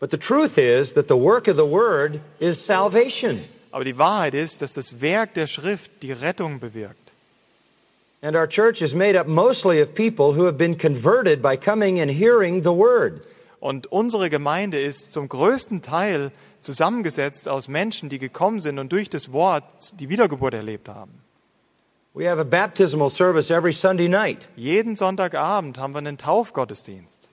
But 0.00 0.10
the 0.10 0.18
truth 0.18 0.58
is 0.58 0.92
that 0.92 1.08
the 1.08 1.14
work 1.14 1.48
of 1.48 1.56
the 1.56 1.64
word 1.64 2.20
is 2.38 2.62
salvation. 2.62 3.42
Aber 3.70 3.84
die 3.84 3.96
Wahrheit 3.96 4.34
ist, 4.34 4.60
dass 4.60 4.74
das 4.74 5.00
Werk 5.00 5.32
der 5.32 5.46
Schrift 5.46 5.90
die 6.02 6.12
Rettung 6.12 6.60
bewirkt. 6.60 7.10
And 8.20 8.36
our 8.36 8.46
church 8.46 8.82
is 8.82 8.94
made 8.94 9.18
up 9.18 9.26
mostly 9.26 9.80
of 9.80 9.94
people 9.94 10.36
who 10.36 10.44
have 10.44 10.58
been 10.58 10.76
converted 10.76 11.40
by 11.40 11.56
coming 11.56 12.02
and 12.02 12.10
hearing 12.10 12.62
the 12.62 12.68
word. 12.68 13.22
Und 13.60 13.86
unsere 13.86 14.28
Gemeinde 14.28 14.78
ist 14.78 15.14
zum 15.14 15.30
größten 15.30 15.80
Teil 15.80 16.32
zusammengesetzt 16.60 17.48
aus 17.48 17.68
Menschen, 17.68 18.10
die 18.10 18.18
gekommen 18.18 18.60
sind 18.60 18.78
und 18.78 18.92
durch 18.92 19.08
das 19.08 19.32
Wort 19.32 19.64
die 19.98 20.10
Wiedergeburt 20.10 20.52
erlebt 20.52 20.90
haben. 20.90 21.25
Jeden 24.56 24.96
Sonntagabend 24.96 25.78
haben 25.78 25.92
wir 25.92 25.98
einen 25.98 26.18
Taufgottesdienst. 26.18 27.28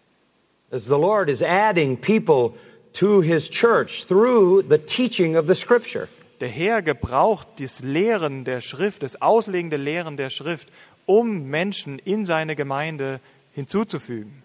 as 0.74 0.86
the 0.86 0.98
Lord 0.98 1.30
is 1.30 1.44
adding 1.44 1.96
people 1.96 2.58
to 2.94 3.22
his 3.22 3.48
church 3.48 4.06
through 4.06 4.64
the 4.64 4.80
teaching 4.80 5.36
of 5.36 5.46
the 5.46 5.56
scripture. 5.56 6.10
Der 6.40 6.50
Herr 6.50 6.82
gebraucht 6.82 7.48
das 7.60 7.82
Lehren 7.82 8.44
der 8.44 8.60
Schrift, 8.60 9.04
das 9.04 9.22
auslegende 9.22 9.78
Lehren 9.78 10.18
der 10.18 10.32
Schrift, 10.32 10.68
um 11.06 11.48
Menschen 11.50 12.00
in 12.00 12.26
seine 12.26 12.56
Gemeinde 12.56 13.20
hinzuzufügen. 13.54 14.42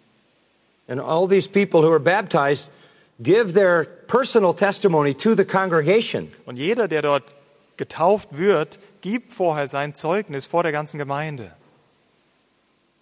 And 0.87 1.01
all 1.01 1.27
these 1.27 1.49
people 1.49 1.83
who 1.83 1.91
are 1.91 2.01
baptized 2.01 2.69
give 3.21 3.55
their 3.55 3.85
personal 4.07 4.55
testimony 4.55 5.15
to 5.15 5.35
the 5.35 5.45
congregation. 5.45 6.31
Und 6.45 6.57
jeder, 6.57 6.89
der 6.89 7.03
dort 7.03 7.25
getauft 7.79 8.37
wird, 8.37 8.79
gibt 9.01 9.33
vorher 9.33 9.69
sein 9.69 9.95
Zeugnis 9.95 10.47
vor 10.47 10.63
der 10.63 10.73
ganzen 10.73 10.99
Gemeinde. 10.99 11.53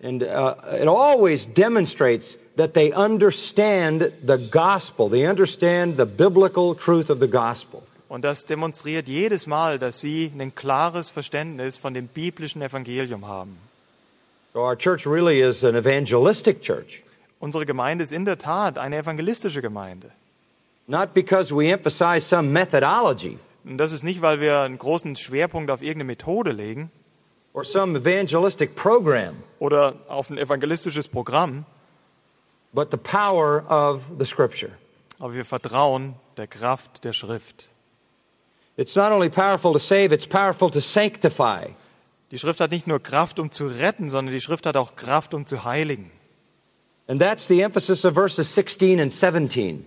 And 0.03 0.23
uh, 0.23 0.55
it 0.79 0.89
always 0.89 1.47
demonstrates 1.47 2.37
that 2.57 2.75
they 2.75 2.93
understand 2.93 4.13
the 4.23 4.37
gospel. 4.51 5.09
They 5.09 5.27
understand 5.27 5.97
the 5.97 6.05
biblical 6.05 6.75
truth 6.75 7.09
of 7.09 7.19
the 7.19 7.29
gospel. 7.29 7.83
Und 8.09 8.23
das 8.23 8.45
demonstriert 8.45 9.09
jedes 9.09 9.47
Mal, 9.47 9.79
dass 9.79 10.01
sie 10.01 10.31
ein 10.39 10.55
klares 10.55 11.11
Verständnis 11.11 11.79
von 11.79 11.95
dem 11.95 12.07
biblischen 12.07 12.63
Evangelium 12.63 13.27
haben. 13.27 13.57
So 14.53 14.61
our 14.61 14.77
church 14.77 15.07
really 15.07 15.41
is 15.41 15.65
an 15.65 15.75
evangelistic 15.75 16.63
church. 16.63 17.03
Unsere 17.41 17.67
Gemeinde 17.67 18.05
ist 18.05 18.13
in 18.13 18.25
der 18.25 18.39
Tat 18.39 18.79
eine 18.79 18.97
evangelistische 18.97 19.61
Gemeinde. 19.61 20.11
Not 20.87 21.15
because 21.15 21.55
we 21.55 21.71
emphasize 21.71 22.27
some 22.27 22.53
methodology 22.53 23.39
Und 23.67 23.79
das 23.79 23.93
ist 23.93 24.05
nicht, 24.05 24.23
weil 24.23 24.41
wir 24.41 24.61
einen 24.61 24.79
großen 24.79 25.17
Schwerpunkt 25.17 25.71
auf 25.71 25.83
irgendeine 25.83 26.05
Methode 26.05 26.53
legen 26.53 26.91
or 27.53 27.64
some 27.64 27.99
evangelistic 27.99 28.77
program, 28.77 29.35
oder 29.59 29.95
auf 30.09 30.29
ein 30.29 30.37
evangelistisches 30.37 31.09
Programm, 31.09 31.64
but 32.75 32.91
the 32.91 32.99
power 32.99 33.64
of 33.71 34.03
the 34.19 34.27
scripture. 34.27 34.73
aber 35.19 35.35
wir 35.35 35.47
vertrauen 35.47 36.14
der 36.37 36.47
Kraft 36.47 37.05
der 37.05 37.14
Schrift. 37.14 37.69
It's 38.77 38.95
not 38.95 39.11
only 39.11 39.31
powerful 39.31 39.73
to 39.73 39.79
save, 39.79 40.12
it's 40.12 40.27
powerful 40.27 40.71
to 40.71 40.81
sanctify. 40.81 41.67
Die 42.31 42.39
Schrift 42.39 42.61
hat 42.61 42.73
nicht 42.73 42.87
nur 42.87 43.03
Kraft, 43.03 43.39
um 43.39 43.51
zu 43.51 43.67
retten, 43.69 44.11
sondern 44.11 44.35
die 44.35 44.41
Schrift 44.43 44.67
hat 44.67 44.77
auch 44.77 44.95
Kraft, 44.97 45.33
um 45.33 45.47
zu 45.47 45.64
heiligen. 45.64 46.11
And 47.09 47.23
that's 47.23 47.47
the 47.47 47.62
emphasis 47.62 48.05
of 48.05 48.12
verses 48.12 48.55
16 48.55 49.01
and 49.01 49.12
17. 49.12 49.83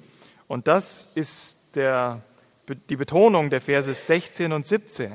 Und 0.47 0.67
das 0.67 1.11
ist 1.13 1.57
der, 1.75 2.21
die 2.75 2.95
Betonung 2.95 3.49
der 3.49 3.61
Verse 3.61 3.93
16 3.93 4.51
und 4.51 4.65
17. 4.65 5.11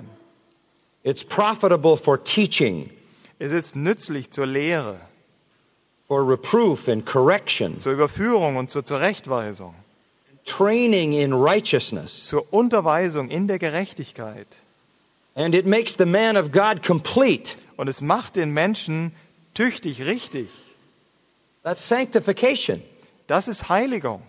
It's 1.02 1.24
profitable 1.24 1.96
for 1.96 2.22
teaching, 2.22 2.90
Es 3.38 3.52
ist 3.52 3.76
nützlich 3.76 4.30
zur 4.30 4.46
Lehre, 4.46 5.00
for 6.08 6.26
reproof 6.28 6.88
and 6.88 7.04
correction, 7.04 7.78
zur 7.78 7.92
Überführung 7.92 8.56
und 8.56 8.70
zur 8.70 8.84
Zurechtweisung, 8.84 9.74
training 10.46 11.12
in 11.12 11.32
righteousness. 11.32 12.26
zur 12.26 12.52
Unterweisung 12.52 13.28
in 13.28 13.48
der 13.48 13.58
Gerechtigkeit. 13.58 14.46
And 15.34 15.54
it 15.54 15.66
makes 15.66 15.96
the 15.98 16.06
man 16.06 16.36
of 16.36 16.52
God 16.52 16.82
complete. 16.82 17.56
Und 17.76 17.88
es 17.88 18.00
macht 18.00 18.36
den 18.36 18.52
Menschen 18.52 19.12
tüchtig 19.52 20.02
richtig. 20.06 20.48
That's 21.64 21.86
sanctification. 21.86 22.80
Das 23.26 23.48
ist 23.48 23.68
Heiligung. 23.68 24.22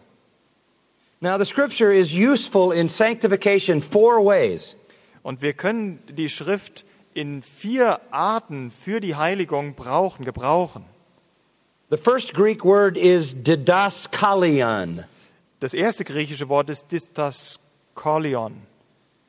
Now, 1.26 1.40
the 1.40 1.46
scripture 1.46 1.92
is 1.92 2.14
useful 2.14 2.72
in 2.72 2.88
sanctification 2.88 3.82
four 3.82 4.22
ways. 4.22 4.76
Und 5.24 5.42
wir 5.42 5.54
können 5.54 5.98
die 6.08 6.30
Schrift 6.30 6.86
in 7.16 7.42
vier 7.42 8.00
Arten 8.12 8.70
für 8.70 9.00
die 9.00 9.16
Heiligung 9.16 9.74
brauchen, 9.74 10.24
gebrauchen. 10.24 10.86
The 11.90 11.98
first 11.98 12.36
Greek 12.36 12.64
word 12.64 12.96
is 12.96 13.34
didaskalion, 13.34 15.04
Das 15.62 15.74
erste 15.74 16.04
griechische 16.04 16.48
Wort 16.48 16.70
ist 16.70 16.92
didaskolion. 16.92 18.62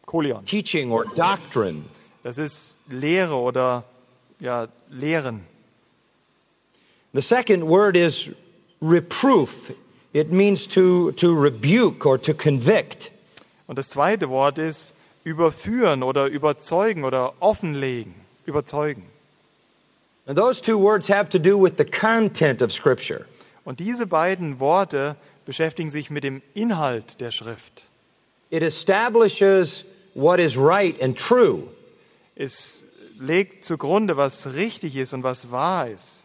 Kolion. 0.04 0.44
teaching 0.44 0.92
or 0.92 1.06
doctrine. 1.14 1.82
Das 2.22 2.36
ist 2.36 2.76
Lehre 2.90 3.36
oder 3.36 3.84
ja, 4.38 4.68
Lehren. 4.90 5.46
The 7.14 7.22
second 7.22 7.64
word 7.64 7.96
is 7.96 8.36
reproof. 8.82 9.72
It 10.16 10.32
means 10.32 10.66
to, 10.68 11.12
to 11.12 11.34
rebuke 11.34 12.06
or 12.06 12.16
to 12.22 12.32
convict. 12.32 13.10
Und 13.66 13.76
das 13.76 13.90
zweite 13.90 14.30
Wort 14.30 14.56
ist 14.56 14.94
überführen 15.24 16.02
oder 16.02 16.28
überzeugen 16.28 17.04
oder 17.04 17.34
offenlegen, 17.40 18.14
überzeugen. 18.46 19.02
And 20.26 20.34
those 20.38 20.62
two 20.62 20.78
words 20.78 21.10
have 21.10 21.28
to 21.28 21.38
do 21.38 21.58
with 21.58 21.74
the 21.76 21.84
content 21.84 22.62
of 22.62 22.72
Scripture. 22.72 23.26
Und 23.66 23.78
diese 23.78 24.06
beiden 24.06 24.58
Worte 24.58 25.16
beschäftigen 25.44 25.90
sich 25.90 26.08
mit 26.08 26.24
dem 26.24 26.40
Inhalt 26.54 27.20
der 27.20 27.30
Schrift. 27.30 27.82
It 28.48 28.62
establishes 28.62 29.84
what 30.14 30.40
is 30.40 30.56
right 30.56 30.98
and 31.02 31.18
true. 31.18 31.64
Es 32.36 32.84
legt 33.20 33.66
zugrunde, 33.66 34.16
was 34.16 34.54
richtig 34.54 34.96
ist 34.96 35.12
und 35.12 35.24
was 35.24 35.50
wahr 35.50 35.88
ist. 35.88 36.22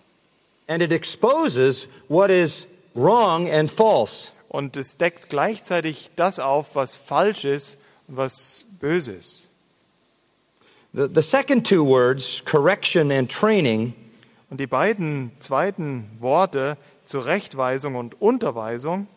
and 0.71 0.81
it 0.81 0.93
exposes 0.93 1.87
what 2.07 2.31
is 2.31 2.65
wrong 2.93 3.49
and 3.49 3.71
false. 3.71 4.31
Und 4.49 4.75
es 4.75 4.97
deckt 4.97 5.29
gleichzeitig 5.29 6.11
das 6.15 6.39
auf, 6.39 6.75
was 6.75 6.97
falsch 6.97 7.45
ist 7.45 7.77
und 8.07 8.17
was 8.17 8.65
böse 8.79 9.13
ist. 9.13 9.47
The, 10.93 11.07
the 11.13 11.21
second 11.21 11.65
two 11.65 11.85
words, 11.85 12.43
correction 12.43 13.11
and 13.11 13.31
training, 13.31 13.93
Und 14.51 14.59
die 14.59 14.67
beiden 14.67 15.31
zweiten 15.39 16.09
Worte, 16.19 16.77
Zurechtweisung 17.05 17.95
und 17.95 18.21
Unterweisung, 18.21 19.07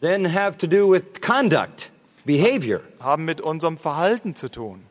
then 0.00 0.32
have 0.34 0.56
to 0.56 0.66
do 0.66 0.90
with 0.90 1.20
conduct, 1.20 1.90
behavior. 2.24 2.80
haben 2.98 3.26
mit 3.26 3.42
unserem 3.42 3.76
Verhalten 3.76 4.34
zu 4.34 4.48
tun. 4.48 4.82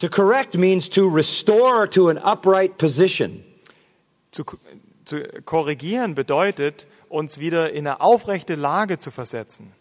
To 0.00 0.08
correct 0.10 0.54
means 0.54 0.88
to 0.90 1.08
restore 1.08 1.88
to 1.88 2.08
an 2.08 2.18
upright 2.18 2.76
position. 2.76 3.42
Zu, 4.32 4.44
zu 5.10 5.22
korrigieren 5.44 6.14
bedeutet, 6.14 6.86
uns 7.08 7.40
wieder 7.40 7.72
in 7.72 7.86
eine 7.86 8.00
aufrechte 8.00 8.54
Lage 8.54 8.98
zu 8.98 9.10
versetzen. 9.10 9.72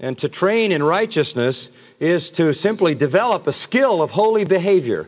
And 0.00 0.18
to 0.18 0.28
train 0.28 0.70
in 0.70 0.82
righteousness 0.82 1.72
is 1.98 2.32
to 2.32 2.52
simply 2.52 2.94
develop 2.94 3.46
a 3.46 3.52
skill 3.52 4.00
of 4.00 4.16
holy 4.16 4.44
behavior. 4.44 5.06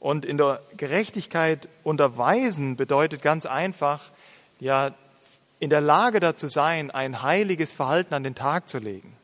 Und 0.00 0.24
in 0.24 0.38
der 0.38 0.60
Gerechtigkeit 0.76 1.68
unterweisen 1.84 2.76
bedeutet 2.76 3.22
ganz 3.22 3.46
einfach, 3.46 4.10
ja, 4.58 4.92
in 5.60 5.70
der 5.70 5.80
Lage 5.80 6.18
dazu 6.18 6.48
sein, 6.48 6.90
ein 6.90 7.22
heiliges 7.22 7.72
Verhalten 7.72 8.14
an 8.14 8.24
den 8.24 8.34
Tag 8.34 8.68
zu 8.68 8.78
legen. 8.78 9.16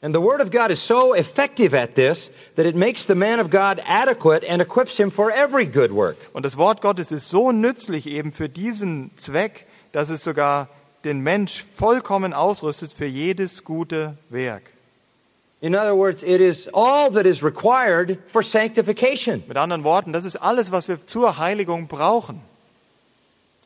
And 0.00 0.14
the 0.14 0.20
Word 0.20 0.40
of 0.40 0.52
God 0.52 0.70
is 0.70 0.80
so 0.80 1.14
effective 1.14 1.74
at 1.74 1.96
this 1.96 2.30
that 2.54 2.66
it 2.66 2.76
makes 2.76 3.06
the 3.06 3.16
man 3.16 3.40
of 3.40 3.50
God 3.50 3.82
adequate 3.84 4.44
and 4.44 4.62
equips 4.62 4.96
him 4.96 5.10
for 5.10 5.32
every 5.32 5.66
good 5.66 5.90
work. 5.90 6.16
Und 6.32 6.44
das 6.44 6.56
Wort 6.56 6.80
Gottes 6.80 7.10
ist 7.10 7.28
so 7.28 7.50
nützlich 7.50 8.06
eben 8.06 8.32
für 8.32 8.48
diesen 8.48 9.10
Zweck, 9.16 9.66
dass 9.90 10.10
es 10.10 10.22
sogar 10.22 10.68
den 11.04 11.20
Mensch 11.20 11.64
vollkommen 11.64 12.32
ausrüstet 12.32 12.92
für 12.92 13.06
jedes 13.06 13.64
gute 13.64 14.16
Werk. 14.30 14.62
In 15.60 15.74
other 15.74 15.96
words, 15.96 16.22
it 16.22 16.40
is 16.40 16.68
all 16.72 17.10
that 17.10 17.26
is 17.26 17.42
required 17.42 18.18
for 18.28 18.44
sanctification. 18.44 19.42
Mit 19.48 19.56
anderen 19.56 19.82
Worten, 19.82 20.12
das 20.12 20.24
ist 20.24 20.36
alles, 20.36 20.70
was 20.70 20.86
wir 20.86 21.04
zur 21.04 21.38
Heiligung 21.38 21.88
brauchen. 21.88 22.40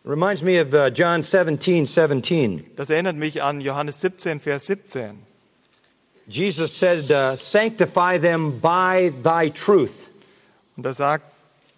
Reminds 0.06 0.42
me 0.42 0.58
of 0.58 0.72
uh, 0.72 0.88
John 0.88 1.22
17, 1.22 1.84
17. 1.84 2.64
Das 2.76 2.88
erinnert 2.88 3.16
mich 3.16 3.42
an 3.42 3.60
Johannes 3.60 4.00
17, 4.00 4.40
Vers 4.40 4.66
17. 4.66 5.31
Jesus 6.28 6.76
said, 6.76 7.10
uh, 7.10 7.34
Sanctify 7.36 8.18
them 8.18 8.60
by 8.60 9.12
thy 9.22 9.50
truth. 9.50 10.10
Und 10.76 10.84
da 10.84 10.92
sagt 10.92 11.24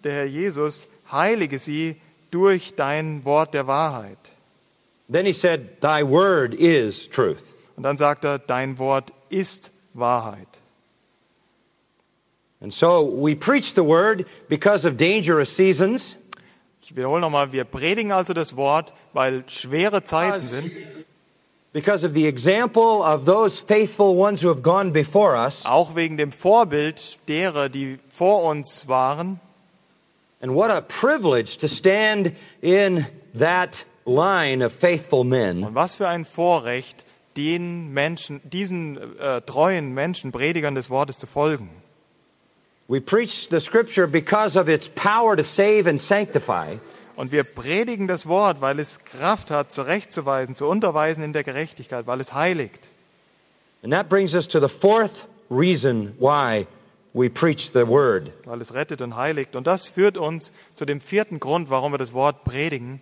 der 0.03 0.13
Herr 0.13 0.25
Jesus, 0.25 0.87
heilige 1.11 1.59
sie 1.59 1.95
durch 2.31 2.75
dein 2.75 3.25
Wort 3.25 3.53
der 3.53 3.67
Wahrheit. 3.67 4.17
Then 5.09 5.25
he 5.25 5.33
said, 5.33 5.81
Thy 5.81 6.03
word 6.03 6.53
is 6.53 7.07
truth. 7.09 7.53
Und 7.75 7.83
dann 7.83 7.97
sagt 7.97 8.23
er, 8.23 8.39
dein 8.39 8.79
Wort 8.79 9.11
ist 9.29 9.71
Wahrheit. 9.93 10.47
And 12.61 12.73
so 12.73 13.03
we 13.03 13.35
preach 13.35 13.73
the 13.75 13.83
word 13.83 14.25
because 14.47 14.85
of 14.85 14.97
dangerous 14.97 15.55
seasons, 15.55 16.17
Ich 16.85 16.95
wiederhole 16.95 17.19
nochmal, 17.19 17.51
wir 17.51 17.63
predigen 17.63 18.11
also 18.11 18.33
das 18.33 18.55
Wort, 18.55 18.93
weil 19.11 19.43
schwere 19.47 20.03
Zeiten 20.03 20.47
sind, 20.47 20.71
because 21.75 22.05
of 22.05 22.13
the 22.13 22.25
example 22.25 23.03
of 23.03 23.25
those 23.25 23.59
faithful 23.59 24.15
ones 24.15 24.41
who 24.41 24.47
have 24.47 24.63
gone 24.63 24.91
before 24.91 25.35
us. 25.35 25.65
auch 25.65 25.93
wegen 25.93 26.15
dem 26.15 26.31
Vorbild 26.31 27.19
derer, 27.27 27.67
die 27.67 27.99
vor 28.07 28.49
uns 28.49 28.87
waren. 28.87 29.41
And 30.41 30.55
what 30.55 30.71
a 30.71 30.79
privilege 30.79 31.57
to 31.57 31.67
stand 31.67 32.33
in 32.61 33.05
that 33.33 33.83
line 34.05 34.61
of 34.61 34.71
faithful 34.71 35.25
men. 35.25 35.65
Und 35.65 35.75
was 35.75 35.97
für 35.97 36.07
ein 36.07 36.23
Vorrecht, 36.23 37.03
den 37.35 37.93
Menschen, 37.93 38.39
diesen 38.45 39.19
äh, 39.19 39.41
treuen 39.41 39.93
Menschen, 39.93 40.31
Predigern 40.31 40.75
des 40.75 40.89
Wortes 40.89 41.17
zu 41.17 41.27
folgen. 41.27 41.69
We 42.87 43.01
preach 43.01 43.49
the 43.49 43.59
scripture 43.59 44.07
because 44.07 44.57
of 44.57 44.69
its 44.69 44.87
power 44.87 45.35
to 45.35 45.43
save 45.43 45.87
and 45.87 46.01
sanctify. 46.01 46.77
Und 47.15 47.31
wir 47.31 47.43
predigen 47.43 48.07
das 48.07 48.27
Wort, 48.27 48.61
weil 48.61 48.79
es 48.79 49.05
Kraft 49.05 49.49
hat, 49.51 49.71
zurechtzuweisen, 49.71 50.53
zu 50.53 50.67
unterweisen 50.67 51.23
in 51.23 51.33
der 51.33 51.43
Gerechtigkeit, 51.43 52.07
weil 52.07 52.19
es 52.19 52.33
heiligt. 52.33 52.79
And 53.83 53.93
that 53.93 54.09
brings 54.09 54.33
us 54.33 54.47
to 54.47 54.59
the 54.59 54.67
fourth 54.67 55.27
reason 55.49 56.13
why 56.19 56.65
we 57.13 57.29
preach 57.29 57.71
the 57.71 57.87
word. 57.87 58.31
weil 58.45 58.59
es 58.59 58.73
rettet 58.73 59.01
und 59.01 59.15
heiligt. 59.15 59.55
Und 59.55 59.67
das 59.67 59.87
führt 59.87 60.17
uns 60.17 60.51
zu 60.73 60.85
dem 60.85 60.99
vierten 60.99 61.39
Grund, 61.39 61.69
warum 61.69 61.93
wir 61.93 61.97
das 61.97 62.13
Wort 62.13 62.43
predigen. 62.43 62.99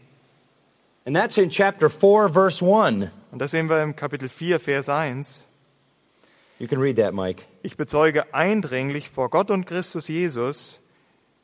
And 1.05 1.15
that's 1.15 1.37
in 1.37 1.49
chapter 1.49 1.89
4, 1.89 2.29
verse 2.29 2.63
1. 2.63 3.09
Und 3.31 3.39
das 3.39 3.51
sehen 3.51 3.69
wir 3.69 3.81
im 3.81 3.95
Kapitel 3.95 4.29
4, 4.29 4.59
Vers 4.59 4.89
1. 4.89 5.45
You 6.59 6.67
can 6.67 6.79
read 6.79 6.97
that, 6.97 7.13
Mike. 7.13 7.43
Ich 7.61 7.75
bezeuge 7.75 8.33
eindringlich 8.33 9.09
vor 9.09 9.29
Gott 9.29 9.51
und 9.51 9.65
Christus 9.65 10.07
Jesus, 10.07 10.79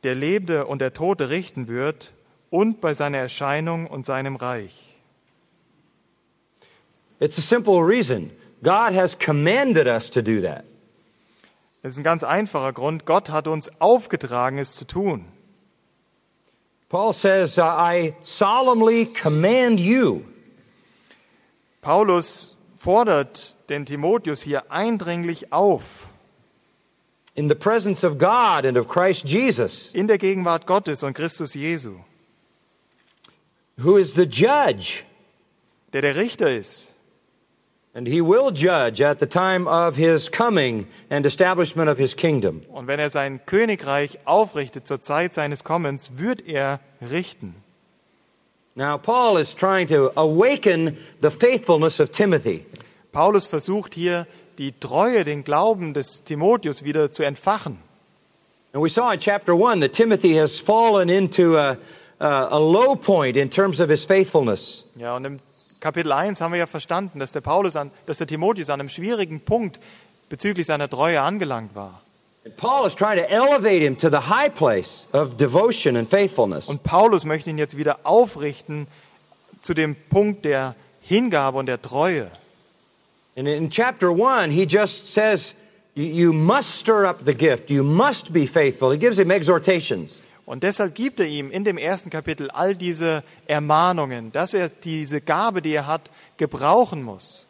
der 0.03 0.15
Lebende 0.15 0.65
und 0.65 0.80
der 0.80 0.93
Tote 0.93 1.30
richten 1.30 1.67
wird, 1.67 2.13
und 2.50 2.82
bei 2.82 2.93
seiner 2.93 3.18
Erscheinung 3.18 3.88
und 3.88 4.06
seinem 4.06 4.36
Reich. 4.36 4.74
It's 7.20 7.38
a 7.38 7.41
simple 7.41 7.82
reason. 7.86 8.32
God 8.64 8.93
has 8.93 9.18
commanded 9.18 9.88
us 9.88 10.10
to 10.12 10.22
do 10.22 10.41
that. 10.41 10.64
Das 11.82 11.93
ist 11.93 11.97
ein 12.00 12.04
ganz 12.04 12.24
einfacher 12.24 12.74
Grund. 12.74 13.06
Gott 13.06 13.30
hat 13.30 13.47
uns 13.47 13.72
aufgetragen, 13.80 14.58
es 14.58 14.74
zu 14.74 14.86
tun. 14.86 15.26
Paul 16.89 17.14
says, 17.14 17.58
uh, 17.58 17.62
I 17.62 18.16
solemnly 18.24 19.06
command 19.06 19.80
you. 19.80 20.22
Paulus 21.82 22.58
fordert 22.78 23.56
den 23.70 23.86
Timotheus 23.86 24.41
hier 24.41 24.72
eindringlich 24.72 25.54
auf, 25.54 26.08
in 27.36 27.47
the 27.47 27.56
presence 27.56 28.04
of 28.04 28.18
God 28.18 28.66
and 28.66 28.76
of 28.78 28.88
Christ 28.89 29.26
Jesus, 29.26 29.91
in 29.93 30.08
der 30.08 30.18
Gegenwart 30.18 30.66
Gottes 30.66 31.04
und 31.04 31.14
Christus 31.14 31.54
Jesu, 31.54 31.95
who 33.84 33.97
is 33.97 34.13
the 34.13 34.25
judge, 34.25 35.03
der 35.93 36.01
der 36.01 36.15
Richter 36.15 36.49
ist. 36.49 36.89
and 37.95 38.07
he 38.07 38.21
will 38.21 38.51
judge 38.51 39.01
at 39.01 39.19
the 39.19 39.25
time 39.25 39.67
of 39.67 39.95
his 39.95 40.30
coming 40.30 40.88
and 41.09 41.25
establishment 41.25 41.89
of 41.89 41.97
his 41.97 42.13
kingdom. 42.15 42.61
Und 42.69 42.88
wenn 42.88 42.99
er 42.99 43.09
sein 43.09 43.39
Königreich 43.45 44.19
aufrichtet 44.25 44.88
zur 44.88 45.01
Zeit 45.01 45.34
seines 45.34 45.63
Kommens, 45.63 46.11
wird 46.17 46.47
er 46.47 46.80
richten. 47.01 47.55
Now, 48.75 48.97
Paul 48.97 49.38
is 49.38 49.53
trying 49.55 49.88
to 49.88 50.11
awaken 50.15 50.97
the 51.21 51.32
faithfulness 51.32 51.99
of 51.99 52.11
Timothy. 52.11 52.65
Paulus 53.11 53.47
versucht 53.47 53.95
hier, 53.95 54.27
die 54.59 54.71
Treue, 54.80 55.23
den 55.23 55.43
Glauben 55.43 55.93
des 55.93 56.23
Timotheus 56.23 56.84
wieder 56.84 57.11
zu 57.11 57.23
entfachen. 57.23 57.80
And 58.71 58.84
we 58.84 58.89
saw 58.89 59.11
in 59.11 59.19
chapter 59.19 59.53
1 59.53 59.82
that 59.82 59.93
Timothy 59.93 60.36
has 60.36 60.59
fallen 60.59 61.09
into 61.09 61.57
a, 61.57 61.75
a, 62.20 62.47
a 62.51 62.59
low 62.59 62.95
point 62.95 63.38
in 63.38 63.49
terms 63.49 63.80
of 63.80 63.89
his 63.89 64.05
faithfulness. 64.05 64.86
Ja, 64.95 65.15
und 65.15 65.26
im 65.26 65.39
Kapitel 65.80 66.11
1 66.11 66.41
haben 66.41 66.51
wir 66.51 66.59
ja 66.59 66.67
verstanden, 66.67 67.20
dass 67.20 67.32
der, 67.32 67.41
Paulus 67.41 67.76
an, 67.76 67.91
dass 68.05 68.17
der 68.17 68.28
Timotheus 68.28 68.70
an 68.70 68.80
einem 68.80 68.89
schwierigen 68.89 69.41
Punkt 69.41 69.80
bezüglich 70.28 70.67
seiner 70.67 70.89
Treue 70.89 71.22
angelangt 71.22 71.76
war. 71.76 72.01
And 72.45 72.55
Paul 72.55 72.88
is 72.88 72.95
trying 72.95 73.17
to 73.17 73.30
elevate 73.30 73.82
him 73.82 73.97
to 73.97 74.09
the 74.09 74.30
high 74.30 74.49
place 74.49 75.07
of 75.13 75.38
devotion 75.38 75.97
and 75.97 76.09
faithfulness. 76.09 76.70
Und 76.70 76.84
Paulus 76.84 77.26
möchte 77.26 77.49
ihn 77.49 77.57
jetzt 77.57 77.78
wieder 77.78 77.99
aufrichten 78.03 78.88
zu 79.61 79.74
dem 79.74 79.95
Punkt 79.95 80.45
der 80.45 80.76
Hingabe 81.01 81.57
und 81.57 81.65
der 81.65 81.82
Treue. 81.82 82.32
And 83.36 83.47
in 83.47 83.70
chapter 83.70 84.09
1, 84.09 84.53
he 84.53 84.63
just 84.63 85.13
says, 85.13 85.53
you 85.95 86.34
must 86.34 86.80
stir 86.80 87.05
up 87.05 87.20
the 87.26 87.34
gift. 87.34 87.70
You 87.70 87.84
must 87.84 88.34
be 88.34 88.45
faithful. 88.45 88.91
He 88.91 88.97
gives 88.97 89.17
him 89.17 89.32
exhortations. 89.32 90.20
Und 90.50 90.64
deshalb 90.64 90.95
gibt 90.95 91.20
er 91.20 91.28
ihm 91.28 91.52
in 91.52 91.64
dem 91.64 91.78
ersten 91.78 92.10
Kapitel 92.10 92.50
all 92.50 92.76
diese 92.76 93.22
Ermahnungen, 93.45 94.32
dass 94.32 94.56
er 94.56 94.68
diese 94.70 95.22
Gabe, 95.22 95.62
die 95.62 95.74
er 95.76 95.86
hat, 95.86 96.10
gebrauchen 96.38 97.04
muss. 97.04 97.45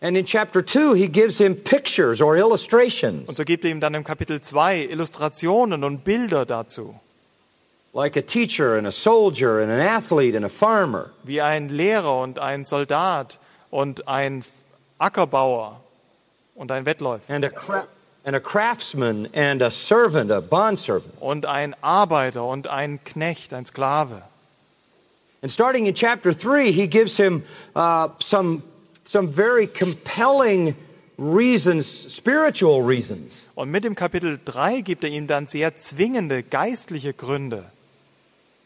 And 0.00 0.16
in 0.16 0.24
chapter 0.24 0.64
2, 0.64 0.94
he 0.96 1.08
gives 1.08 1.36
him 1.36 1.54
pictures 1.62 2.22
or 2.22 2.36
illustrations, 2.38 3.28
Und 3.28 3.36
so 3.36 3.44
gibt 3.44 3.66
er 3.66 3.70
ihm 3.70 3.80
dann 3.80 3.92
im 3.92 4.02
Kapitel 4.02 4.40
2 4.40 4.84
Illustrationen 4.86 5.84
und 5.84 6.02
Bilder 6.02 6.46
dazu, 6.46 6.98
like 7.92 8.16
a 8.16 8.22
teacher 8.22 8.78
and 8.78 8.86
a 8.86 8.90
soldier 8.92 9.60
and 9.60 9.70
an 9.70 9.80
athlete 9.80 10.34
and 10.34 10.46
a 10.46 10.48
farmer. 10.48 11.10
wie 11.24 11.42
ein 11.42 11.68
Lehrer 11.68 12.22
und 12.22 12.38
ein 12.38 12.64
Soldat 12.64 13.38
und 13.70 14.08
ein 14.08 14.42
Ackerbauer 14.98 15.82
und 16.54 16.72
ein 16.72 16.86
Wettläufer 16.86 17.34
and 17.34 17.44
a, 17.44 17.48
cra- 17.48 17.86
and 18.24 18.36
a 18.36 18.40
craftsman 18.40 19.28
and 19.34 19.62
a 19.62 19.70
servant, 19.70 20.30
a 20.30 20.40
bondservant. 20.40 21.20
und 21.20 21.46
ein 21.46 21.74
Arbeiter 21.82 22.44
und 22.44 22.66
ein 22.66 23.00
Knecht, 23.04 23.52
ein 23.52 23.66
Sklave. 23.66 24.22
And 25.42 25.50
starting 25.50 25.86
in 25.86 25.94
chapter 25.94 26.34
3, 26.34 26.70
he 26.70 26.86
gives 26.86 27.16
him 27.16 27.44
uh, 27.74 28.08
some, 28.20 28.62
some 29.04 29.28
very 29.28 29.66
compelling 29.66 30.76
reasons, 31.16 31.86
spiritual 31.86 32.82
reasons. 32.82 33.46
Und 33.54 33.70
mit 33.70 33.84
dem 33.84 33.94
Kapitel 33.94 34.38
3 34.44 34.82
gibt 34.82 35.04
er 35.04 35.10
ihm 35.10 35.26
dann 35.26 35.46
sehr 35.46 35.74
zwingende 35.76 36.42
geistliche 36.42 37.14
Gründe. 37.14 37.64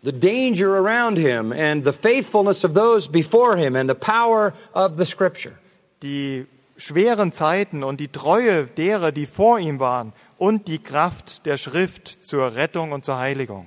The 0.02 0.12
danger 0.12 0.76
around 0.76 1.16
him 1.16 1.52
and 1.52 1.84
the 1.84 1.92
faithfulness 1.92 2.64
of 2.64 2.74
those 2.74 3.08
before 3.08 3.56
him 3.56 3.74
and 3.76 3.88
the 3.88 3.94
power 3.94 4.52
of 4.74 4.96
the 4.96 5.06
scripture. 5.06 5.54
die 6.00 6.46
schweren 6.76 7.32
Zeiten 7.32 7.82
und 7.84 8.00
die 8.00 8.08
Treue 8.08 8.66
derer, 8.66 9.12
die 9.12 9.26
vor 9.26 9.58
ihm 9.58 9.80
waren 9.80 10.12
und 10.38 10.68
die 10.68 10.78
Kraft 10.78 11.46
der 11.46 11.56
Schrift 11.56 12.24
zur 12.24 12.54
Rettung 12.54 12.92
und 12.92 13.04
zur 13.04 13.18
Heiligung. 13.18 13.66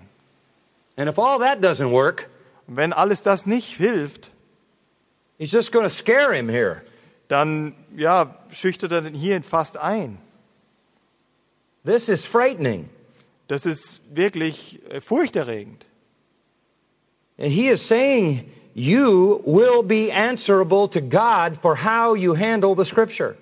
And 0.96 1.10
if 1.10 1.20
all 1.20 1.40
that 1.40 1.64
doesn't 1.64 1.92
work, 1.92 2.30
Und 2.68 2.76
wenn 2.76 2.92
alles 2.92 3.22
das 3.22 3.46
nicht 3.46 3.78
hilft, 3.78 4.30
he's 5.38 5.52
just 5.52 5.72
going 5.72 5.86
to 5.86 5.90
scare 5.90 6.34
him 6.34 6.50
here. 6.50 6.82
dann 7.30 7.74
ja, 7.96 8.36
schüchtert 8.52 8.92
er 8.92 9.10
hier 9.10 9.42
fast 9.44 9.78
ein. 9.78 10.18
This 11.86 12.10
is 12.10 12.26
frightening. 12.26 12.90
Das 13.48 13.66
ist 13.66 14.02
wirklich 14.14 14.80
äh, 14.90 15.00
furchterregend. 15.00 15.86
And 17.38 17.52
he 17.52 17.70
is 17.70 17.88
saying, 17.88 18.52
You 18.80 19.42
will 19.44 19.82
be 19.82 20.12
answerable 20.12 20.88
to 20.90 21.02
God 21.02 21.58
for 21.60 21.76
how 21.84 22.16
you 22.16 22.36
handle 22.36 22.76
the 22.76 22.86
scripture. 22.86 23.36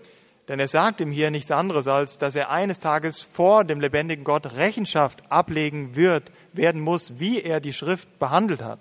Denn 0.47 0.61
er 0.61 0.69
sagt 0.69 1.01
ihm 1.01 1.11
hier 1.11 1.29
nichts 1.29 1.51
anderes, 1.51 1.89
als 1.89 2.17
dass 2.17 2.37
er 2.37 2.51
eines 2.51 2.79
Tages 2.79 3.21
vor 3.21 3.65
dem 3.65 3.81
lebendigen 3.81 4.23
Gott 4.23 4.55
Rechenschaft 4.55 5.23
ablegen 5.29 5.97
wird, 5.97 6.31
werden 6.53 6.79
muss, 6.79 7.19
wie 7.19 7.41
er 7.41 7.59
die 7.59 7.73
Schrift 7.73 8.17
behandelt 8.17 8.63
hat. 8.63 8.79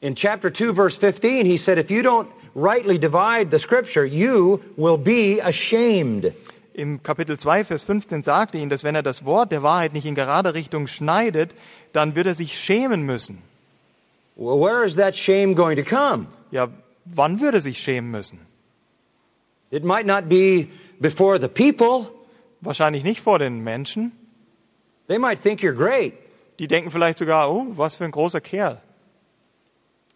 In 0.00 0.14
chapter 0.14 0.50
2, 0.50 0.72
verse 0.72 0.98
15, 0.98 1.44
he 1.44 1.58
said, 1.58 1.76
If 1.76 1.90
you 1.90 2.00
don't 2.00 2.28
rightly 2.54 2.98
divide 2.98 3.50
the 3.50 3.58
scripture, 3.58 4.06
you 4.06 4.60
will 4.78 4.96
be 4.96 5.42
ashamed. 5.44 6.32
Im 6.72 7.02
Kapitel 7.02 7.38
2, 7.38 7.66
Vers 7.66 7.84
15 7.84 8.22
sagte 8.22 8.56
ihn, 8.56 8.70
dass 8.70 8.82
wenn 8.82 8.94
er 8.94 9.02
das 9.02 9.26
Wort 9.26 9.52
der 9.52 9.62
Wahrheit 9.62 9.92
nicht 9.92 10.06
in 10.06 10.14
gerade 10.14 10.54
Richtung 10.54 10.86
schneidet, 10.86 11.50
dann 11.92 12.14
wird 12.14 12.28
er 12.28 12.34
sich 12.34 12.58
schämen 12.58 13.02
müssen. 13.02 13.42
Where 14.36 14.84
is 14.84 14.96
that 14.96 15.14
shame 15.14 15.54
going 15.54 15.76
to 15.76 15.84
come? 15.84 16.26
Ja, 16.50 16.68
wann 17.04 17.40
würde 17.40 17.60
sich 17.60 17.78
schämen 17.78 18.10
müssen? 18.10 18.40
It 19.70 19.84
might 19.84 20.06
not 20.06 20.28
be 20.28 20.68
before 21.00 21.38
the 21.38 21.48
people. 21.48 22.08
Wahrscheinlich 22.60 23.04
nicht 23.04 23.20
vor 23.20 23.38
den 23.38 23.62
Menschen. 23.62 24.12
They 25.06 25.18
might 25.18 25.42
think 25.42 25.60
you're 25.60 25.76
great. 25.76 26.14
Die 26.58 26.66
denken 26.66 26.90
vielleicht 26.90 27.18
sogar, 27.18 27.50
oh, 27.50 27.66
was 27.76 27.96
für 27.96 28.04
ein 28.04 28.10
großer 28.10 28.40
Kerl. 28.40 28.80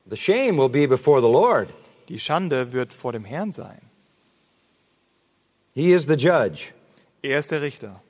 The 0.08 0.16
shame 0.16 0.56
will 0.56 0.68
be 0.68 0.86
before 0.86 1.20
the 1.20 1.28
Lord. 1.28 1.68
Die 2.08 2.18
Schande 2.18 2.72
wird 2.72 2.92
vor 2.92 3.12
dem 3.12 3.24
Herrn 3.24 3.52
sein. 3.52 3.80
He 5.74 5.92
is 5.92 6.06
the 6.06 6.16
judge. 6.16 6.72
Er 7.22 7.38
ist 7.38 7.50
der 7.50 7.60
Richter. 7.60 8.00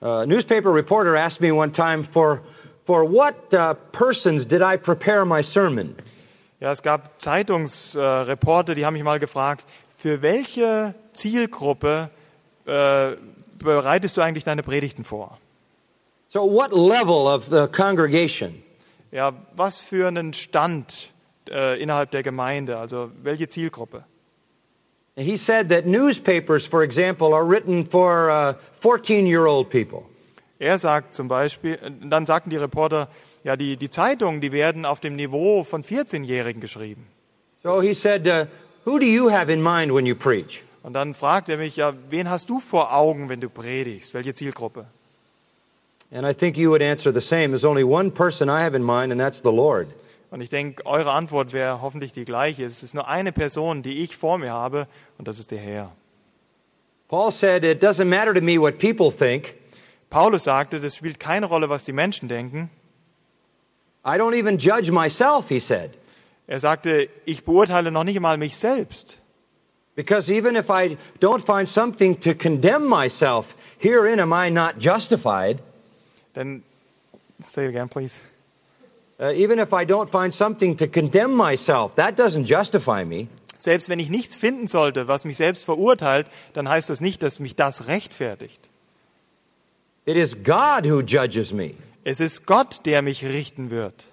A 0.00 0.24
newspaper 0.24 0.70
reporter 0.70 1.16
asked 1.16 1.40
me 1.40 1.52
one 1.52 1.72
time 1.72 2.04
for, 2.04 2.42
for 2.88 3.04
what 3.04 3.52
uh, 3.52 3.74
persons 3.92 4.46
did 4.46 4.62
I 4.62 4.78
prepare 4.78 5.26
my 5.26 5.42
sermon? 5.42 5.94
Ja, 6.58 6.72
es 6.72 6.80
gab 6.80 7.20
Zeitungsreporter, 7.20 8.74
die 8.74 8.86
haben 8.86 8.94
mich 8.94 9.02
mal 9.02 9.18
gefragt, 9.18 9.66
für 9.94 10.22
welche 10.22 10.94
Zielgruppe 11.12 12.08
äh, 12.64 13.10
bereitest 13.58 14.16
du 14.16 14.22
eigentlich 14.22 14.44
deine 14.44 14.62
Predigten 14.62 15.04
vor? 15.04 15.36
So, 16.30 16.50
what 16.50 16.72
level 16.72 17.26
of 17.26 17.44
the 17.50 17.66
congregation? 17.68 18.62
Ja, 19.12 19.34
was 19.54 19.82
für 19.82 20.08
einen 20.08 20.32
Stand 20.32 21.10
äh, 21.50 21.78
innerhalb 21.82 22.10
der 22.10 22.22
Gemeinde, 22.22 22.78
also 22.78 23.10
welche 23.22 23.48
Zielgruppe? 23.48 24.04
He 25.14 25.36
said 25.36 25.68
that 25.68 25.84
newspapers, 25.84 26.66
for 26.66 26.82
example, 26.82 27.34
are 27.34 27.44
written 27.44 27.84
for 27.84 28.30
uh, 28.30 28.54
14 28.80 29.26
year 29.26 29.46
old 29.46 29.68
people. 29.68 30.06
Er 30.58 30.78
sagt 30.78 31.14
zum 31.14 31.28
Beispiel, 31.28 31.74
äh, 31.74 31.90
dann 32.08 32.26
sagten 32.26 32.50
die 32.50 32.56
Reporter, 32.56 33.08
ja, 33.44 33.56
die, 33.56 33.76
die 33.76 33.90
Zeitungen, 33.90 34.40
die 34.40 34.52
werden 34.52 34.84
auf 34.84 35.00
dem 35.00 35.16
Niveau 35.16 35.64
von 35.64 35.84
14-Jährigen 35.84 36.60
geschrieben. 36.60 37.06
So 37.62 37.80
he 37.80 37.94
said, 37.94 38.26
uh, 38.26 38.46
Who 38.84 38.98
do 38.98 39.04
you 39.04 39.30
have 39.30 39.52
in 39.52 39.62
mind 39.62 39.92
when 39.92 40.06
you 40.06 40.14
preach? 40.14 40.62
Und 40.82 40.94
dann 40.94 41.12
fragt 41.12 41.48
er 41.48 41.58
mich, 41.58 41.76
ja, 41.76 41.92
wen 42.08 42.30
hast 42.30 42.48
du 42.48 42.60
vor 42.60 42.94
Augen, 42.94 43.28
wenn 43.28 43.40
du 43.40 43.50
predigst? 43.50 44.14
Welche 44.14 44.34
Zielgruppe? 44.34 44.86
And 46.10 46.26
I 46.26 46.32
think 46.32 46.56
you 46.56 46.70
would 46.70 46.82
answer 46.82 47.12
the 47.12 47.20
same. 47.20 47.48
There's 47.48 47.64
only 47.64 47.84
one 47.84 48.10
person 48.10 48.48
I 48.48 48.62
have 48.62 48.74
in 48.74 48.82
mind, 48.82 49.12
and 49.12 49.20
that's 49.20 49.42
the 49.42 49.50
Lord. 49.50 49.88
Und 50.30 50.40
ich 50.40 50.48
denke, 50.48 50.86
eure 50.86 51.12
Antwort 51.12 51.52
wäre 51.52 51.82
hoffentlich 51.82 52.12
die 52.12 52.24
gleiche. 52.24 52.64
Es 52.64 52.82
ist 52.82 52.94
nur 52.94 53.08
eine 53.08 53.32
Person, 53.32 53.82
die 53.82 54.02
ich 54.02 54.16
vor 54.16 54.38
mir 54.38 54.52
habe, 54.52 54.86
und 55.18 55.28
das 55.28 55.38
ist 55.38 55.50
der 55.50 55.58
Herr. 55.58 55.92
Paul 57.08 57.30
said, 57.30 57.64
It 57.64 57.82
doesn't 57.82 58.06
matter 58.06 58.32
to 58.32 58.40
me 58.40 58.58
what 58.58 58.78
people 58.78 59.10
think. 59.10 59.54
Paulus 60.10 60.44
sagte, 60.44 60.80
das 60.80 60.96
spielt 60.96 61.20
keine 61.20 61.46
Rolle, 61.46 61.68
was 61.68 61.84
die 61.84 61.92
Menschen 61.92 62.28
denken. 62.28 62.70
I 64.04 64.16
don't 64.16 64.34
even 64.34 64.58
judge 64.58 64.90
myself, 64.90 65.48
he 65.48 65.60
said. 65.60 65.90
Er 66.46 66.60
sagte, 66.60 67.10
ich 67.26 67.44
beurteile 67.44 67.90
noch 67.90 68.04
nicht 68.04 68.16
einmal 68.16 68.38
mich 68.38 68.56
selbst. 68.56 69.18
Because 69.94 70.32
even 70.32 70.56
if 70.56 70.70
I 70.70 70.96
don't 71.20 71.44
find 71.44 71.68
something 71.68 72.20
to 72.20 72.34
condemn 72.34 72.86
myself, 72.86 73.54
herein 73.78 74.20
am 74.20 74.32
I 74.32 74.48
not 74.48 74.78
justified. 74.78 75.58
Denn, 76.34 76.62
say 77.44 77.66
it 77.66 77.70
again, 77.70 77.88
please. 77.88 78.18
Uh, 79.20 79.32
even 79.34 79.58
if 79.58 79.72
I 79.72 79.84
don't 79.84 80.08
find 80.08 80.32
something 80.32 80.76
to 80.76 80.86
condemn 80.86 81.34
myself, 81.34 81.96
that 81.96 82.16
doesn't 82.16 82.44
justify 82.44 83.04
me. 83.04 83.26
Selbst 83.58 83.88
wenn 83.88 83.98
ich 83.98 84.08
nichts 84.08 84.36
finden 84.36 84.68
sollte, 84.68 85.08
was 85.08 85.24
mich 85.24 85.36
selbst 85.36 85.64
verurteilt, 85.64 86.28
dann 86.52 86.68
heißt 86.68 86.88
das 86.88 87.00
nicht, 87.00 87.22
dass 87.22 87.40
mich 87.40 87.56
das 87.56 87.88
rechtfertigt. 87.88 88.67
It 90.08 90.16
is 90.16 90.34
God 90.42 90.86
who 90.86 91.02
judges 91.02 91.52
me, 91.52 91.74
Es 92.02 92.18
ist 92.18 92.46
Gott, 92.46 92.80
der 92.86 93.02
mich 93.02 93.22
richten 93.22 93.70
wird. 93.70 94.04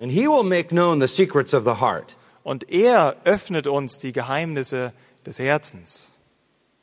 and 0.00 0.12
He 0.12 0.28
will 0.28 0.44
make 0.44 0.68
known 0.68 1.00
the 1.00 1.08
secrets 1.08 1.52
of 1.52 1.64
the 1.64 1.80
heart. 1.80 2.14
Und 2.44 2.70
er 2.70 3.16
öffnet 3.24 3.66
uns 3.66 3.98
die 3.98 4.12
Geheimnisse 4.12 4.92
des 5.26 5.40
Herzens. 5.40 6.06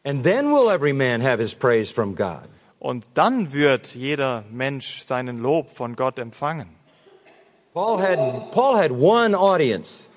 And 0.03 0.23
then 0.23 0.51
will 0.51 0.69
every 0.69 0.91
man 0.91 1.21
have 1.21 1.39
his 1.39 1.55
praise 1.55 1.89
from 1.89 2.15
God. 2.15 2.49
Und 2.80 3.07
dann 3.13 3.53
wird 3.53 3.95
jeder 3.95 4.43
Mensch 4.51 5.03
seinen 5.03 5.39
Lob 5.39 5.69
von 5.75 5.95
Gott 5.95 6.19
empfangen. 6.19 6.67
Paul 7.73 7.97
had, 8.01 8.51
Paul 8.51 8.75
had 8.75 8.91
one 8.91 9.36
audience, 9.38 10.09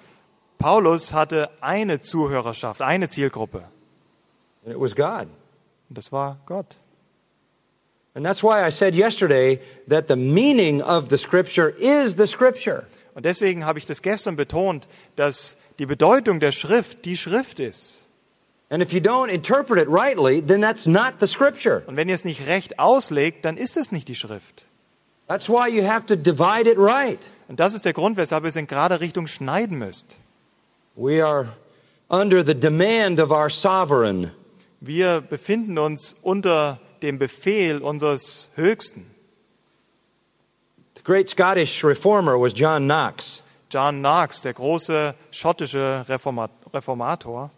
Paulus 0.58 1.12
hatte 1.12 1.48
eine 1.60 2.00
Zuhörerschaft, 2.00 2.82
eine 2.82 3.08
Zielgruppe. 3.08 3.64
and 4.64 4.74
it 4.74 4.80
was 4.80 4.96
God. 4.96 5.28
Und 5.88 5.96
das 5.96 6.10
war 6.10 6.38
Gott. 6.46 6.76
And 8.14 8.24
that's 8.24 8.42
why 8.42 8.66
I 8.66 8.70
said 8.70 8.94
yesterday 8.94 9.60
that 9.88 10.08
the 10.08 10.16
meaning 10.16 10.82
of 10.82 11.08
the 11.08 11.18
Scripture 11.18 11.68
is 11.78 12.16
the 12.16 12.26
Scripture. 12.26 12.86
Und 13.14 13.24
deswegen 13.24 13.64
habe 13.64 13.78
ich 13.78 13.86
das 13.86 14.02
gestern 14.02 14.36
betont, 14.36 14.88
dass 15.16 15.56
die 15.78 15.86
Bedeutung 15.86 16.40
der 16.40 16.52
Schrift 16.52 17.04
die 17.04 17.16
Schrift 17.16 17.60
ist. 17.60 17.94
And 18.68 18.82
if 18.82 18.92
you 18.92 19.00
don't 19.00 19.28
interpret 19.28 19.78
it 19.78 19.88
rightly, 19.88 20.40
then 20.40 20.60
that's 20.60 20.86
not 20.86 21.14
the 21.20 21.26
Scripture. 21.26 21.82
Und 21.86 21.96
wenn 21.96 22.08
ihr 22.08 22.14
es 22.14 22.24
nicht 22.24 22.46
recht 22.46 22.78
auslegt, 22.78 23.44
dann 23.44 23.56
ist 23.56 23.76
es 23.76 23.90
nicht 23.90 24.08
die 24.08 24.14
Schrift. 24.14 24.64
That's 25.26 25.48
why 25.48 25.68
you 25.68 25.84
have 25.84 26.06
to 26.06 26.16
divide 26.16 26.68
it 26.68 26.78
right. 26.78 27.18
Und 27.48 27.60
das 27.60 27.74
ist 27.74 27.84
der 27.84 27.92
Grund, 27.92 28.16
weshalb 28.16 28.44
ihr 28.44 28.48
es 28.48 28.56
in 28.56 28.66
gerade 28.66 29.00
Richtung 29.00 29.26
schneiden 29.26 29.78
müsst. 29.78 30.16
We 30.96 31.24
are 31.24 31.48
under 32.08 32.44
the 32.44 32.54
demand 32.54 33.20
of 33.20 33.30
our 33.30 33.48
sovereign. 33.48 34.32
Wir 34.80 35.20
befinden 35.20 35.78
uns 35.78 36.16
unter 36.22 36.80
dem 37.02 37.18
Befehl 37.18 37.82
unseres 37.82 38.50
Höchsten. 38.54 39.06
The 40.96 41.02
great 41.02 41.28
Scottish 41.28 41.84
reformer 41.84 42.38
was 42.38 42.52
John 42.54 42.84
Knox. 42.84 43.42
John 43.70 44.00
Knox, 44.00 44.42
der 44.42 44.52
große 44.54 45.14
schottische 45.30 46.04
Reformat 46.08 46.50
Reformator, 46.72 47.50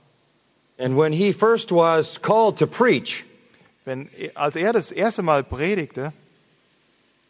And 0.79 0.97
when 0.97 1.13
he 1.13 1.33
first 1.33 1.71
was 1.71 2.21
called 2.21 2.59
to 2.59 2.67
preach, 2.67 3.25
wenn, 3.85 4.09
als 4.35 4.57
er 4.57 4.73
das 4.73 4.91
erste 4.91 5.23
Mal 5.23 5.45
predigte, 5.45 6.13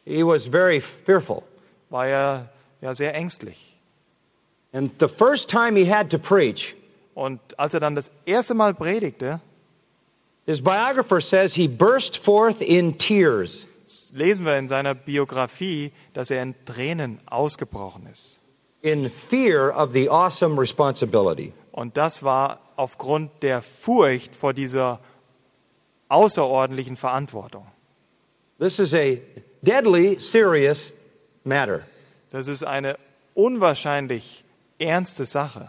he 0.05 0.23
was 0.23 0.47
very 0.47 0.81
fearful. 0.81 1.43
war 1.91 2.07
er 2.07 2.49
ja 2.81 2.95
sehr 2.95 3.15
ängstlich. 3.15 3.77
And 4.73 4.91
the 5.01 5.09
first 5.09 5.51
time 5.51 5.77
he 5.77 5.85
had 5.91 6.11
to 6.11 6.19
preach, 6.19 6.75
Und 7.15 7.41
als 7.59 7.75
er 7.75 7.81
dann 7.81 7.95
das 7.95 8.11
erste 8.25 8.55
Mal 8.55 8.75
predigte, 8.75 9.41
his 10.47 10.61
biographer 10.61 11.20
says 11.20 11.55
he 11.55 11.68
burst 11.68 12.18
forth 12.18 12.61
in 12.62 12.95
tears. 12.99 13.66
lesen 14.14 14.45
wir 14.45 14.57
in 14.59 14.68
seiner 14.68 14.95
Biografie, 14.95 15.93
dass 16.12 16.30
er 16.30 16.43
in 16.43 16.55
Tränen 16.66 17.20
ausgebrochen 17.26 18.07
ist. 18.12 18.38
in 18.82 19.09
fear 19.11 19.70
of 19.70 19.93
the 19.93 20.09
awesome 20.09 20.57
responsibility. 20.59 21.53
Und 21.70 21.97
das 21.97 22.22
war 22.22 22.59
aufgrund 22.76 23.30
der 23.43 23.62
Furcht 23.62 24.34
vor 24.34 24.53
dieser 24.53 24.99
außerordentlichen 26.09 26.97
Verantwortung. 26.97 27.66
This 28.59 28.78
is 28.80 28.93
a 28.93 29.18
deadly 29.62 30.18
serious 30.18 30.93
matter. 31.45 31.80
Das 32.32 32.49
ist 32.49 32.64
eine 32.64 32.99
unwahrscheinlich 33.34 34.45
ernste 34.78 35.26
Sache. 35.26 35.68